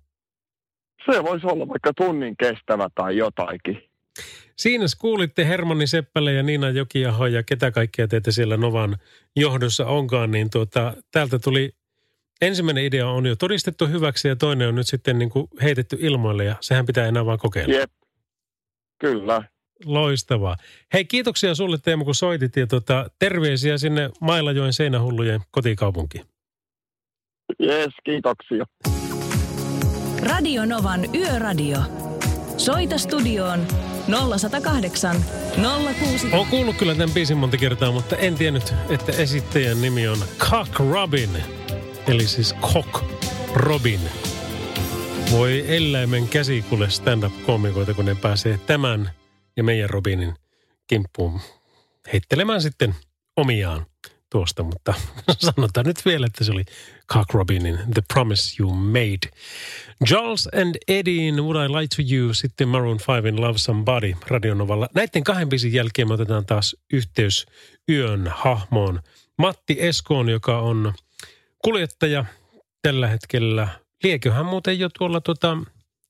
se 1.12 1.22
voisi 1.24 1.46
olla 1.46 1.68
vaikka 1.68 1.92
tunnin 1.96 2.36
kestävä 2.36 2.88
tai 2.94 3.16
jotakin. 3.16 3.91
Siinä 4.56 4.86
kuulitte 4.98 5.46
Hermanni 5.46 5.86
Seppälä 5.86 6.30
ja 6.30 6.42
Niina 6.42 6.70
Jokiaho 6.70 7.26
ja 7.26 7.42
ketä 7.42 7.70
kaikkia 7.70 8.08
teitä 8.08 8.30
siellä 8.30 8.56
Novan 8.56 8.96
johdossa 9.36 9.86
onkaan, 9.86 10.30
niin 10.30 10.50
tuota, 10.50 10.94
täältä 11.10 11.38
tuli 11.38 11.74
ensimmäinen 12.40 12.84
idea 12.84 13.08
on 13.08 13.26
jo 13.26 13.36
todistettu 13.36 13.86
hyväksi 13.86 14.28
ja 14.28 14.36
toinen 14.36 14.68
on 14.68 14.74
nyt 14.74 14.86
sitten 14.86 15.18
niin 15.18 15.30
kuin 15.30 15.48
heitetty 15.62 15.96
ilmoille 16.00 16.44
ja 16.44 16.56
sehän 16.60 16.86
pitää 16.86 17.06
enää 17.06 17.26
vaan 17.26 17.38
kokeilla. 17.38 17.74
Jep. 17.74 17.90
Kyllä. 19.00 19.42
Loistavaa. 19.84 20.56
Hei, 20.92 21.04
kiitoksia 21.04 21.54
sulle 21.54 21.78
Teemu, 21.78 22.04
kun 22.04 22.14
soitit 22.14 22.56
ja 22.56 22.66
tuota, 22.66 23.10
terveisiä 23.18 23.78
sinne 23.78 24.10
Mailajoen 24.20 24.72
seinähullujen 24.72 25.40
kotikaupunkiin. 25.50 26.24
Jees, 27.58 27.92
kiitoksia. 28.04 28.64
Radio 30.22 30.64
Novan 30.64 31.14
Yöradio. 31.14 31.78
Soita 32.56 32.98
studioon 32.98 33.66
0108 34.08 35.24
060. 35.98 36.36
Olen 36.36 36.46
kuullut 36.46 36.76
kyllä 36.76 36.94
tämän 36.94 37.10
biisin 37.10 37.36
monta 37.36 37.56
kertaa, 37.56 37.92
mutta 37.92 38.16
en 38.16 38.34
tiennyt, 38.34 38.74
että 38.88 39.12
esittäjän 39.12 39.82
nimi 39.82 40.08
on 40.08 40.18
Cock 40.38 40.78
Robin. 40.78 41.30
Eli 42.06 42.26
siis 42.26 42.54
Cock 42.60 43.04
Robin. 43.54 44.00
Voi 45.30 45.76
eläimen 45.76 46.28
käsi 46.28 46.62
kuule 46.62 46.90
stand-up-komikoita, 46.90 47.94
kun 47.94 48.04
ne 48.04 48.14
pääsee 48.14 48.58
tämän 48.66 49.10
ja 49.56 49.64
meidän 49.64 49.90
Robinin 49.90 50.34
kimppuun 50.86 51.40
heittelemään 52.12 52.62
sitten 52.62 52.94
omiaan 53.36 53.86
tuosta, 54.30 54.62
mutta 54.62 54.94
sanotaan 55.56 55.86
nyt 55.86 56.04
vielä, 56.04 56.26
että 56.26 56.44
se 56.44 56.52
oli 56.52 56.64
Cock 57.12 57.34
Robinin 57.34 57.78
The 57.94 58.02
Promise 58.12 58.62
You 58.62 58.74
Made. 58.74 59.30
Charles 60.04 60.48
and 60.60 60.74
Eddiein 60.88 61.44
Would 61.44 61.56
I 61.56 61.68
Lie 61.68 61.86
to 61.86 62.14
You, 62.14 62.34
sitten 62.34 62.68
Maroon 62.68 62.98
5in 63.00 63.40
Love 63.40 63.58
Somebody 63.58 64.14
radionovalla. 64.26 64.88
Näiden 64.94 65.24
kahden 65.24 65.48
biisin 65.48 65.72
jälkeen 65.72 66.08
me 66.08 66.14
otetaan 66.14 66.46
taas 66.46 66.76
yhteys 66.92 67.46
yön 67.88 68.32
hahmoon. 68.34 69.00
Matti 69.38 69.76
Eskoon, 69.78 70.28
joka 70.28 70.58
on 70.58 70.94
kuljettaja 71.64 72.24
tällä 72.82 73.08
hetkellä. 73.08 73.68
Lieköhän 74.02 74.46
muuten 74.46 74.78
jo 74.78 74.88
tuolla 74.98 75.20
tota, 75.20 75.58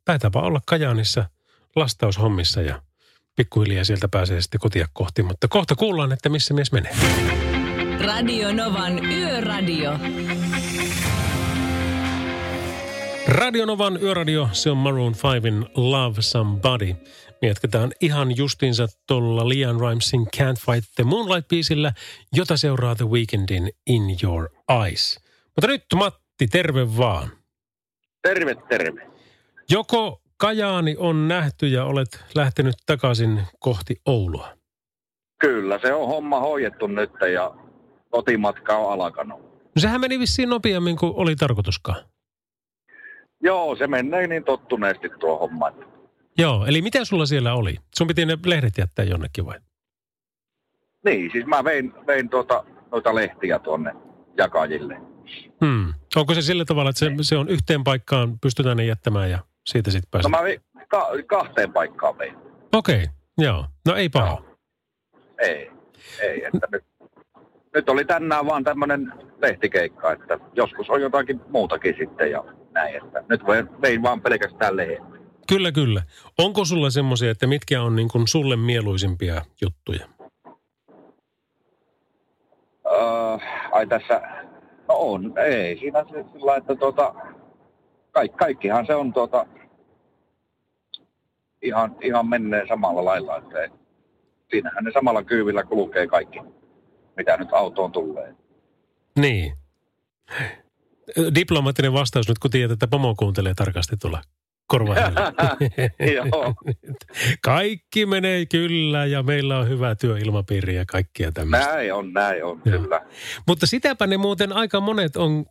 taitaapa 0.05 0.41
olla 0.41 0.61
Kajaanissa 0.67 1.25
lastaushommissa 1.77 2.63
ja 2.63 2.83
pikkuhiljaa 3.37 3.85
sieltä 3.85 4.09
pääsee 4.09 4.41
sitten 4.41 4.61
kotia 4.61 4.89
kohti. 4.93 5.23
Mutta 5.23 5.49
kohta 5.49 5.75
kuullaan, 5.75 6.13
että 6.13 6.29
missä 6.29 6.55
mies 6.55 6.73
menee. 6.73 6.97
Radio 8.01 8.53
Novan 8.53 9.05
Yöradio. 9.05 9.99
Radionovan 13.33 13.99
yöradio, 14.03 14.49
se 14.53 14.71
on 14.71 14.77
Maroon 14.77 15.13
5in 15.13 15.71
Love 15.77 16.23
Somebody. 16.23 16.95
Me 17.43 17.49
jatketaan 17.49 17.93
ihan 18.01 18.37
justinsa 18.37 18.87
tuolla 19.07 19.49
Lian 19.49 19.81
Rimesin 19.81 20.27
Can't 20.37 20.61
Fight 20.67 20.91
the 20.97 21.05
Moonlight-biisillä, 21.05 21.93
jota 22.33 22.57
seuraa 22.57 22.95
The 22.95 23.05
Weekendin 23.05 23.71
In 23.87 24.03
Your 24.23 24.49
Eyes. 24.85 25.21
Mutta 25.47 25.67
nyt 25.67 25.85
Matti, 25.95 26.47
terve 26.51 26.97
vaan. 26.97 27.31
Terve, 28.23 28.55
terve. 28.55 29.07
Joko 29.71 30.23
Kajaani 30.37 30.97
on 30.99 31.29
nähty 31.29 31.69
ja 31.69 31.85
olet 31.85 32.25
lähtenyt 32.35 32.75
takaisin 32.87 33.43
kohti 33.59 33.97
Oulua? 34.07 34.49
Kyllä, 35.39 35.79
se 35.83 35.95
on 35.95 36.09
homma 36.09 36.41
hoidettu 36.41 36.87
nyt 36.87 37.11
ja 37.33 37.55
kotimatka 38.11 38.77
on 38.77 38.93
alkanut. 38.93 39.41
No 39.41 39.81
sehän 39.81 40.01
meni 40.01 40.19
vissiin 40.19 40.49
nopeammin 40.49 40.97
kuin 40.97 41.13
oli 41.17 41.37
tarkoituskaan. 41.37 42.12
Joo, 43.43 43.77
se 43.77 43.87
menee 43.87 44.27
niin 44.27 44.45
tottuneesti 44.45 45.09
tuo 45.21 45.39
homma. 45.39 45.73
Joo, 46.39 46.67
eli 46.67 46.83
mitä 46.83 47.05
sulla 47.05 47.27
siellä 47.27 47.55
oli? 47.55 47.77
Sun 47.95 48.07
piti 48.07 48.27
ne 48.27 48.39
lehdet 48.47 48.79
jättää 48.79 49.05
jonnekin 49.05 49.47
vai? 49.47 49.59
Niin, 51.05 51.31
siis 51.33 51.47
mä 51.47 51.65
vein, 51.65 51.93
vein 52.07 52.29
tuota, 52.29 52.65
noita 52.91 53.15
lehtiä 53.15 53.59
tuonne 53.59 53.93
jakajille. 54.37 54.97
Hmm. 55.65 55.95
Onko 56.17 56.35
se 56.35 56.43
sillä 56.43 56.65
tavalla, 56.65 56.91
että 56.91 56.99
se, 56.99 57.11
se 57.21 57.37
on 57.37 57.49
yhteen 57.49 57.85
paikkaan, 57.85 58.39
pystytään 58.39 58.77
ne 58.77 58.85
jättämään 58.85 59.31
ja 59.31 59.39
siitä 59.67 59.91
sitten 59.91 60.09
No 60.09 60.11
pääsee? 60.11 60.31
mä 60.31 60.43
vein, 60.43 60.61
ka- 60.89 61.09
kahteen 61.27 61.73
paikkaan 61.73 62.19
vein. 62.19 62.37
Okei, 62.73 63.03
okay. 63.03 63.07
joo. 63.39 63.67
No 63.87 63.95
ei 63.95 64.09
paha. 64.09 64.27
Joo. 64.27 64.57
Ei, 65.39 65.71
ei, 66.21 66.45
että 66.45 66.69
nyt, 66.73 66.85
nyt 67.75 67.89
oli 67.89 68.05
tänään 68.05 68.47
vaan 68.47 68.65
tämmöinen 68.65 69.13
lehtikeikka, 69.43 70.13
että 70.13 70.39
joskus 70.55 70.91
on 70.91 71.01
jotakin 71.01 71.41
muutakin 71.49 71.95
sitten 71.99 72.31
ja 72.31 72.45
näin, 72.73 72.97
että 72.97 73.25
nyt 73.29 73.47
vein, 73.47 73.83
vein 73.83 74.03
vaan 74.03 74.21
pelkästään 74.21 74.77
lehden. 74.77 75.23
Kyllä, 75.49 75.73
kyllä. 75.73 76.03
Onko 76.39 76.65
sulla 76.65 76.91
semmoisia, 76.91 77.31
että 77.31 77.47
mitkä 77.47 77.83
on 77.83 77.97
niin 77.97 78.09
kuin 78.09 78.29
sulle 78.29 78.57
mieluisimpia 78.57 79.43
juttuja? 79.63 80.09
Öö, 82.87 83.39
ai 83.73 83.87
tässä, 83.87 84.23
no 84.89 84.95
on, 84.95 85.33
ei 85.39 85.79
siinä 85.79 86.05
se 86.05 86.25
sillä 86.33 86.57
että 86.57 86.77
tuota, 86.77 87.15
kaik, 88.13 88.37
kaikkihan 88.37 88.87
se 88.87 88.95
on 88.95 89.13
tuota, 89.13 89.47
ihan, 91.63 91.97
ihan 92.03 92.29
menee 92.29 92.67
samalla 92.69 93.05
lailla, 93.05 93.37
että 93.37 93.69
siinähän 94.51 94.85
ne 94.85 94.91
samalla 94.93 95.23
kyyvillä 95.23 95.65
kulkee 95.65 96.07
kaikki, 96.07 96.41
mitä 97.17 97.37
nyt 97.37 97.53
autoon 97.53 97.93
tulee. 97.93 98.35
Niin. 99.19 99.53
Diplomaattinen 101.35 101.93
vastaus 101.93 102.29
nyt, 102.29 102.39
kun 102.39 102.51
tiedät, 102.51 102.71
että 102.71 102.87
pomo 102.87 103.15
kuuntelee 103.15 103.55
tarkasti 103.55 103.97
tuolla 103.97 104.23
korvahiljaa. 104.67 105.33
Joo. 106.17 106.55
Kaikki 107.43 108.07
menee 108.07 108.47
kyllä 108.47 109.07
ja 109.07 109.23
meillä 109.23 109.59
on 109.59 109.69
hyvä 109.69 109.95
työilmapiiri 109.95 110.77
ja 110.77 110.85
kaikkia 110.87 111.33
tämmöistä. 111.33 111.73
Näin 111.73 111.95
on, 111.95 112.13
näin 112.13 112.45
on, 112.45 112.63
Joo. 112.65 112.79
kyllä. 112.79 113.07
Mutta 113.47 113.67
sitäpä 113.67 114.07
ne 114.07 114.17
muuten 114.17 114.53
aika 114.53 114.81
monet 114.81 115.17
on 115.17 115.47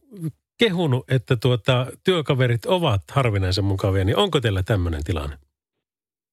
kehunut, 0.59 1.11
että 1.11 1.35
tuota, 1.35 1.87
työkaverit 2.03 2.65
ovat 2.65 3.01
harvinaisen 3.11 3.63
mukavia. 3.63 4.03
Niin 4.05 4.17
onko 4.17 4.41
teillä 4.41 4.63
tämmöinen 4.63 5.03
tilanne? 5.03 5.37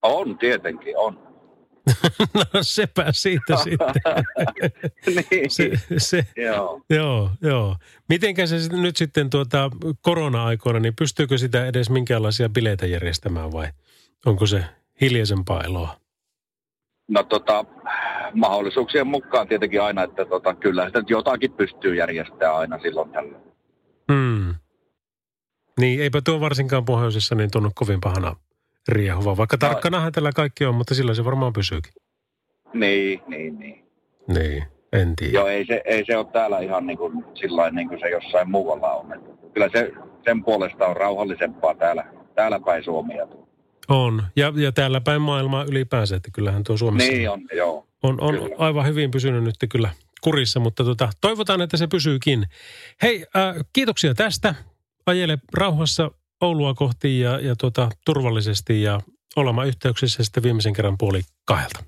On, 0.02 0.38
tietenkin, 0.38 0.98
on. 0.98 1.27
No 2.34 2.44
sepä 2.62 3.04
siitä 3.12 3.56
sitten. 3.64 4.24
niin, 5.30 5.50
Se, 5.50 5.70
se, 5.98 6.26
joo. 6.36 6.80
joo, 6.90 7.30
joo. 7.42 7.76
Mitenkä 8.08 8.46
se 8.46 8.56
nyt 8.72 8.96
sitten 8.96 9.30
tuota 9.30 9.70
korona-aikoina, 10.02 10.80
niin 10.80 10.94
pystyykö 10.98 11.38
sitä 11.38 11.66
edes 11.66 11.90
minkäänlaisia 11.90 12.48
bileitä 12.48 12.86
järjestämään 12.86 13.52
vai 13.52 13.68
onko 14.26 14.46
se 14.46 14.64
hiljaisempaa 15.00 15.64
eloa? 15.64 15.96
No 17.08 17.22
tota, 17.22 17.64
mahdollisuuksien 18.34 19.06
mukaan 19.06 19.48
tietenkin 19.48 19.82
aina, 19.82 20.02
että 20.02 20.24
tota, 20.24 20.54
kyllä 20.54 20.86
sitä 20.86 20.98
nyt 20.98 21.10
jotakin 21.10 21.52
pystyy 21.52 21.94
järjestämään 21.94 22.56
aina 22.56 22.78
silloin 22.78 23.10
tällä. 23.10 23.38
Hmm. 24.12 24.54
Niin, 25.80 26.02
eipä 26.02 26.20
tuo 26.24 26.40
varsinkaan 26.40 26.84
pohjoisessa 26.84 27.34
niin 27.34 27.50
tunnu 27.50 27.70
kovin 27.74 28.00
pahana 28.00 28.36
riehuva. 28.88 29.36
Vaikka 29.36 29.58
tarkkanahan 29.58 30.12
tällä 30.12 30.32
kaikki 30.32 30.64
on, 30.64 30.74
mutta 30.74 30.94
sillä 30.94 31.14
se 31.14 31.24
varmaan 31.24 31.52
pysyykin. 31.52 31.92
Niin, 32.74 33.22
niin, 33.26 33.58
niin. 33.58 33.84
Niin, 34.28 34.64
en 34.92 35.16
tiedä. 35.16 35.32
Joo, 35.32 35.46
ei 35.46 35.66
se, 35.66 35.82
ei 35.84 36.04
se 36.06 36.16
ole 36.16 36.26
täällä 36.32 36.58
ihan 36.58 36.86
niin 36.86 36.98
kuin, 36.98 37.24
sillain 37.34 37.74
niin 37.74 37.88
kuin 37.88 38.00
se 38.00 38.10
jossain 38.10 38.50
muualla 38.50 38.92
on. 38.92 39.12
Että 39.12 39.30
kyllä 39.54 39.68
se 39.72 39.92
sen 40.24 40.44
puolesta 40.44 40.86
on 40.86 40.96
rauhallisempaa 40.96 41.74
täällä, 41.74 42.04
täällä 42.34 42.60
päin 42.60 42.84
Suomia. 42.84 43.26
On. 43.88 44.22
Ja, 44.36 44.52
ja 44.56 44.72
täällä 44.72 45.00
päin 45.00 45.22
maailmaa 45.22 45.64
ylipäänsä, 45.64 46.16
että 46.16 46.30
kyllähän 46.32 46.64
tuo 46.64 46.76
Suomessa 46.76 47.12
Niin 47.12 47.30
on, 47.30 47.40
joo. 47.52 47.86
on, 48.02 48.20
on 48.20 48.34
kyllä. 48.34 48.56
aivan 48.58 48.86
hyvin 48.86 49.10
pysynyt 49.10 49.44
nyt 49.44 49.54
kyllä 49.70 49.90
kurissa, 50.20 50.60
mutta 50.60 50.84
tota, 50.84 51.08
toivotaan, 51.20 51.60
että 51.60 51.76
se 51.76 51.86
pysyykin. 51.86 52.46
Hei, 53.02 53.26
äh, 53.36 53.54
kiitoksia 53.72 54.14
tästä. 54.14 54.54
Ajele 55.06 55.38
rauhassa 55.54 56.10
Oulua 56.40 56.74
kohti 56.74 57.20
ja, 57.20 57.40
ja 57.40 57.56
tota, 57.56 57.88
turvallisesti 58.04 58.82
ja 58.82 59.00
olemaan 59.36 59.66
yhteyksissä 59.66 60.24
sitten 60.24 60.42
viimeisen 60.42 60.72
kerran 60.72 60.98
puoli 60.98 61.20
kahdelta. 61.44 61.84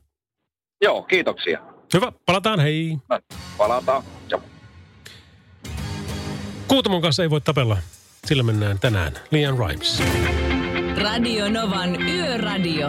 Joo, 0.82 1.02
kiitoksia. 1.02 1.60
Hyvä, 1.94 2.12
palataan, 2.26 2.60
hei. 2.60 2.98
Palataan. 3.58 4.02
Joo. 4.30 4.42
Kuutamon 6.68 7.02
kanssa 7.02 7.22
ei 7.22 7.30
voi 7.30 7.40
tapella. 7.40 7.76
Sillä 8.26 8.42
mennään 8.42 8.78
tänään. 8.78 9.12
Lian 9.30 9.58
Rimes. 9.58 10.02
Radio 11.02 11.48
Novan 11.48 12.02
Yöradio. 12.02 12.88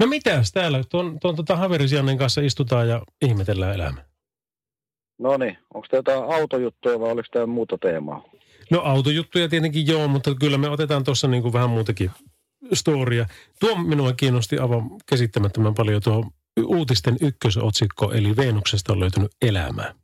No 0.00 0.06
mitäs 0.06 0.52
täällä? 0.52 0.84
Tuon, 0.88 1.20
tuon 1.20 1.36
tota 1.36 1.56
Haverisiannen 1.56 2.18
kanssa 2.18 2.40
istutaan 2.40 2.88
ja 2.88 3.02
ihmetellään 3.22 3.74
elämää. 3.74 4.04
No 5.18 5.36
niin, 5.36 5.58
onko 5.74 5.86
tämä 5.90 5.98
jotain 5.98 6.40
autojuttuja 6.40 7.00
vai 7.00 7.10
oliko 7.10 7.28
tämä 7.32 7.46
muuta 7.46 7.78
teemaa? 7.78 8.24
No 8.70 8.80
autojuttuja 8.80 9.48
tietenkin 9.48 9.86
joo, 9.86 10.08
mutta 10.08 10.34
kyllä 10.34 10.58
me 10.58 10.68
otetaan 10.68 11.04
tuossa 11.04 11.28
niin 11.28 11.42
kuin 11.42 11.52
vähän 11.52 11.70
muutakin 11.70 12.10
storia. 12.72 13.26
Tuo 13.60 13.74
minua 13.74 14.12
kiinnosti 14.12 14.58
aivan 14.58 14.90
käsittämättömän 15.06 15.74
paljon 15.74 16.02
tuo 16.02 16.30
uutisten 16.64 17.16
ykkösotsikko, 17.20 18.12
eli 18.12 18.36
Veenuksesta 18.36 18.92
on 18.92 19.00
löytynyt 19.00 19.32
elämää. 19.42 19.94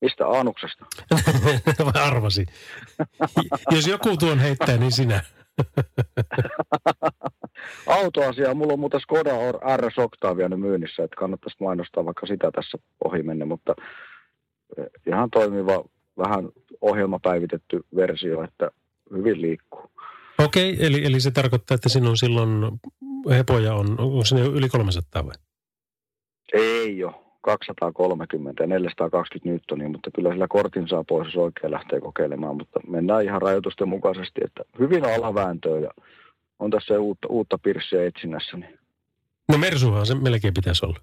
Mistä 0.00 0.26
Aanuksesta? 0.26 0.86
Mä 1.94 2.04
arvasin. 2.04 2.46
Jos 3.70 3.86
joku 3.86 4.16
tuon 4.16 4.38
heittää, 4.38 4.76
niin 4.76 4.92
sinä. 4.92 5.24
Autoasia, 7.86 8.54
mulla 8.54 8.72
on 8.72 8.78
muuten 8.78 9.00
Skoda 9.00 9.30
RS 9.76 9.98
Octavia 9.98 10.48
nyt 10.48 10.60
myynnissä, 10.60 11.04
että 11.04 11.16
kannattaisi 11.16 11.56
mainostaa 11.60 12.04
vaikka 12.04 12.26
sitä 12.26 12.50
tässä 12.50 12.78
ohi 13.04 13.22
mennä, 13.22 13.44
mutta 13.44 13.74
eh, 14.78 14.86
ihan 15.06 15.30
toimiva, 15.30 15.84
vähän 16.18 16.48
ohjelmapäivitetty 16.80 17.84
versio, 17.96 18.42
että 18.42 18.70
hyvin 19.12 19.42
liikkuu. 19.42 19.90
Okei, 20.44 20.86
eli, 20.86 21.06
eli 21.06 21.20
se 21.20 21.30
tarkoittaa, 21.30 21.74
että 21.74 21.88
sinun 21.88 22.16
silloin 22.16 22.50
hepoja 23.30 23.74
on, 23.74 24.00
onko 24.00 24.24
se 24.24 24.40
yli 24.40 24.68
300 24.68 25.26
vai? 25.26 25.34
Ei 26.52 27.04
ole. 27.04 27.24
230 27.44 28.62
ja 28.62 28.66
420 28.66 29.50
newtonia, 29.50 29.88
mutta 29.88 30.10
kyllä 30.14 30.30
sillä 30.30 30.46
kortin 30.48 30.88
saa 30.88 31.04
pois, 31.08 31.26
jos 31.26 31.36
oikein 31.36 31.70
lähtee 31.70 32.00
kokeilemaan, 32.00 32.56
mutta 32.56 32.80
mennään 32.88 33.24
ihan 33.24 33.42
rajoitusten 33.42 33.88
mukaisesti, 33.88 34.40
että 34.44 34.62
hyvin 34.78 35.04
alavääntöä 35.04 35.80
ja 35.80 35.90
on 36.58 36.70
tässä 36.70 37.00
uutta, 37.00 37.28
uutta 37.28 37.58
pirssiä 37.58 38.06
etsinnässä. 38.06 38.56
Niin. 38.56 38.78
No 39.48 39.58
Mersuhan 39.58 40.06
se 40.06 40.14
melkein 40.14 40.54
pitäisi 40.54 40.86
olla. 40.86 40.98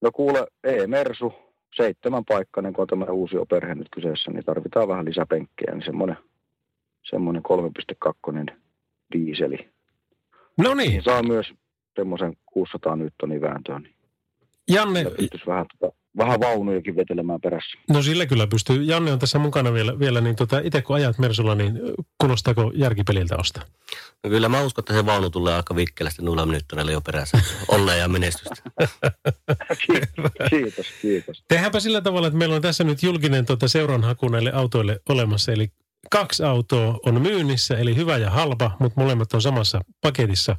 No 0.00 0.10
kuule, 0.12 0.46
E-Mersu, 0.64 1.32
seitsemän 1.74 2.24
paikkainen, 2.24 2.72
kun 2.72 2.82
on 2.82 2.88
tämmöinen 2.88 3.14
uusi 3.14 3.36
perhe 3.50 3.74
nyt 3.74 3.88
kyseessä, 3.90 4.30
niin 4.30 4.44
tarvitaan 4.44 4.88
vähän 4.88 5.04
lisäpenkkiä, 5.04 5.72
niin 5.72 5.84
semmoinen, 5.84 6.16
semmoinen 7.10 7.42
3.2 8.48 8.56
diiseli. 9.12 9.68
No 10.58 10.74
niin, 10.74 11.02
saa 11.02 11.22
myös 11.22 11.52
semmoisen 11.96 12.36
600 12.46 12.96
newtonia 12.96 13.40
vääntöä, 13.40 13.78
niin 13.78 13.94
Janne, 14.68 15.04
pystyisi 15.04 15.46
vähän, 15.46 15.66
tota, 15.78 15.96
vähän 16.18 16.40
vaunujakin 16.40 16.96
vetelemään 16.96 17.40
perässä. 17.40 17.78
no 17.90 18.02
sillä 18.02 18.26
kyllä 18.26 18.46
pystyy. 18.46 18.82
Janne 18.82 19.12
on 19.12 19.18
tässä 19.18 19.38
mukana 19.38 19.72
vielä, 19.72 19.98
vielä 19.98 20.20
niin 20.20 20.36
tota, 20.36 20.58
itse 20.58 20.82
kun 20.82 20.96
ajat 20.96 21.18
Mersulla, 21.18 21.54
niin 21.54 21.80
kuulostaako 22.18 22.72
järkipeliltä 22.74 23.36
ostaa? 23.36 23.62
No 24.24 24.30
kyllä 24.30 24.48
mä 24.48 24.62
uskon, 24.62 24.82
että 24.82 24.94
se 24.94 25.06
vaunu 25.06 25.30
tulee 25.30 25.54
aika 25.54 25.76
vikkelästi 25.76 26.22
nuilla 26.22 26.46
minuuttoneilla 26.46 26.92
jo 26.92 27.00
perässä. 27.00 27.40
Onnea 27.68 27.96
ja 27.96 28.08
menestystä. 28.08 28.62
Kiitos, 30.50 30.86
kiitos. 31.02 31.44
Tehdäänpä 31.48 31.80
sillä 31.80 32.00
tavalla, 32.00 32.26
että 32.26 32.38
meillä 32.38 32.56
on 32.56 32.62
tässä 32.62 32.84
nyt 32.84 33.02
julkinen 33.02 33.44
tota, 33.44 33.68
seuranhaku 33.68 34.28
näille 34.28 34.52
autoille 34.52 35.00
olemassa. 35.08 35.52
Eli 35.52 35.68
kaksi 36.10 36.42
autoa 36.42 36.98
on 37.06 37.22
myynnissä, 37.22 37.78
eli 37.78 37.96
hyvä 37.96 38.16
ja 38.16 38.30
halpa, 38.30 38.76
mutta 38.78 39.00
molemmat 39.00 39.34
on 39.34 39.42
samassa 39.42 39.80
paketissa. 40.00 40.56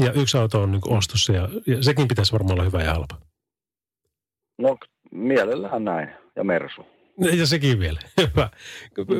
Ja 0.00 0.12
yksi 0.12 0.38
auto 0.38 0.62
on 0.62 0.72
niin 0.72 0.82
ostossa 0.88 1.32
ja, 1.32 1.48
ja 1.66 1.82
sekin 1.82 2.08
pitäisi 2.08 2.32
varmaan 2.32 2.52
olla 2.52 2.64
hyvä 2.64 2.82
ja 2.82 2.94
halpa. 2.94 3.25
No 4.58 4.76
mielellään 5.10 5.84
näin. 5.84 6.08
Ja 6.36 6.44
Mersu. 6.44 6.86
Ja 7.38 7.46
sekin 7.46 7.78
vielä. 7.80 8.00
Hyvä. 8.20 8.50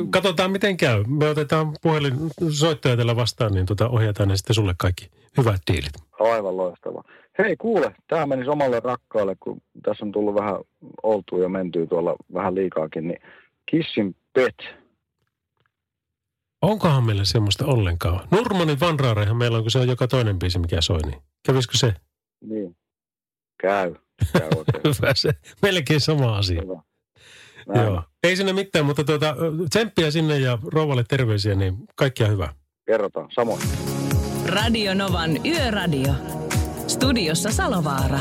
Katsotaan 0.09 0.51
miten 0.51 0.77
käy. 0.77 1.03
Me 1.03 1.29
otetaan 1.29 1.75
puhelin 1.81 2.13
soittoja 2.49 2.97
tällä 2.97 3.15
vastaan, 3.15 3.53
niin 3.53 3.65
tota 3.65 3.89
ohjataan 3.89 4.29
ne 4.29 4.37
sitten 4.37 4.53
sulle 4.53 4.73
kaikki 4.77 5.09
hyvät 5.37 5.61
diilit. 5.71 5.93
Aivan 6.19 6.57
loistava. 6.57 7.03
Hei 7.37 7.55
kuule, 7.57 7.95
tämä 8.07 8.25
meni 8.25 8.47
omalle 8.47 8.79
rakkaalle, 8.79 9.35
kun 9.39 9.61
tässä 9.83 10.05
on 10.05 10.11
tullut 10.11 10.35
vähän 10.35 10.55
oltua 11.03 11.39
ja 11.39 11.49
mentyy 11.49 11.87
tuolla 11.87 12.15
vähän 12.33 12.55
liikaakin, 12.55 13.07
niin 13.07 13.19
Kissin 13.71 14.15
Pet. 14.33 14.55
Onkohan 16.61 17.03
meillä 17.03 17.25
semmoista 17.25 17.65
ollenkaan? 17.65 18.27
Nurmanin 18.31 18.79
Vanraarehan 18.79 19.37
meillä 19.37 19.57
on, 19.57 19.63
kun 19.63 19.71
se 19.71 19.79
on 19.79 19.87
joka 19.87 20.07
toinen 20.07 20.39
biisi, 20.39 20.59
mikä 20.59 20.81
soi, 20.81 20.99
niin 21.01 21.21
kävisikö 21.45 21.77
se? 21.77 21.93
Niin. 22.41 22.77
Käy. 23.61 23.95
Hyvä 24.83 25.13
se. 25.15 25.31
Melkein 25.61 26.01
sama 26.01 26.37
asia. 26.37 26.61
Hyvä. 26.61 26.81
Näin. 27.67 27.87
Joo. 27.87 28.03
Ei 28.23 28.35
sinne 28.35 28.53
mitään, 28.53 28.85
mutta 28.85 29.03
tuota, 29.03 29.35
tsemppiä 29.69 30.11
sinne 30.11 30.39
ja 30.39 30.57
rouvalle 30.63 31.03
terveisiä, 31.07 31.55
niin 31.55 31.75
kaikkia 31.95 32.27
hyvää. 32.27 32.53
Kerrotaan. 32.85 33.29
Samoin. 33.35 33.61
Radio 34.45 34.93
Novan 34.93 35.45
Yöradio. 35.45 36.13
Studiossa 36.87 37.51
Salovaara. 37.51 38.19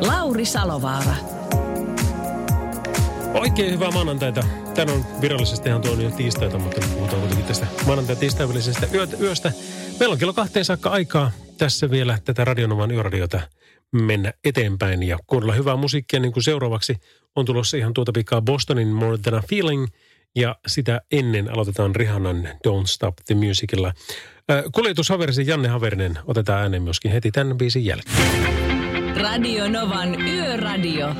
Lauri 0.00 0.44
Salovaara. 0.44 1.14
Oikein 3.34 3.72
hyvää 3.72 3.90
maanantaita. 3.90 4.44
Tän 4.74 4.90
on 4.90 5.04
virallisesti 5.20 5.68
ihan 5.68 5.82
tuon 5.82 6.00
jo 6.02 6.10
tiistaita, 6.10 6.58
mutta 6.58 6.80
puhutaan 6.94 7.20
kuitenkin 7.20 7.46
tästä 7.46 7.66
maanantai 7.86 8.16
tiistain 8.16 8.48
välisestä 8.48 8.86
yö- 8.94 9.18
yöstä. 9.20 9.52
Meillä 10.00 10.12
on 10.12 10.18
kello 10.18 10.32
kahteen 10.32 10.64
saakka 10.64 10.90
aikaa 10.90 11.30
tässä 11.58 11.90
vielä 11.90 12.18
tätä 12.24 12.44
Radionovan 12.44 12.90
yöradiota 12.90 13.40
mennä 13.92 14.32
eteenpäin 14.44 15.02
ja 15.02 15.18
kuunnella 15.26 15.54
hyvää 15.54 15.76
musiikkia, 15.76 16.20
niin 16.20 16.32
kuin 16.32 16.44
seuraavaksi 16.44 16.96
on 17.36 17.44
tulossa 17.44 17.76
ihan 17.76 17.94
tuota 17.94 18.12
pikaa 18.12 18.42
Bostonin 18.42 18.88
More 18.88 19.18
Than 19.18 19.34
a 19.34 19.42
Feeling, 19.48 19.86
ja 20.36 20.56
sitä 20.66 21.00
ennen 21.12 21.52
aloitetaan 21.52 21.96
Rihannan 21.96 22.48
Don't 22.68 22.86
Stop 22.86 23.14
the 23.26 23.34
Musicilla. 23.34 23.92
Äh, 24.50 24.64
Kuljetushaverisi 24.72 25.46
Janne 25.46 25.68
Haverinen 25.68 26.18
otetaan 26.24 26.62
ääneen 26.62 26.82
myöskin 26.82 27.12
heti 27.12 27.30
tämän 27.30 27.58
biisin 27.58 27.84
jälkeen. 27.84 28.16
Radio 29.16 29.68
Novan 29.68 30.20
Yöradio. 30.20 31.14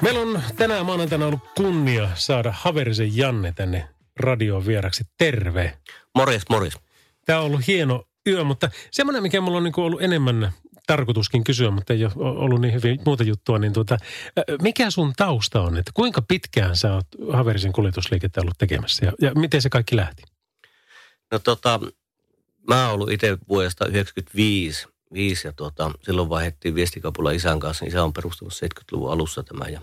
Meillä 0.00 0.20
on 0.20 0.42
tänään 0.56 0.86
maanantaina 0.86 1.26
ollut 1.26 1.40
kunnia 1.56 2.08
saada 2.14 2.54
Haverisen 2.56 3.16
Janne 3.16 3.52
tänne 3.56 3.88
radioon 4.16 4.66
vieraksi. 4.66 5.04
Terve! 5.18 5.78
Morjes, 6.14 6.42
morjes. 6.50 6.78
Tämä 7.24 7.38
on 7.38 7.44
ollut 7.44 7.66
hieno 7.66 8.04
yö, 8.26 8.44
mutta 8.44 8.70
semmoinen, 8.90 9.22
mikä 9.22 9.40
mulla 9.40 9.58
on 9.58 9.64
niin 9.64 9.74
ollut 9.76 10.02
enemmän 10.02 10.52
tarkoituskin 10.86 11.44
kysyä, 11.44 11.70
mutta 11.70 11.92
ei 11.92 12.04
ole 12.04 12.12
ollut 12.16 12.60
niin 12.60 12.74
hyvin 12.74 13.00
muuta 13.04 13.22
juttua, 13.22 13.58
niin 13.58 13.72
tuota, 13.72 13.96
mikä 14.62 14.90
sun 14.90 15.12
tausta 15.16 15.60
on? 15.60 15.76
Että 15.76 15.90
kuinka 15.94 16.22
pitkään 16.22 16.76
sä 16.76 16.94
oot 16.94 17.06
Haverisen 17.32 17.72
kuljetusliikettä 17.72 18.40
ollut 18.40 18.58
tekemässä 18.58 19.06
ja, 19.06 19.12
ja 19.20 19.34
miten 19.34 19.62
se 19.62 19.68
kaikki 19.68 19.96
lähti? 19.96 20.22
No 21.32 21.38
tota, 21.38 21.80
mä 22.68 22.84
oon 22.84 22.94
ollut 22.94 23.10
itse 23.10 23.38
vuodesta 23.48 23.84
1995 23.84 24.88
viisi, 25.12 25.48
ja 25.48 25.52
tota, 25.52 25.90
silloin 26.02 26.28
vaihdettiin 26.28 26.74
viestikapula 26.74 27.30
isän 27.30 27.60
kanssa. 27.60 27.84
Isä 27.84 28.04
on 28.04 28.12
perustanut 28.12 28.54
70-luvun 28.54 29.12
alussa 29.12 29.42
tämä 29.42 29.68
ja 29.68 29.80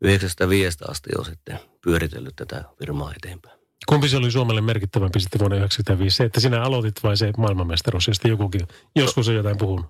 95 0.00 0.78
asti 0.88 1.10
on 1.18 1.24
sitten 1.24 1.58
pyöritellyt 1.84 2.36
tätä 2.36 2.64
firmaa 2.78 3.12
eteenpäin. 3.16 3.55
Kumpi 3.88 4.08
se 4.08 4.16
oli 4.16 4.30
Suomelle 4.30 4.60
merkittävämpi 4.60 5.20
sitten 5.20 5.38
vuonna 5.38 5.56
1995? 5.56 6.16
Se, 6.16 6.24
että 6.24 6.40
sinä 6.40 6.62
aloitit 6.62 7.02
vai 7.02 7.16
se 7.16 7.32
maailmanmestaruus, 7.38 8.08
josta 8.08 8.28
jokukin 8.28 8.68
joskus 8.96 9.28
on 9.28 9.34
jotain 9.34 9.58
puhunut? 9.58 9.86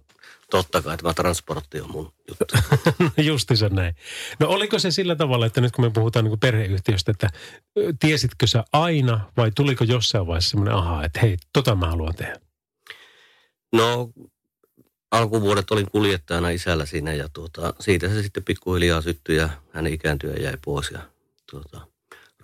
Totta 0.50 0.82
kai 0.82 0.96
tämä 0.96 1.14
transportti 1.14 1.80
on 1.80 1.90
mun 1.90 2.12
juttu. 2.28 2.44
Justiinsa 3.28 3.68
näin. 3.68 3.94
No 4.40 4.48
oliko 4.48 4.78
se 4.78 4.90
sillä 4.90 5.16
tavalla, 5.16 5.46
että 5.46 5.60
nyt 5.60 5.72
kun 5.72 5.84
me 5.84 5.90
puhutaan 5.90 6.24
niin 6.24 6.40
perheyhtiöstä, 6.40 7.10
että 7.10 7.28
tiesitkö 8.00 8.46
sä 8.46 8.64
aina 8.72 9.20
vai 9.36 9.50
tuliko 9.54 9.84
jossain 9.84 10.26
vaiheessa 10.26 10.50
semmoinen 10.50 10.74
aha, 10.74 11.04
että 11.04 11.20
hei, 11.20 11.36
tota 11.52 11.74
mä 11.74 11.86
haluan 11.86 12.14
tehdä? 12.14 12.40
No, 13.72 14.10
alkuvuodet 15.10 15.70
olin 15.70 15.90
kuljettajana 15.90 16.50
isällä 16.50 16.86
siinä 16.86 17.14
ja 17.14 17.28
tuota, 17.28 17.74
siitä 17.80 18.08
se 18.08 18.22
sitten 18.22 18.44
pikkuhiljaa 18.44 19.00
syttyi 19.00 19.36
ja 19.36 19.48
hän 19.72 19.86
ikääntyi 19.86 20.30
ja 20.30 20.42
jäi 20.42 20.56
pois 20.64 20.90
ja 20.90 21.00
tuota, 21.50 21.86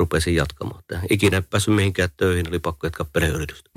rupesin 0.03 0.35
jatkamaan. 0.35 0.81
Että 0.81 1.01
ikinä 1.11 1.37
en 1.37 1.45
päässyt 1.45 1.75
mihinkään 1.75 2.09
töihin, 2.17 2.49
oli 2.49 2.59
pakko 2.59 2.87
jatkaa 2.87 3.07
perheyritystä. 3.13 3.71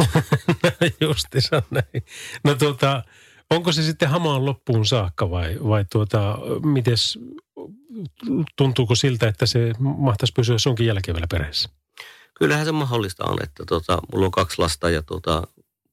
Justiinsa 1.01 1.61
näin. 1.71 2.03
No 2.43 2.55
tuota, 2.55 3.03
onko 3.49 3.71
se 3.71 3.83
sitten 3.83 4.09
hamaan 4.09 4.45
loppuun 4.45 4.85
saakka 4.85 5.29
vai, 5.29 5.57
vai 5.63 5.85
tuota, 5.91 6.37
mites, 6.63 7.19
tuntuuko 8.57 8.95
siltä, 8.95 9.27
että 9.27 9.45
se 9.45 9.73
mahtaisi 9.79 10.33
pysyä 10.35 10.57
sunkin 10.57 10.87
jälkeen 10.87 11.15
vielä 11.15 11.27
perheessä? 11.29 11.69
Kyllähän 12.33 12.65
se 12.65 12.71
mahdollista 12.71 13.25
on, 13.25 13.37
että 13.43 13.63
tuota, 13.67 13.99
mulla 14.13 14.25
on 14.25 14.31
kaksi 14.31 14.61
lasta 14.61 14.89
ja 14.89 15.01
tuota, 15.01 15.47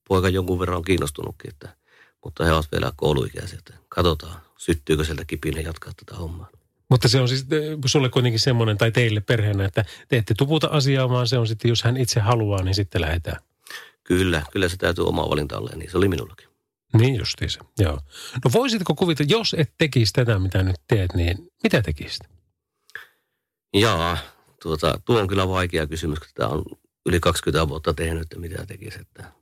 poika 0.09 0.29
jonkun 0.29 0.59
verran 0.59 0.77
on 0.77 0.85
kiinnostunutkin, 0.85 1.51
että, 1.51 1.77
mutta 2.25 2.45
he 2.45 2.53
ovat 2.53 2.73
vielä 2.73 2.93
kouluikäisiä. 2.97 3.59
Katsotaan, 3.89 4.41
syttyykö 4.59 5.05
sieltä 5.05 5.25
kipinä 5.25 5.61
jatkaa 5.61 5.93
tätä 5.97 6.17
hommaa. 6.17 6.49
Mutta 6.93 7.09
se 7.09 7.21
on 7.21 7.29
siis 7.29 7.47
eh, 7.51 7.79
sulle 7.87 8.09
kuitenkin 8.09 8.41
semmoinen, 8.41 8.79
tai 8.79 8.93
teille 8.93 9.21
perheenä, 9.21 9.65
että 9.65 9.85
te 10.09 10.17
ette 10.17 10.35
tuputa 10.39 10.67
asiaa, 10.67 11.09
vaan 11.09 11.27
se 11.27 11.39
on 11.39 11.47
sitten, 11.47 11.69
jos 11.69 11.83
hän 11.83 11.97
itse 11.97 12.21
haluaa, 12.21 12.63
niin 12.63 12.75
sitten 12.75 13.01
lähdetään. 13.01 13.43
Kyllä, 14.05 14.43
kyllä 14.53 14.69
se 14.69 14.77
täytyy 14.77 15.07
oma 15.07 15.31
valinta 15.31 15.59
olla, 15.59 15.71
ja 15.71 15.77
niin 15.77 15.91
se 15.91 15.97
oli 15.97 16.09
minullakin. 16.09 16.49
Niin 16.99 17.17
justiinsa, 17.17 17.65
joo. 17.79 18.01
No 18.45 18.51
voisitko 18.53 18.95
kuvitella, 18.95 19.31
jos 19.31 19.55
et 19.59 19.73
tekisi 19.79 20.13
tätä, 20.13 20.39
mitä 20.39 20.63
nyt 20.63 20.77
teet, 20.89 21.15
niin 21.15 21.37
mitä 21.63 21.83
tekisit? 21.83 22.23
Jaa, 23.75 24.19
tuota, 24.63 25.01
tuo 25.05 25.21
on 25.21 25.29
kyllä 25.29 25.49
vaikea 25.49 25.87
kysymys, 25.87 26.19
kun 26.19 26.29
tämä 26.35 26.49
on 26.49 26.65
yli 27.07 27.21
20 27.21 27.69
vuotta 27.69 27.95
tehnyt, 27.95 28.23
että 28.23 28.39
mitä 28.39 28.67
tekisi, 28.67 29.01
että 29.01 29.33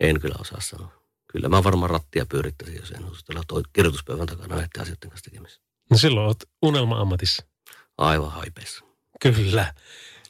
en 0.00 0.20
kyllä 0.20 0.36
osaa 0.38 0.60
sanoa. 0.60 1.02
Kyllä 1.32 1.48
mä 1.48 1.64
varmaan 1.64 1.90
rattia 1.90 2.26
pyörittäisin, 2.26 2.76
jos 2.76 2.90
en 2.90 3.04
olisi 3.04 3.24
tuolla 3.24 3.68
kirjoituspöydän 3.72 4.26
takana 4.26 4.54
näiden 4.54 4.82
asioiden 4.82 5.10
kanssa 5.10 5.30
tekemisissä. 5.30 5.65
No 5.90 5.98
silloin 5.98 6.26
oot 6.26 6.42
unelma-ammatissa. 6.62 7.46
Aivan 7.98 8.32
haipeissa. 8.32 8.84
Kyllä. 9.20 9.74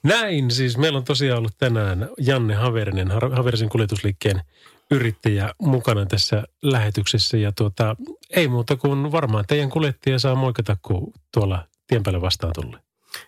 Näin 0.03 0.51
siis. 0.51 0.79
Meillä 0.79 0.97
on 0.97 1.05
tosiaan 1.05 1.39
ollut 1.39 1.59
tänään 1.59 2.09
Janne 2.19 2.55
Haverinen, 2.55 3.11
Haverisen 3.11 3.69
kuljetusliikkeen 3.69 4.43
yrittäjä 4.91 5.55
mukana 5.61 6.07
tässä 6.07 6.45
lähetyksessä. 6.63 7.37
Ja 7.37 7.53
tuota, 7.53 7.97
ei 8.31 8.49
muuta 8.49 8.77
kuin 8.77 9.13
varmaan 9.13 9.45
teidän 9.49 9.71
kuljettaja 9.71 10.19
saa 10.19 10.35
moikata, 10.35 10.77
kun 10.83 11.13
tuolla 11.35 11.69
tien 11.87 12.03
päälle 12.03 12.21
vastaan 12.21 12.53
tulee. 12.55 12.81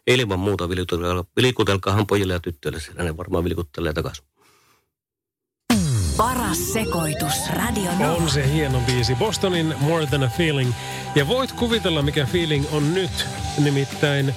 Ilman 0.07 0.39
muuta 0.39 0.69
vilikutelkaa, 0.69 1.25
vilikutelkaahan 1.37 2.07
pojille 2.07 2.33
ja 2.33 2.41
tyttöille, 2.41 2.81
sillä 2.81 3.03
ne 3.03 3.17
varmaan 3.17 3.45
vilkuttelee 3.45 3.93
takaisin. 3.93 4.28
Paras 6.19 6.73
sekoitus. 6.73 7.51
Radio 7.53 7.91
Nova. 7.93 8.13
On 8.13 8.31
se 8.31 8.53
hieno 8.53 8.81
biisi. 8.87 9.15
Bostonin 9.15 9.75
More 9.81 10.07
Than 10.07 10.23
a 10.23 10.29
Feeling. 10.29 10.73
Ja 11.15 11.29
voit 11.29 11.53
kuvitella, 11.53 12.03
mikä 12.03 12.27
feeling 12.27 12.65
on 12.73 12.95
nyt. 12.95 13.11
Nimittäin 13.65 14.35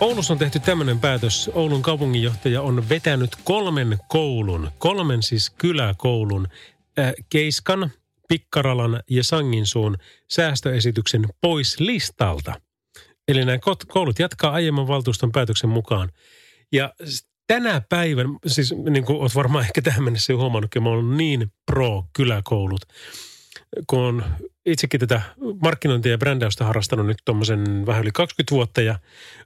Oulussa 0.00 0.32
on 0.32 0.38
tehty 0.38 0.60
tämmöinen 0.60 1.00
päätös. 1.00 1.50
Oulun 1.54 1.82
kaupunginjohtaja 1.82 2.62
on 2.62 2.88
vetänyt 2.88 3.30
kolmen 3.44 3.98
koulun, 4.08 4.70
kolmen 4.78 5.22
siis 5.22 5.50
kyläkoulun, 5.50 6.48
äh, 6.98 7.12
Keiskan, 7.28 7.90
Pikkaralan 8.28 9.02
ja 9.10 9.24
Sanginsuun 9.24 9.96
säästöesityksen 10.30 11.24
pois 11.40 11.80
listalta. 11.80 12.60
Eli 13.28 13.44
nämä 13.44 13.58
koulut 13.88 14.18
jatkaa 14.18 14.52
aiemman 14.52 14.88
valtuuston 14.88 15.32
päätöksen 15.32 15.70
mukaan. 15.70 16.12
Ja 16.72 16.92
tänä 17.46 17.82
päivänä, 17.88 18.28
siis 18.46 18.74
niin 18.90 19.04
kuin 19.04 19.18
olet 19.18 19.34
varmaan 19.34 19.64
ehkä 19.64 19.82
tähän 19.82 20.04
mennessä 20.04 20.32
jo 20.32 20.36
huomannutkin, 20.36 20.82
mä 20.82 20.88
olen 20.88 21.16
niin 21.16 21.52
pro-kyläkoulut. 21.66 22.80
Kun 23.86 24.00
on 24.00 24.24
itsekin 24.66 25.00
tätä 25.00 25.20
markkinointia 25.62 26.12
ja 26.12 26.18
brändäystä 26.18 26.64
harrastanut 26.64 27.06
nyt 27.06 27.16
tuommoisen 27.24 27.86
vähän 27.86 28.02
yli 28.02 28.10
20 28.12 28.54
vuotta 28.54 28.80
ja 28.80 28.98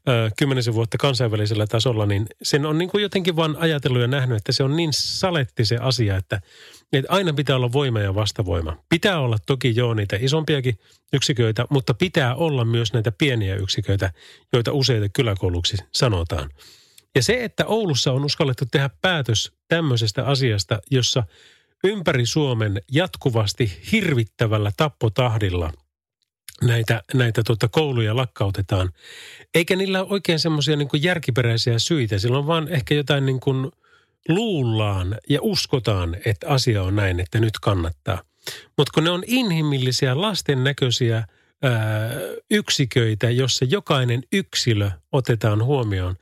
ö, 0.09 0.31
kymmenisen 0.39 0.75
vuotta 0.75 0.99
kansainvälisellä 0.99 1.67
tasolla, 1.67 2.07
niin 2.07 2.27
sen 2.43 2.67
on 2.67 2.79
niin 2.79 2.91
kuin 2.91 3.03
jotenkin 3.03 3.37
vaan 3.37 3.57
ajatellut 3.57 4.01
ja 4.01 4.07
nähnyt, 4.07 4.37
että 4.37 4.53
se 4.53 4.63
on 4.63 4.77
niin 4.77 4.91
saletti 4.93 5.65
se 5.65 5.77
asia, 5.77 6.17
että, 6.17 6.41
että 6.93 7.13
aina 7.13 7.33
pitää 7.33 7.57
olla 7.57 7.73
voima 7.73 8.01
ja 8.01 8.15
vastavoima. 8.15 8.77
Pitää 8.89 9.21
olla 9.21 9.37
toki 9.47 9.77
joo 9.77 9.95
niitä 9.95 10.17
isompiakin 10.21 10.79
yksiköitä, 11.13 11.67
mutta 11.71 11.95
pitää 11.95 12.35
olla 12.35 12.65
myös 12.65 12.93
näitä 12.93 13.13
pieniä 13.13 13.57
yksiköitä, 13.57 14.13
joita 14.53 14.73
useita 14.73 15.09
kyläkouluksi 15.09 15.77
sanotaan. 15.93 16.51
Ja 17.15 17.23
se, 17.23 17.45
että 17.45 17.67
Oulussa 17.67 18.13
on 18.13 18.25
uskallettu 18.25 18.65
tehdä 18.71 18.91
päätös 19.03 19.53
tämmöisestä 19.69 20.27
asiasta, 20.27 20.81
jossa 20.91 21.23
ympäri 21.85 22.27
Suomen 22.27 22.83
jatkuvasti 22.93 23.73
hirvittävällä 23.93 24.73
tappotahdilla 24.77 25.73
näitä, 26.63 27.03
näitä 27.15 27.43
tuota 27.47 27.69
kouluja 27.69 28.17
lakkautetaan. 28.17 28.91
Eikä 29.55 29.77
niillä 29.77 30.01
ole 30.01 30.09
oikein 30.11 30.39
semmoisia 30.39 30.77
niin 30.77 30.89
järkiperäisiä 31.03 31.79
syitä. 31.79 32.19
Sillä 32.19 32.39
on 32.39 32.47
vaan 32.47 32.69
ehkä 32.69 32.95
jotain 32.95 33.27
niin 33.27 33.41
kuin 33.41 33.73
luullaan 34.29 35.19
ja 35.29 35.39
uskotaan, 35.43 36.17
että 36.25 36.49
asia 36.49 36.83
on 36.83 36.97
näin, 36.97 37.21
että 37.21 37.41
nyt 37.41 37.59
kannattaa. 37.63 38.23
Mutta 38.79 38.91
kun 38.95 39.05
ne 39.05 39.11
on 39.11 39.25
inhimillisiä, 39.27 40.21
lasten 40.21 40.65
näköisiä 40.65 41.25
yksiköitä, 42.51 43.31
jossa 43.31 43.65
jokainen 43.65 44.23
yksilö 44.33 44.91
otetaan 45.13 45.65
huomioon. 45.65 46.17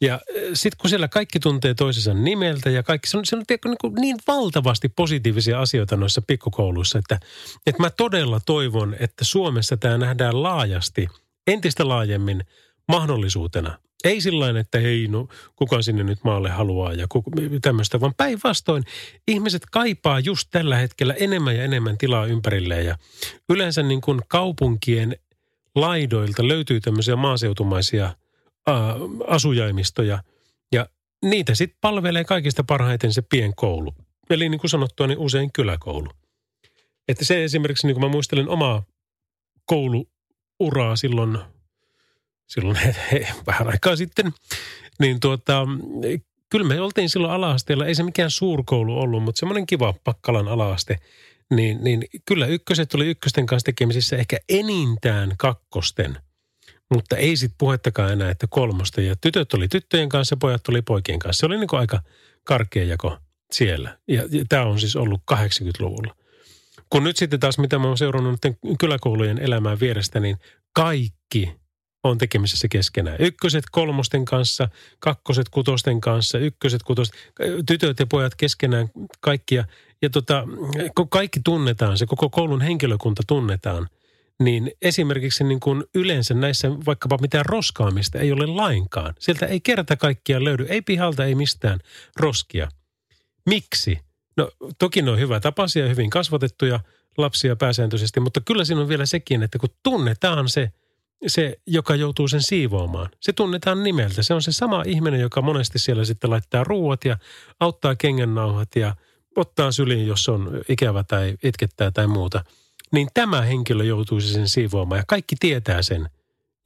Ja 0.00 0.20
sitten 0.54 0.78
kun 0.78 0.90
siellä 0.90 1.08
kaikki 1.08 1.40
tuntee 1.40 1.74
toisensa 1.74 2.14
nimeltä 2.14 2.70
ja 2.70 2.82
kaikki, 2.82 3.08
se 3.08 3.18
on, 3.18 3.24
se 3.26 3.36
on 3.36 3.44
niin, 3.48 3.76
kuin 3.80 3.94
niin 3.94 4.16
valtavasti 4.26 4.88
positiivisia 4.88 5.60
asioita 5.60 5.96
noissa 5.96 6.22
pikkukouluissa, 6.22 6.98
että, 6.98 7.20
että 7.66 7.82
mä 7.82 7.90
todella 7.90 8.40
toivon, 8.46 8.96
että 9.00 9.24
Suomessa 9.24 9.76
tämä 9.76 9.98
nähdään 9.98 10.42
laajasti, 10.42 11.08
entistä 11.46 11.88
laajemmin 11.88 12.44
mahdollisuutena. 12.88 13.78
Ei 14.04 14.20
sillä 14.20 14.60
että 14.60 14.78
hei, 14.78 15.08
no 15.08 15.28
kuka 15.56 15.82
sinne 15.82 16.04
nyt 16.04 16.18
maalle 16.24 16.50
haluaa 16.50 16.92
ja 16.92 17.06
tämmöistä, 17.62 18.00
vaan 18.00 18.14
päinvastoin 18.16 18.84
ihmiset 19.28 19.62
kaipaa 19.70 20.20
just 20.20 20.48
tällä 20.50 20.76
hetkellä 20.76 21.14
enemmän 21.14 21.56
ja 21.56 21.64
enemmän 21.64 21.98
tilaa 21.98 22.26
ympärilleen 22.26 22.86
ja 22.86 22.96
yleensä 23.48 23.82
niin 23.82 24.00
kuin 24.00 24.20
kaupunkien 24.28 25.16
laidoilta 25.74 26.48
löytyy 26.48 26.80
tämmöisiä 26.80 27.16
maaseutumaisia 27.16 28.10
asujaimistoja 29.26 30.22
ja 30.72 30.86
niitä 31.24 31.54
sitten 31.54 31.78
palvelee 31.80 32.24
kaikista 32.24 32.64
parhaiten 32.64 33.12
se 33.12 33.22
pienkoulu. 33.22 33.94
Eli 34.30 34.48
niin 34.48 34.60
kuin 34.60 34.70
sanottua, 34.70 35.06
niin 35.06 35.18
usein 35.18 35.52
kyläkoulu. 35.52 36.08
Että 37.08 37.24
se 37.24 37.44
esimerkiksi, 37.44 37.86
niin 37.86 37.94
kuin 37.94 38.04
mä 38.04 38.12
muistelen 38.12 38.48
omaa 38.48 38.82
kouluuraa 39.64 40.96
silloin, 40.96 41.38
silloin 42.48 42.76
he, 42.76 42.96
he, 43.12 43.28
vähän 43.46 43.68
aikaa 43.68 43.96
sitten, 43.96 44.32
niin 44.98 45.20
tuota, 45.20 45.66
kyllä 46.50 46.68
me 46.68 46.80
oltiin 46.80 47.08
silloin 47.10 47.32
ala-asteella, 47.32 47.86
ei 47.86 47.94
se 47.94 48.02
mikään 48.02 48.30
suurkoulu 48.30 49.00
ollut, 49.00 49.22
mutta 49.22 49.38
semmoinen 49.38 49.66
kiva 49.66 49.94
Pakkalan 50.04 50.48
ala-aste, 50.48 50.98
niin, 51.50 51.84
niin 51.84 52.04
kyllä 52.24 52.46
ykköset 52.46 52.94
oli 52.94 53.06
ykkösten 53.06 53.46
kanssa 53.46 53.64
tekemisissä 53.64 54.16
ehkä 54.16 54.38
enintään 54.48 55.34
kakkosten– 55.38 56.18
mutta 56.90 57.16
ei 57.16 57.36
sitten 57.36 57.58
puhettakaan 57.58 58.12
enää, 58.12 58.30
että 58.30 58.46
kolmosta. 58.50 59.00
Ja 59.00 59.16
tytöt 59.16 59.54
oli 59.54 59.68
tyttöjen 59.68 60.08
kanssa, 60.08 60.36
pojat 60.36 60.68
oli 60.68 60.82
poikien 60.82 61.18
kanssa. 61.18 61.40
Se 61.40 61.46
oli 61.46 61.58
niin 61.58 61.68
aika 61.72 62.02
karkea 62.44 62.84
jako 62.84 63.18
siellä. 63.52 63.98
Ja, 64.08 64.22
ja 64.30 64.44
tämä 64.48 64.66
on 64.66 64.80
siis 64.80 64.96
ollut 64.96 65.20
80-luvulla. 65.32 66.14
Kun 66.90 67.04
nyt 67.04 67.16
sitten 67.16 67.40
taas, 67.40 67.58
mitä 67.58 67.78
mä 67.78 67.86
oon 67.86 67.98
seurannut 67.98 68.40
kyläkoulujen 68.78 69.38
elämään 69.38 69.80
vierestä, 69.80 70.20
niin 70.20 70.36
kaikki 70.72 71.60
on 72.04 72.18
tekemisessä 72.18 72.68
keskenään. 72.68 73.16
Ykköset 73.20 73.64
kolmosten 73.70 74.24
kanssa, 74.24 74.68
kakkoset 74.98 75.48
kutosten 75.48 76.00
kanssa, 76.00 76.38
ykköset 76.38 76.82
kutosten, 76.82 77.20
tytöt 77.66 77.98
ja 77.98 78.06
pojat 78.06 78.34
keskenään 78.34 78.88
kaikkia. 79.20 79.64
Ja 80.02 80.10
tota, 80.10 80.44
kaikki 81.10 81.40
tunnetaan, 81.44 81.98
se 81.98 82.06
koko 82.06 82.30
koulun 82.30 82.60
henkilökunta 82.60 83.22
tunnetaan– 83.26 83.88
niin 84.40 84.70
esimerkiksi 84.82 85.44
niin 85.44 85.60
kuin 85.60 85.84
yleensä 85.94 86.34
näissä 86.34 86.70
vaikkapa 86.70 87.18
mitään 87.20 87.46
roskaamista 87.46 88.18
ei 88.18 88.32
ole 88.32 88.46
lainkaan. 88.46 89.14
Sieltä 89.18 89.46
ei 89.46 89.60
kerta 89.60 89.96
kaikkiaan 89.96 90.44
löydy, 90.44 90.66
ei 90.68 90.82
pihalta, 90.82 91.24
ei 91.24 91.34
mistään 91.34 91.78
roskia. 92.16 92.68
Miksi? 93.46 93.98
No 94.36 94.50
toki 94.78 95.02
ne 95.02 95.10
on 95.10 95.18
hyvä 95.18 95.40
tapaisia, 95.40 95.88
hyvin 95.88 96.10
kasvatettuja 96.10 96.80
lapsia 97.18 97.56
pääsääntöisesti, 97.56 98.20
mutta 98.20 98.40
kyllä 98.40 98.64
siinä 98.64 98.80
on 98.80 98.88
vielä 98.88 99.06
sekin, 99.06 99.42
että 99.42 99.58
kun 99.58 99.68
tunnetaan 99.82 100.48
se, 100.48 100.70
se, 101.26 101.60
joka 101.66 101.94
joutuu 101.94 102.28
sen 102.28 102.42
siivoamaan. 102.42 103.08
Se 103.20 103.32
tunnetaan 103.32 103.82
nimeltä. 103.82 104.22
Se 104.22 104.34
on 104.34 104.42
se 104.42 104.52
sama 104.52 104.82
ihminen, 104.86 105.20
joka 105.20 105.42
monesti 105.42 105.78
siellä 105.78 106.04
sitten 106.04 106.30
laittaa 106.30 106.64
ruuat 106.64 107.04
ja 107.04 107.18
auttaa 107.60 107.96
kengännauhat 107.96 108.76
ja 108.76 108.96
ottaa 109.36 109.72
syliin, 109.72 110.06
jos 110.06 110.28
on 110.28 110.60
ikävä 110.68 111.04
tai 111.04 111.34
itkettää 111.42 111.90
tai 111.90 112.06
muuta– 112.06 112.44
niin 112.92 113.08
tämä 113.14 113.42
henkilö 113.42 113.84
joutuisi 113.84 114.32
sen 114.32 114.48
siivoamaan 114.48 114.98
ja 114.98 115.04
kaikki 115.08 115.36
tietää 115.40 115.82
sen. 115.82 116.10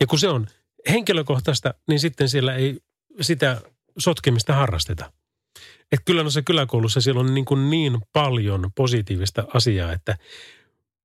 Ja 0.01 0.07
kun 0.07 0.18
se 0.18 0.29
on 0.29 0.47
henkilökohtaista, 0.89 1.75
niin 1.89 2.01
sitten 2.01 2.29
siellä 2.29 2.55
ei 2.55 2.81
sitä 3.20 3.61
sotkemista 3.99 4.55
harrasteta. 4.55 5.12
Et 5.93 6.01
kyllä 6.05 6.22
noissa 6.22 6.43
kyläkoulussa 6.43 7.01
siellä 7.01 7.20
on 7.20 7.35
niin, 7.35 7.45
kuin 7.45 7.70
niin 7.70 7.99
paljon 8.12 8.70
positiivista 8.75 9.45
asiaa, 9.55 9.93
että 9.93 10.18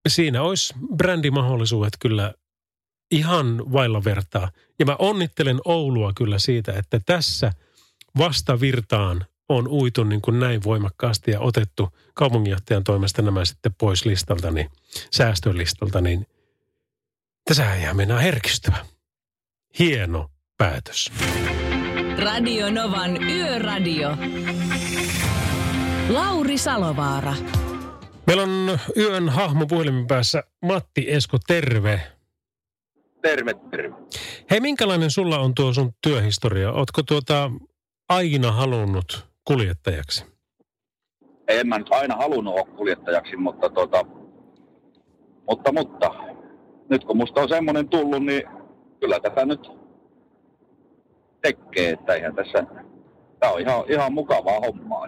siinä 0.07 0.41
olisi 0.41 0.73
brändimahdollisuudet 0.95 1.93
kyllä 1.99 2.33
ihan 3.11 3.71
vailla 3.71 4.03
vertaa. 4.03 4.51
Ja 4.79 4.85
mä 4.85 4.95
onnittelen 4.99 5.59
Oulua 5.65 6.13
kyllä 6.15 6.39
siitä, 6.39 6.73
että 6.73 6.99
tässä 7.05 7.53
vastavirtaan 8.17 9.25
on 9.49 9.67
uitu 9.67 10.03
niin 10.03 10.21
kuin 10.21 10.39
näin 10.39 10.63
voimakkaasti 10.63 11.31
ja 11.31 11.39
otettu 11.39 11.89
kaupunginjohtajan 12.13 12.83
toimesta 12.83 13.21
nämä 13.21 13.45
sitten 13.45 13.75
pois 13.79 14.05
listalta, 14.05 14.51
niin, 14.51 14.69
säästölistalta, 15.11 16.01
niin 16.01 16.25
tässä 17.45 17.63
jää 17.63 17.93
mennään 17.93 18.21
herkistyä. 18.21 18.77
Hieno 19.79 20.29
päätös. 20.57 21.11
Radio 22.19 22.71
Novan 22.71 23.23
Yöradio. 23.23 24.17
Lauri 26.09 26.57
Salovaara. 26.57 27.35
Meillä 28.27 28.43
on 28.43 28.79
yön 28.97 29.29
hahmo 29.29 29.67
puhelimen 29.67 30.07
päässä 30.07 30.43
Matti 30.61 31.05
Esko, 31.11 31.37
terve. 31.47 32.01
Terve, 33.21 33.53
terve. 33.71 33.95
Hei, 34.51 34.59
minkälainen 34.59 35.11
sulla 35.11 35.39
on 35.39 35.55
tuo 35.55 35.73
sun 35.73 35.93
työhistoria? 36.01 36.71
Ootko 36.71 37.03
tuota 37.03 37.51
aina 38.09 38.51
halunnut 38.51 39.28
kuljettajaksi? 39.53 40.25
En 41.47 41.67
mä 41.67 41.77
nyt 41.77 41.87
aina 41.91 42.15
halunnut 42.15 42.53
olla 42.53 42.75
kuljettajaksi, 42.77 43.35
mutta 43.35 43.69
tota, 43.69 44.05
mutta, 45.49 45.71
mutta 45.71 46.11
nyt 46.89 47.03
kun 47.03 47.17
musta 47.17 47.41
on 47.41 47.49
semmoinen 47.49 47.89
tullut, 47.89 48.25
niin 48.25 48.43
kyllä 48.99 49.19
tätä 49.19 49.45
nyt 49.45 49.71
tekee, 51.41 51.89
että 51.89 52.13
eihän 52.13 52.35
tässä, 52.35 52.63
tämä 53.39 53.51
on 53.53 53.61
ihan, 53.61 53.83
ihan 53.87 54.13
mukavaa 54.13 54.59
hommaa. 54.59 55.07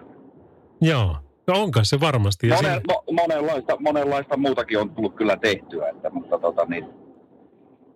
Joo, 0.80 1.16
no 1.46 1.60
onko 1.62 1.80
se 1.82 2.00
varmasti. 2.00 2.48
Ja 2.48 2.54
Mone, 2.56 2.68
siinä- 2.68 2.82
mo, 2.88 3.02
monenlaista, 3.12 3.76
monenlaista 3.80 4.36
muutakin 4.36 4.78
on 4.78 4.90
tullut 4.90 5.14
kyllä 5.14 5.36
tehtyä, 5.36 5.88
että, 5.88 6.10
mutta 6.10 6.38
tota, 6.38 6.64
niin, 6.64 6.86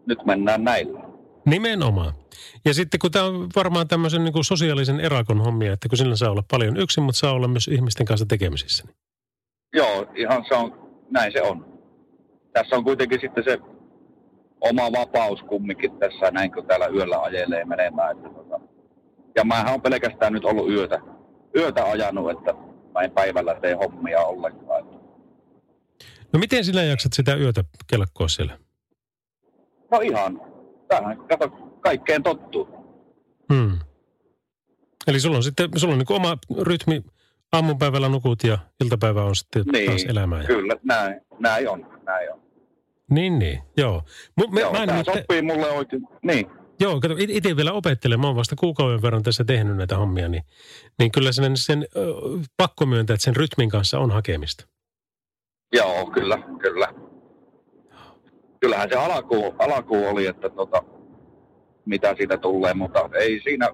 nyt 0.07 0.24
mennään 0.24 0.64
näillä. 0.64 1.01
Nimenomaan. 1.47 2.12
Ja 2.64 2.74
sitten 2.74 3.01
kun 3.01 3.11
tämä 3.11 3.24
on 3.24 3.49
varmaan 3.57 3.88
tämmöisen 3.88 4.24
niin 4.24 4.32
kuin 4.32 4.44
sosiaalisen 4.44 5.01
erakon 5.01 5.40
hommia, 5.40 5.72
että 5.72 5.88
kun 5.88 5.99
sillä 5.99 6.16
saa 6.16 6.30
olla 6.30 6.44
paljon 6.51 6.76
yksin, 6.76 7.03
mutta 7.03 7.18
saa 7.18 7.32
olla 7.32 7.49
myös 7.49 7.68
ihmisten 7.68 8.07
kanssa 8.07 8.26
tekemisissä. 8.26 8.84
Niin. 8.84 8.97
Joo, 9.72 10.07
ihan 10.14 10.44
se 10.49 10.55
on, 10.55 10.90
näin 11.11 11.32
se 11.32 11.42
on. 11.42 11.78
Tässä 12.53 12.76
on 12.76 12.84
kuitenkin 12.84 13.20
sitten 13.20 13.44
se 13.44 13.59
oma 14.61 14.92
vapaus 14.92 15.42
kumminkin 15.42 15.99
tässä, 15.99 16.30
näin 16.30 16.53
kun 16.53 16.66
täällä 16.66 16.86
yöllä 16.86 17.22
ajelee 17.22 17.64
menemään. 17.64 18.16
Että 18.16 18.28
tota. 18.28 18.61
Ja 19.36 19.44
mähän 19.44 19.74
on 19.74 19.82
pelkästään 19.82 20.32
nyt 20.32 20.44
ollut 20.44 20.70
yötä, 20.70 21.01
yötä 21.57 21.84
ajanut, 21.84 22.30
että 22.30 22.55
mä 22.94 23.01
en 23.01 23.11
päivällä 23.11 23.55
tee 23.61 23.74
hommia 23.74 24.20
ollenkaan. 24.20 24.86
No 26.32 26.38
miten 26.38 26.64
sinä 26.64 26.82
jaksat 26.82 27.12
sitä 27.12 27.34
yötä 27.34 27.64
kelkkoa 27.86 28.28
siellä? 28.28 28.59
No 29.90 30.01
ihan, 30.01 30.40
tähän, 30.89 31.18
kato, 31.28 31.49
kaikkeen 31.80 32.22
tottuu. 32.22 32.68
Hmm. 33.53 33.78
Eli 35.07 35.20
sulla 35.20 35.37
on 35.37 35.43
sitten 35.43 35.68
sulla 35.76 35.93
on 35.93 35.99
niin 35.99 36.07
kuin 36.07 36.16
oma 36.16 36.37
rytmi, 36.61 37.05
aamupäivällä 37.53 38.09
nukut 38.09 38.45
ja 38.45 38.59
iltapäivä 38.84 39.24
on 39.24 39.37
sitten 39.37 39.64
taas 39.87 40.05
elämää. 40.09 40.41
Ja... 40.41 40.47
kyllä, 40.47 40.76
näin, 40.82 41.20
näin 41.39 41.68
on, 41.70 41.87
näin 42.07 42.32
on. 42.32 42.43
Niin, 43.11 43.39
niin, 43.39 43.62
joo. 43.76 44.03
Me, 44.51 44.61
Joo, 44.61 44.72
mä 44.72 44.78
en 44.78 44.87
tämä 44.89 45.03
nimittäin- 45.03 45.18
sopii 45.18 45.43
mulle 45.43 45.70
oikein, 45.70 46.03
niin. 46.22 46.47
Joo, 46.80 47.01
kato, 47.01 47.14
itse 47.18 47.57
vielä 47.57 47.72
opettelen. 47.72 48.20
Mä 48.20 48.26
oon 48.26 48.37
vasta 48.37 48.57
kuukauden 48.57 49.03
verran 49.03 49.22
tässä 49.22 49.45
tehnyt 49.45 49.76
näitä 49.76 49.97
hommia, 49.97 50.28
niin, 50.28 50.43
niin 50.99 51.12
kyllä 51.12 51.32
sen, 51.32 51.57
sen 51.57 51.87
ö, 51.97 52.14
pakko 52.57 52.87
myöntää, 52.87 53.14
että 53.14 53.24
sen 53.24 53.37
rytmin 53.37 53.70
kanssa 53.70 53.99
on 53.99 54.11
hakemista. 54.11 54.66
Joo, 55.72 56.07
kyllä, 56.07 56.39
kyllä. 56.59 56.89
Kyllähän 58.61 58.88
se 58.92 58.96
alku, 58.96 59.54
alku 59.59 59.94
oli, 60.07 60.26
että 60.26 60.48
tota, 60.48 60.82
mitä 61.84 62.14
siitä 62.16 62.36
tulee, 62.36 62.74
mutta 62.74 63.11
ei 63.20 63.40
siinä, 63.40 63.68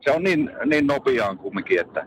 se 0.00 0.10
on 0.10 0.22
niin, 0.22 0.50
niin 0.64 0.86
nopeaan 0.86 1.38
kumminkin, 1.38 1.80
että 1.80 2.06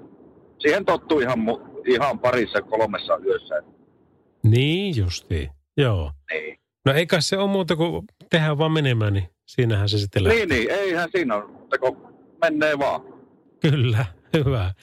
siihen 0.60 0.86
tottuu 0.86 1.20
ihan, 1.20 1.40
ihan 1.88 2.20
parissa 2.20 2.62
kolmessa 2.62 3.18
yössä. 3.26 3.64
Niin 4.44 4.98
justiin, 4.98 5.50
joo. 5.78 6.12
Niin, 6.32 6.58
No 6.86 6.94
eikä 6.94 7.22
se 7.22 7.38
ole 7.38 7.50
muuta 7.50 7.76
kuin 7.76 8.06
tehdään 8.30 8.58
vaan 8.58 8.72
menemään, 8.72 9.14
niin 9.14 9.30
siinähän 9.46 9.90
se 9.90 9.98
sitten 9.98 10.24
lähtee. 10.24 10.46
niin, 10.46 10.50
niin 10.50 10.72
eihän 10.72 11.10
siinä 11.16 11.36
ole, 11.36 11.48
mutta 11.48 11.78
kun 11.78 12.08
menee 12.42 12.80
vaan. 12.80 13.02
Kyllä, 13.62 14.06
hyvä. 14.46 14.74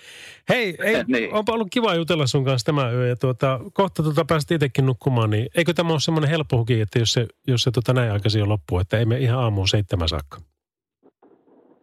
Hei, 0.48 0.76
ei, 0.84 1.04
Niin. 1.08 1.34
onpa 1.34 1.52
ollut 1.52 1.68
kiva 1.70 1.94
jutella 1.94 2.26
sun 2.26 2.44
kanssa 2.44 2.66
tämä 2.66 2.90
yö 2.90 3.06
ja 3.08 3.16
tuota, 3.16 3.60
kohta 3.72 4.02
tuota 4.02 4.24
päästä 4.24 4.54
itsekin 4.54 4.86
nukkumaan, 4.86 5.30
niin 5.30 5.46
eikö 5.56 5.72
tämä 5.74 5.92
ole 5.92 6.00
semmoinen 6.00 6.30
helppo 6.30 6.56
huki, 6.58 6.80
että 6.80 6.98
jos 6.98 7.12
se, 7.12 7.26
jos 7.46 7.62
se 7.62 7.70
tuota 7.70 7.92
näin 7.92 8.12
aikaisin 8.12 8.38
jo 8.38 8.48
loppuu, 8.48 8.78
että 8.78 8.98
ei 8.98 9.04
me 9.04 9.18
ihan 9.18 9.38
aamuun 9.38 9.68
seitsemän 9.68 10.08
saakka. 10.08 10.38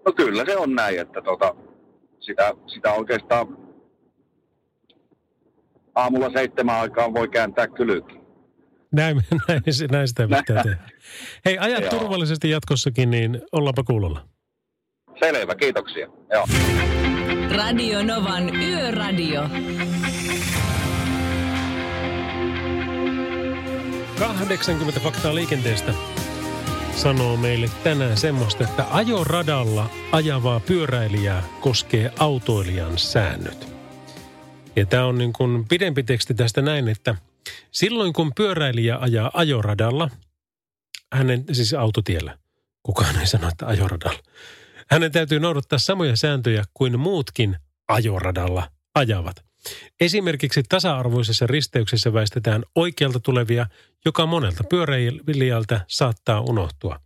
No 0.05 0.13
kyllä 0.13 0.45
se 0.45 0.57
on 0.57 0.75
näin, 0.75 0.99
että 0.99 1.21
tota, 1.21 1.55
sitä, 2.19 2.53
sitä 2.67 2.93
oikeastaan 2.93 3.57
aamulla 5.95 6.29
seitsemän 6.29 6.75
aikaan 6.75 7.13
voi 7.13 7.27
kääntää 7.29 7.67
kylki. 7.67 8.17
Näin, 8.91 9.17
näin, 9.47 9.61
se- 9.69 9.87
näin 9.87 10.07
sitä 10.07 10.23
pitää 10.27 10.63
tehdä. 10.63 10.77
Hei, 11.45 11.57
ajat 11.57 11.81
Joo. 11.81 11.89
turvallisesti 11.89 12.49
jatkossakin, 12.49 13.11
niin 13.11 13.41
ollaanpa 13.51 13.83
kuulolla. 13.83 14.25
Selvä, 15.19 15.55
kiitoksia. 15.55 16.07
Joo. 16.31 16.45
Radio 17.55 18.03
Novan 18.03 18.55
Yöradio. 18.55 19.49
80 24.19 24.99
faktaa 24.99 25.35
liikenteestä 25.35 25.93
sanoo 26.95 27.37
meille 27.37 27.69
tänään 27.83 28.17
semmoista, 28.17 28.63
että 28.63 28.85
ajoradalla 28.89 29.89
ajavaa 30.11 30.59
pyöräilijää 30.59 31.43
koskee 31.61 32.11
autoilijan 32.19 32.97
säännöt. 32.97 33.67
Ja 34.75 34.85
tämä 34.85 35.05
on 35.05 35.17
niin 35.17 35.33
kuin 35.33 35.67
pidempi 35.67 36.03
teksti 36.03 36.33
tästä 36.33 36.61
näin, 36.61 36.87
että 36.87 37.15
silloin 37.71 38.13
kun 38.13 38.31
pyöräilijä 38.35 38.97
ajaa 38.97 39.31
ajoradalla, 39.33 40.09
hänen 41.13 41.45
siis 41.51 41.73
autotiellä, 41.73 42.37
kukaan 42.83 43.19
ei 43.19 43.27
sano, 43.27 43.47
että 43.47 43.67
ajoradalla, 43.67 44.19
hänen 44.91 45.11
täytyy 45.11 45.39
noudattaa 45.39 45.79
samoja 45.79 46.15
sääntöjä 46.15 46.63
kuin 46.73 46.99
muutkin 46.99 47.55
ajoradalla 47.87 48.71
ajavat. 48.95 49.47
Esimerkiksi 49.99 50.63
tasa-arvoisessa 50.69 51.47
risteyksessä 51.47 52.13
väistetään 52.13 52.63
oikealta 52.75 53.19
tulevia, 53.19 53.67
joka 54.05 54.25
monelta 54.25 54.63
pyöräilijältä 54.63 55.81
saattaa 55.87 56.41
unohtua. 56.41 56.99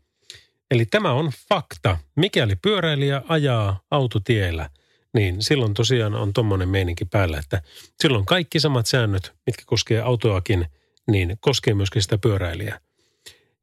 Eli 0.71 0.85
tämä 0.85 1.11
on 1.11 1.31
fakta. 1.49 1.97
Mikäli 2.15 2.55
pyöräilijä 2.55 3.21
ajaa 3.27 3.81
autotiellä, 3.91 4.69
niin 5.13 5.41
silloin 5.41 5.73
tosiaan 5.73 6.15
on 6.15 6.33
tommonen 6.33 6.69
meininki 6.69 7.05
päällä, 7.05 7.39
että 7.39 7.61
silloin 8.01 8.25
kaikki 8.25 8.59
samat 8.59 8.85
säännöt, 8.85 9.33
mitkä 9.45 9.63
koskee 9.65 10.01
autoakin, 10.01 10.65
niin 11.11 11.37
koskee 11.39 11.73
myöskin 11.73 12.01
sitä 12.01 12.17
pyöräilijää. 12.17 12.79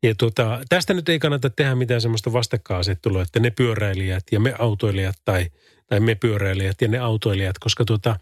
Ja 0.02 0.14
tuota, 0.14 0.60
tästä 0.68 0.94
nyt 0.94 1.08
ei 1.08 1.18
kannata 1.18 1.50
tehdä 1.50 1.74
mitään 1.74 2.00
semmoista 2.00 2.32
vastakkainasettelua, 2.32 3.22
että 3.22 3.40
ne 3.40 3.50
pyöräilijät 3.50 4.24
ja 4.32 4.40
me 4.40 4.54
autoilijat 4.58 5.16
tai, 5.24 5.46
tai 5.86 6.00
me 6.00 6.14
pyöräilijät 6.14 6.80
ja 6.80 6.88
ne 6.88 6.98
autoilijat, 6.98 7.58
koska 7.58 7.84
tuota, 7.84 8.16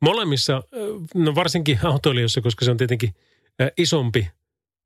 molemmissa, 0.00 0.62
no 1.14 1.34
varsinkin 1.34 1.78
autoilijoissa, 1.82 2.40
koska 2.40 2.64
se 2.64 2.70
on 2.70 2.76
tietenkin 2.76 3.14
isompi 3.76 4.28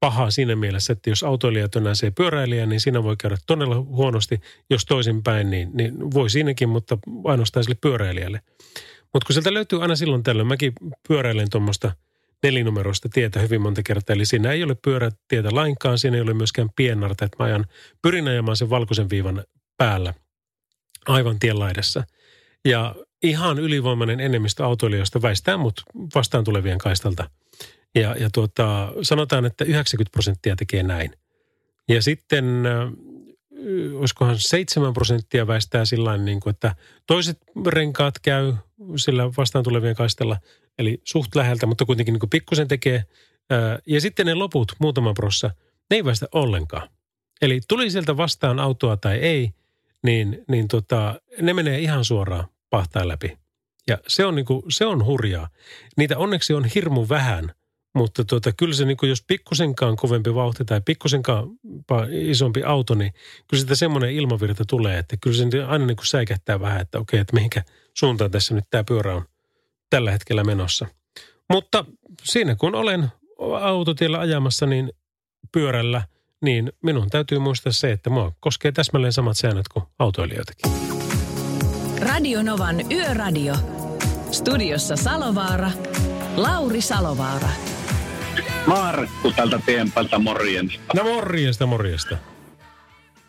paha 0.01 0.31
siinä 0.31 0.57
mielessä, 0.57 0.93
että 0.93 1.11
jos 1.11 1.23
autoilija 1.23 1.69
tönäsee 1.69 2.11
pyöräilijä, 2.11 2.67
niin 2.67 2.81
siinä 2.81 3.03
voi 3.03 3.17
käydä 3.17 3.37
todella 3.47 3.81
huonosti. 3.81 4.41
Jos 4.71 4.85
toisinpäin, 4.85 5.51
niin, 5.51 5.71
niin 5.75 6.15
voi 6.15 6.31
siinäkin, 6.31 6.69
mutta 6.69 6.99
ainoastaan 7.25 7.65
sille 7.65 7.79
pyöräilijälle. 7.81 8.41
Mutta 9.13 9.27
kun 9.27 9.35
sieltä 9.35 9.55
löytyy 9.55 9.83
aina 9.83 9.97
silloin 9.97 10.23
tällöin, 10.23 10.49
mäkin 10.49 10.73
pyöräilen 11.09 11.51
tuommoista 11.51 11.93
nelinumeroista 12.45 13.09
tietä 13.09 13.41
hyvin 13.41 13.63
monta 13.63 13.83
kertaa. 13.83 14.15
Eli 14.15 14.27
siinä 14.27 14.53
ei 14.53 14.65
ole 14.65 14.77
pyörätietä 14.85 15.49
lainkaan, 15.53 15.99
siinä 15.99 16.17
ei 16.17 16.21
ole 16.21 16.35
myöskään 16.35 16.69
piennarta, 16.77 17.25
että 17.25 17.37
mä 17.39 17.45
ajan, 17.45 17.65
pyrin 18.03 18.29
ajamaan 18.29 18.57
sen 18.57 18.71
valkoisen 18.71 19.11
viivan 19.11 19.45
päällä 19.77 20.15
aivan 21.07 21.39
tien 21.39 21.59
laidassa. 21.59 22.05
Ja 22.65 22.95
ihan 23.23 23.59
ylivoimainen 23.59 24.21
enemmistö 24.21 24.65
autoilijoista 24.65 25.23
väistää 25.23 25.57
mut 25.57 25.83
vastaan 26.15 26.45
tulevien 26.45 26.79
kaistalta. 26.79 27.31
Ja, 27.95 28.17
ja 28.19 28.31
tuota, 28.35 28.93
sanotaan, 29.03 29.45
että 29.45 29.65
90 29.65 30.13
prosenttia 30.13 30.57
tekee 30.57 30.83
näin. 30.83 31.11
Ja 31.89 32.03
sitten 32.03 32.45
olisikohan 33.95 34.39
7 34.39 34.93
prosenttia 34.95 35.47
väistää 35.47 35.85
sillä 35.85 36.17
niin 36.17 36.41
kuin, 36.41 36.51
että 36.51 36.75
toiset 37.07 37.39
renkaat 37.67 38.19
käy 38.19 38.53
sillä 38.97 39.31
vastaan 39.37 39.65
tulevien 39.65 39.95
kaistalla, 39.95 40.37
eli 40.79 41.01
suht 41.05 41.35
läheltä, 41.35 41.67
mutta 41.67 41.85
kuitenkin 41.85 42.13
niin 42.13 42.21
kuin 42.21 42.31
pikkusen 42.31 42.69
tekee 42.69 43.05
ja 43.87 44.01
sitten 44.01 44.27
ne 44.27 44.35
loput, 44.35 44.73
muutama 44.79 45.13
prossa, 45.13 45.51
ne 45.91 45.97
ei 45.97 46.05
väistä 46.05 46.27
ollenkaan. 46.33 46.89
Eli 47.43 47.61
tuli 47.69 47.91
sieltä 47.91 48.17
vastaan 48.17 48.61
autoa 48.61 48.97
tai 48.97 49.17
ei, 49.17 49.51
niin, 50.03 50.45
niin 50.49 50.69
tota, 50.69 51.21
ne 51.41 51.55
menee 51.55 51.81
ihan 51.81 52.05
suoraan 52.05 52.49
pahtaa 52.71 53.09
läpi. 53.09 53.39
Ja 53.89 53.99
se 54.07 54.27
on, 54.27 54.35
niinku, 54.35 54.65
se 54.69 54.87
on 54.87 55.05
hurjaa. 55.05 55.49
Niitä 55.97 56.19
onneksi 56.19 56.55
on 56.55 56.65
hirmu 56.65 57.07
vähän, 57.09 57.53
mutta 57.95 58.25
tota, 58.25 58.53
kyllä 58.53 58.75
se 58.75 58.85
niinku, 58.85 59.07
jos 59.07 59.25
pikkusenkaan 59.27 59.97
kovempi 59.97 60.35
vauhti 60.35 60.65
tai 60.65 60.81
pikkusenkaan 60.81 61.49
isompi 62.11 62.63
auto, 62.63 62.95
niin 62.95 63.13
kyllä 63.49 63.61
sitä 63.61 63.75
semmoinen 63.75 64.11
ilmavirta 64.11 64.65
tulee, 64.65 64.99
että 64.99 65.17
kyllä 65.21 65.37
se 65.37 65.65
aina 65.65 65.87
niinku 65.87 66.05
säikähtää 66.05 66.61
vähän, 66.61 66.81
että 66.81 66.99
okei, 66.99 67.21
että 67.21 67.35
mihinkä 67.35 67.63
suuntaan 67.95 68.31
tässä 68.31 68.55
nyt 68.55 68.65
tämä 68.71 68.85
pyörä 68.85 69.15
on 69.15 69.25
tällä 69.95 70.11
hetkellä 70.13 70.45
menossa. 70.45 70.87
Mutta 71.51 71.85
siinä 72.25 72.55
kun 72.55 72.75
olen 72.75 73.09
autotiellä 73.61 74.19
ajamassa, 74.19 74.67
niin 74.67 74.93
pyörällä, 75.53 76.03
niin 76.43 76.73
minun 76.83 77.11
täytyy 77.11 77.39
muistaa 77.39 77.73
se, 77.73 77.93
että 77.93 78.11
mua 78.11 78.33
koskee 78.41 78.73
täsmälleen 78.73 79.13
samat 79.13 79.37
säännöt 79.37 79.69
kuin 79.69 79.85
autoilijoitakin. 79.99 80.73
Radio 82.01 82.43
Novan 82.43 82.93
Yöradio. 82.93 83.55
Studiossa 84.31 84.97
Salovaara. 84.97 85.71
Lauri 86.37 86.81
Salovaara. 86.81 87.49
Markku 88.67 89.33
tältä 89.33 89.61
tienpäältä 89.67 90.19
morjens. 90.19 90.81
No 90.95 91.05
morjesta, 91.05 91.67
morjesta. 91.67 92.17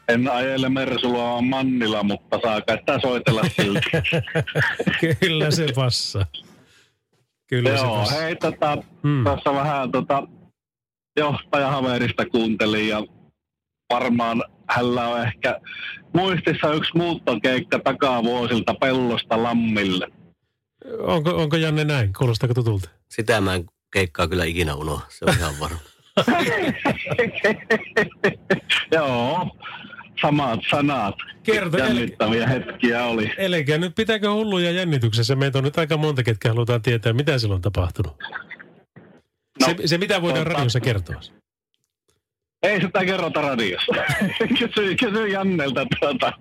En 0.08 0.32
ajele 0.32 0.70
Mersulua 0.70 1.42
Mannila, 1.42 2.04
mutta 2.04 2.40
saa 2.44 2.60
sitä 2.60 3.00
soitella 3.02 3.42
silti. 3.56 3.90
Kyllä 5.20 5.52
se 5.52 5.68
passa. 5.76 6.26
Kyllä 7.48 7.70
se 7.78 7.84
Joo, 7.86 7.98
passa. 8.00 8.16
hei 8.22 8.36
tota, 8.36 8.78
Hmm. 9.04 9.24
tuossa 9.24 9.54
vähän 9.54 9.92
tota, 9.92 10.24
johtajahaverista 11.18 12.26
kuuntelin 12.26 12.88
ja 12.88 13.04
varmaan 13.94 14.44
hänellä 14.70 15.08
on 15.08 15.22
ehkä 15.22 15.60
muistissa 16.14 16.74
yksi 16.74 16.92
muuttokeikka 16.96 17.80
takavuosilta 17.80 18.74
pellosta 18.74 19.44
lammille. 19.44 20.08
Onko, 21.00 21.30
onko 21.30 21.58
Janne 21.58 21.84
näin? 21.84 22.14
Kuulostaako 22.18 22.54
tutulta? 22.54 22.90
Sitä 23.10 23.42
mä 23.42 23.56
en 23.56 23.66
keikkaa 23.94 24.28
kyllä 24.28 24.44
ikinä 24.46 24.76
unohda, 24.76 25.06
se 25.10 25.26
on 25.26 25.34
ihan 25.40 25.54
varma. 25.60 25.78
Joo, 28.92 29.50
samat 30.22 30.60
sanat. 30.70 31.16
Kerto, 31.44 31.78
eli, 31.78 31.88
Jännittäviä 31.88 32.48
hetkiä 32.48 33.06
oli. 33.06 33.34
eli 33.38 33.66
nyt 33.78 33.96
pitääkö 33.96 34.32
hulluja 34.32 34.72
jännityksessä? 34.72 35.36
Meitä 35.36 35.58
on 35.58 35.64
nyt 35.64 35.78
aika 35.78 35.98
monta, 35.98 36.24
ketkä 36.24 36.50
halutaan 36.50 36.82
tietää, 36.82 37.14
mitä 37.14 37.38
silloin 37.38 37.58
on 37.58 37.62
tapahtunut. 37.62 38.16
No, 39.60 39.68
se, 39.68 39.88
se, 39.88 39.98
mitä 39.98 40.22
voidaan 40.22 40.48
tota- 40.48 40.50
radiossa 40.50 40.80
kertoa. 40.80 41.22
Ei 42.64 42.82
sitä 42.82 43.06
kerrota 43.06 43.42
radiossa. 43.42 43.94
kysy, 44.60 44.96
kysy 44.96 45.28
Jannelta, 45.28 45.86
tuota, 46.00 46.34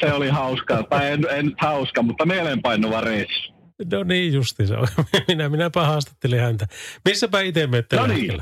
se 0.00 0.12
oli 0.12 0.28
hauskaa. 0.28 0.82
Tai 0.82 1.12
en, 1.12 1.26
en 1.30 1.52
hauska, 1.58 2.02
mutta 2.02 2.26
mielenpainuva 2.26 3.00
reissu. 3.00 3.54
No 3.92 4.02
niin 4.02 4.32
justi 4.32 4.66
se. 4.66 4.74
Minä, 5.28 5.48
minäpä 5.48 5.84
haastattelin 5.84 6.40
häntä. 6.40 6.66
Missäpä 7.04 7.40
itse 7.40 7.66
menet 7.66 7.88
tällä 7.88 8.06
No 8.06 8.14
niin. 8.14 8.34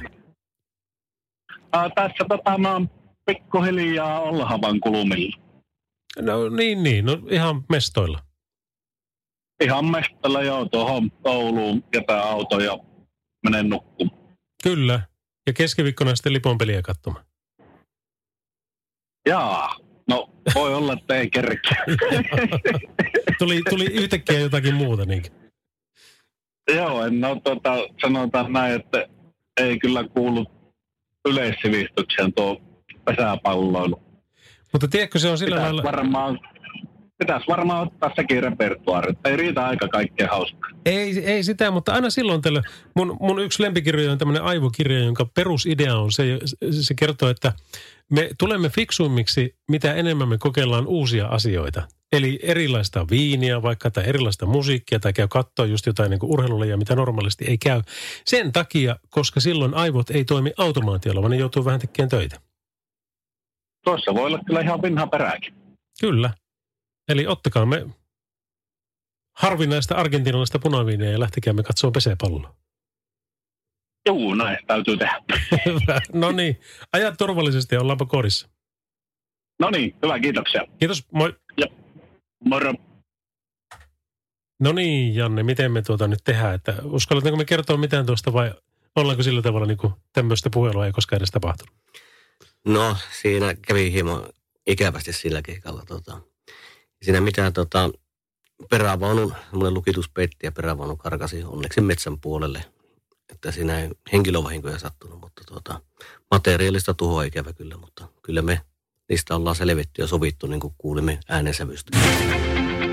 Uh, 1.76 1.92
tässä 1.94 2.24
tota, 2.28 2.58
mä 2.58 2.72
oon 2.72 2.90
pikkuhiljaa 3.26 4.20
Ollahavan 4.20 4.80
kulmilla. 4.80 5.36
No 6.20 6.48
niin, 6.48 6.82
niin. 6.82 7.04
No 7.04 7.18
ihan 7.30 7.64
mestoilla. 7.68 8.18
Ihan 9.64 9.84
mestalla 9.84 10.42
joo 10.42 10.64
tuohon 10.64 11.10
Ouluun 11.24 11.84
jätän 11.94 12.22
auto 12.22 12.60
ja 12.60 12.78
menen 13.42 13.68
nukkumaan. 13.68 14.18
Kyllä. 14.62 15.00
Ja 15.46 15.52
keskiviikkona 15.52 16.16
sitten 16.16 16.32
liponpeliä 16.32 16.82
katsomaan. 16.82 17.24
Jaa, 19.28 19.76
no 20.08 20.30
voi 20.54 20.74
olla, 20.78 20.92
että 20.92 21.14
ei 21.14 21.30
kerkeä. 21.30 21.84
Tuli, 23.38 23.62
tuli 23.70 23.84
yhtäkkiä 23.84 24.38
jotakin 24.40 24.74
muuta 24.74 25.04
niinkin. 25.04 25.32
joo, 26.74 27.06
en 27.06 27.24
ole 27.24 27.40
tota, 27.40 27.74
sanotaan 28.02 28.52
näin, 28.52 28.74
että 28.74 29.06
ei 29.60 29.78
kyllä 29.78 30.04
kuulu 30.08 30.46
yleissivistykseen 31.28 32.32
tuo 32.32 32.60
pesäpalloilu. 33.04 34.02
Mutta 34.72 34.88
tiedätkö, 34.88 35.18
se 35.18 35.28
on 35.28 35.38
sillä 35.38 35.56
Pitäisi 35.56 35.74
lailla... 35.74 35.92
varmaan, 35.92 36.40
pitäisi 37.18 37.46
varmaan 37.48 37.86
ottaa 37.86 38.10
sekin 38.16 38.42
repertuaari. 38.42 39.14
Ei 39.24 39.36
riitä 39.36 39.66
aika 39.66 39.88
kaikkea 39.88 40.28
hauskaa. 40.30 40.70
Ei, 40.86 41.24
ei 41.24 41.42
sitä, 41.44 41.70
mutta 41.70 41.92
aina 41.92 42.10
silloin 42.10 42.42
tällä. 42.42 42.62
Mun, 42.96 43.16
mun 43.20 43.42
yksi 43.42 43.62
lempikirja 43.62 44.12
on 44.12 44.18
tämmöinen 44.18 44.42
aivokirja, 44.42 44.98
jonka 44.98 45.26
perusidea 45.34 45.96
on 45.96 46.12
se, 46.12 46.38
se 46.80 46.94
kertoo, 46.94 47.28
että 47.28 47.52
me 48.10 48.30
tulemme 48.38 48.68
fiksuimmiksi, 48.68 49.56
mitä 49.70 49.94
enemmän 49.94 50.28
me 50.28 50.38
kokeillaan 50.38 50.86
uusia 50.86 51.26
asioita. 51.26 51.82
Eli 52.12 52.38
erilaista 52.42 53.06
viiniä 53.10 53.62
vaikka 53.62 53.90
tai 53.90 54.04
erilaista 54.06 54.46
musiikkia 54.46 55.00
tai 55.00 55.12
käy 55.12 55.28
katsoa 55.28 55.66
just 55.66 55.86
jotain 55.86 56.10
niin 56.10 56.20
urheilulajia, 56.22 56.76
mitä 56.76 56.96
normaalisti 56.96 57.44
ei 57.48 57.58
käy. 57.58 57.82
Sen 58.24 58.52
takia, 58.52 58.96
koska 59.10 59.40
silloin 59.40 59.74
aivot 59.74 60.10
ei 60.10 60.24
toimi 60.24 60.52
automaatiolla, 60.58 61.22
vaan 61.22 61.30
ne 61.30 61.36
joutuu 61.36 61.64
vähän 61.64 61.80
tekemään 61.80 62.08
töitä. 62.08 62.40
Tuossa 63.84 64.14
voi 64.14 64.26
olla 64.26 64.38
kyllä 64.46 64.60
ihan 64.60 64.82
vinha 64.82 65.06
perääkin. 65.06 65.54
Kyllä. 66.00 66.30
Eli 67.08 67.26
ottakaa 67.26 67.66
me 67.66 67.86
harvinaista 69.36 69.94
argentinalaista 69.94 70.58
punaviiniä 70.58 71.10
ja 71.10 71.20
lähtekäämme 71.20 71.62
katsoa 71.62 71.90
pesäpalloa. 71.90 72.54
Juu, 74.08 74.34
näin 74.34 74.58
täytyy 74.66 74.96
tehdä. 74.96 75.22
No 76.12 76.32
niin, 76.32 76.60
ajat 76.92 77.14
turvallisesti 77.18 77.74
ja 77.74 77.80
ollaanpa 77.80 78.06
korissa. 78.06 78.48
No 79.60 79.70
niin, 79.70 79.96
hyvä, 80.02 80.20
kiitoksia. 80.20 80.62
Kiitos, 80.78 81.06
moi. 81.12 81.34
Moro. 82.44 82.74
No 84.60 84.72
niin, 84.72 85.14
Janne, 85.14 85.42
miten 85.42 85.72
me 85.72 85.82
tuota 85.82 86.08
nyt 86.08 86.18
tehdään? 86.24 86.54
Että 86.54 86.74
uskalletaanko 86.84 87.36
me 87.36 87.44
kertoa 87.44 87.76
mitään 87.76 88.06
tuosta 88.06 88.32
vai 88.32 88.52
ollaanko 88.96 89.22
sillä 89.22 89.42
tavalla 89.42 89.66
niin 89.66 89.78
kuin 89.78 89.92
tämmöistä 90.12 90.50
puhelua 90.52 90.86
ei 90.86 90.92
koskaan 90.92 91.18
edes 91.18 91.30
tapahtunut? 91.30 91.74
No, 92.66 92.96
siinä 93.22 93.54
kävi 93.54 93.92
hieman 93.92 94.22
ikävästi 94.66 95.12
sillä 95.12 95.42
keikalla. 95.42 95.82
Tota. 95.86 96.20
Siinä 97.02 97.20
mitään 97.20 97.52
tota, 97.52 97.90
perävaunun, 98.70 99.34
semmoinen 99.50 99.74
lukitus 99.74 100.08
petti 100.08 100.46
ja 100.46 100.52
perävaunu 100.52 100.96
karkasi 100.96 101.44
onneksi 101.44 101.80
metsän 101.80 102.20
puolelle. 102.20 102.64
Että 103.32 103.52
siinä 103.52 103.80
ei 103.80 103.90
henkilövahinkoja 104.12 104.78
sattunut, 104.78 105.20
mutta 105.20 105.42
tota, 105.46 105.80
materiaalista 106.30 106.94
tuhoa 106.94 107.22
ikävä 107.22 107.52
kyllä, 107.52 107.76
mutta 107.76 108.08
kyllä 108.22 108.42
me 108.42 108.60
niistä 109.08 109.36
ollaan 109.36 109.56
selvitty 109.56 110.02
ja 110.02 110.06
sovittu, 110.06 110.46
niin 110.46 110.60
kuin 110.60 110.74
kuulimme 110.78 111.20
äänensävystä. 111.28 111.98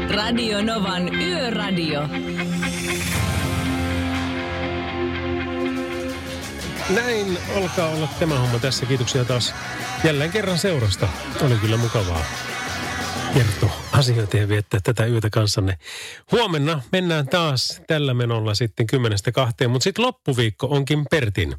Radio 0.09 0.61
Novan 0.61 1.15
Yöradio. 1.15 2.01
Näin 6.89 7.37
alkaa 7.55 7.89
olla 7.89 8.07
tämä 8.19 8.39
homma 8.39 8.59
tässä. 8.59 8.85
Kiitoksia 8.85 9.25
taas 9.25 9.55
jälleen 10.03 10.31
kerran 10.31 10.57
seurasta. 10.57 11.07
Oli 11.41 11.55
kyllä 11.55 11.77
mukavaa 11.77 12.25
kertoa 13.33 13.78
asioita 13.91 14.37
ja 14.37 14.49
viettää 14.49 14.79
tätä 14.83 15.05
yötä 15.05 15.29
kanssanne. 15.29 15.77
Huomenna 16.31 16.81
mennään 16.91 17.27
taas 17.27 17.81
tällä 17.87 18.13
menolla 18.13 18.55
sitten 18.55 18.87
kymmenestä 18.87 19.31
kahteen, 19.31 19.71
mutta 19.71 19.83
sitten 19.83 20.05
loppuviikko 20.05 20.67
onkin 20.67 21.05
Pertin. 21.11 21.55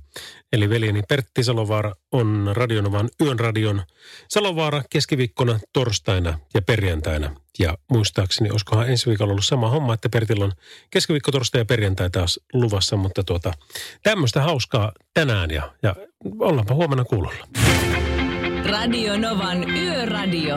Eli 0.53 0.69
veljeni 0.69 1.03
Pertti 1.09 1.45
Salovaara 1.45 1.95
on 2.13 2.51
Radionovan 2.53 3.09
yön 3.23 3.41
radion 3.41 3.83
Salovaara 4.29 4.83
keskiviikkona, 4.91 5.61
torstaina 5.73 6.39
ja 6.55 6.63
perjantaina. 6.63 7.37
Ja 7.59 7.79
muistaakseni, 7.91 8.51
olisikohan 8.51 8.91
ensi 8.91 9.07
viikolla 9.07 9.31
ollut 9.31 9.45
sama 9.45 9.71
homma, 9.71 9.95
että 9.95 10.09
Pertillä 10.09 10.45
on 10.45 10.53
keskiviikko, 10.91 11.31
torstai 11.33 11.61
ja 11.61 11.65
perjantai 11.65 12.11
taas 12.11 12.41
luvassa, 12.53 12.97
mutta 12.97 13.25
tuota, 13.25 13.53
tämmöistä 14.03 14.43
hauskaa 14.43 14.93
tänään 15.15 15.51
ja, 15.51 15.73
ja 15.83 15.97
ollaanpa 16.39 16.75
huomenna 16.75 17.05
kuulolla. 17.05 17.47
Radio 18.65 19.19
Novan 19.19 19.71
Yöradio. 19.71 20.57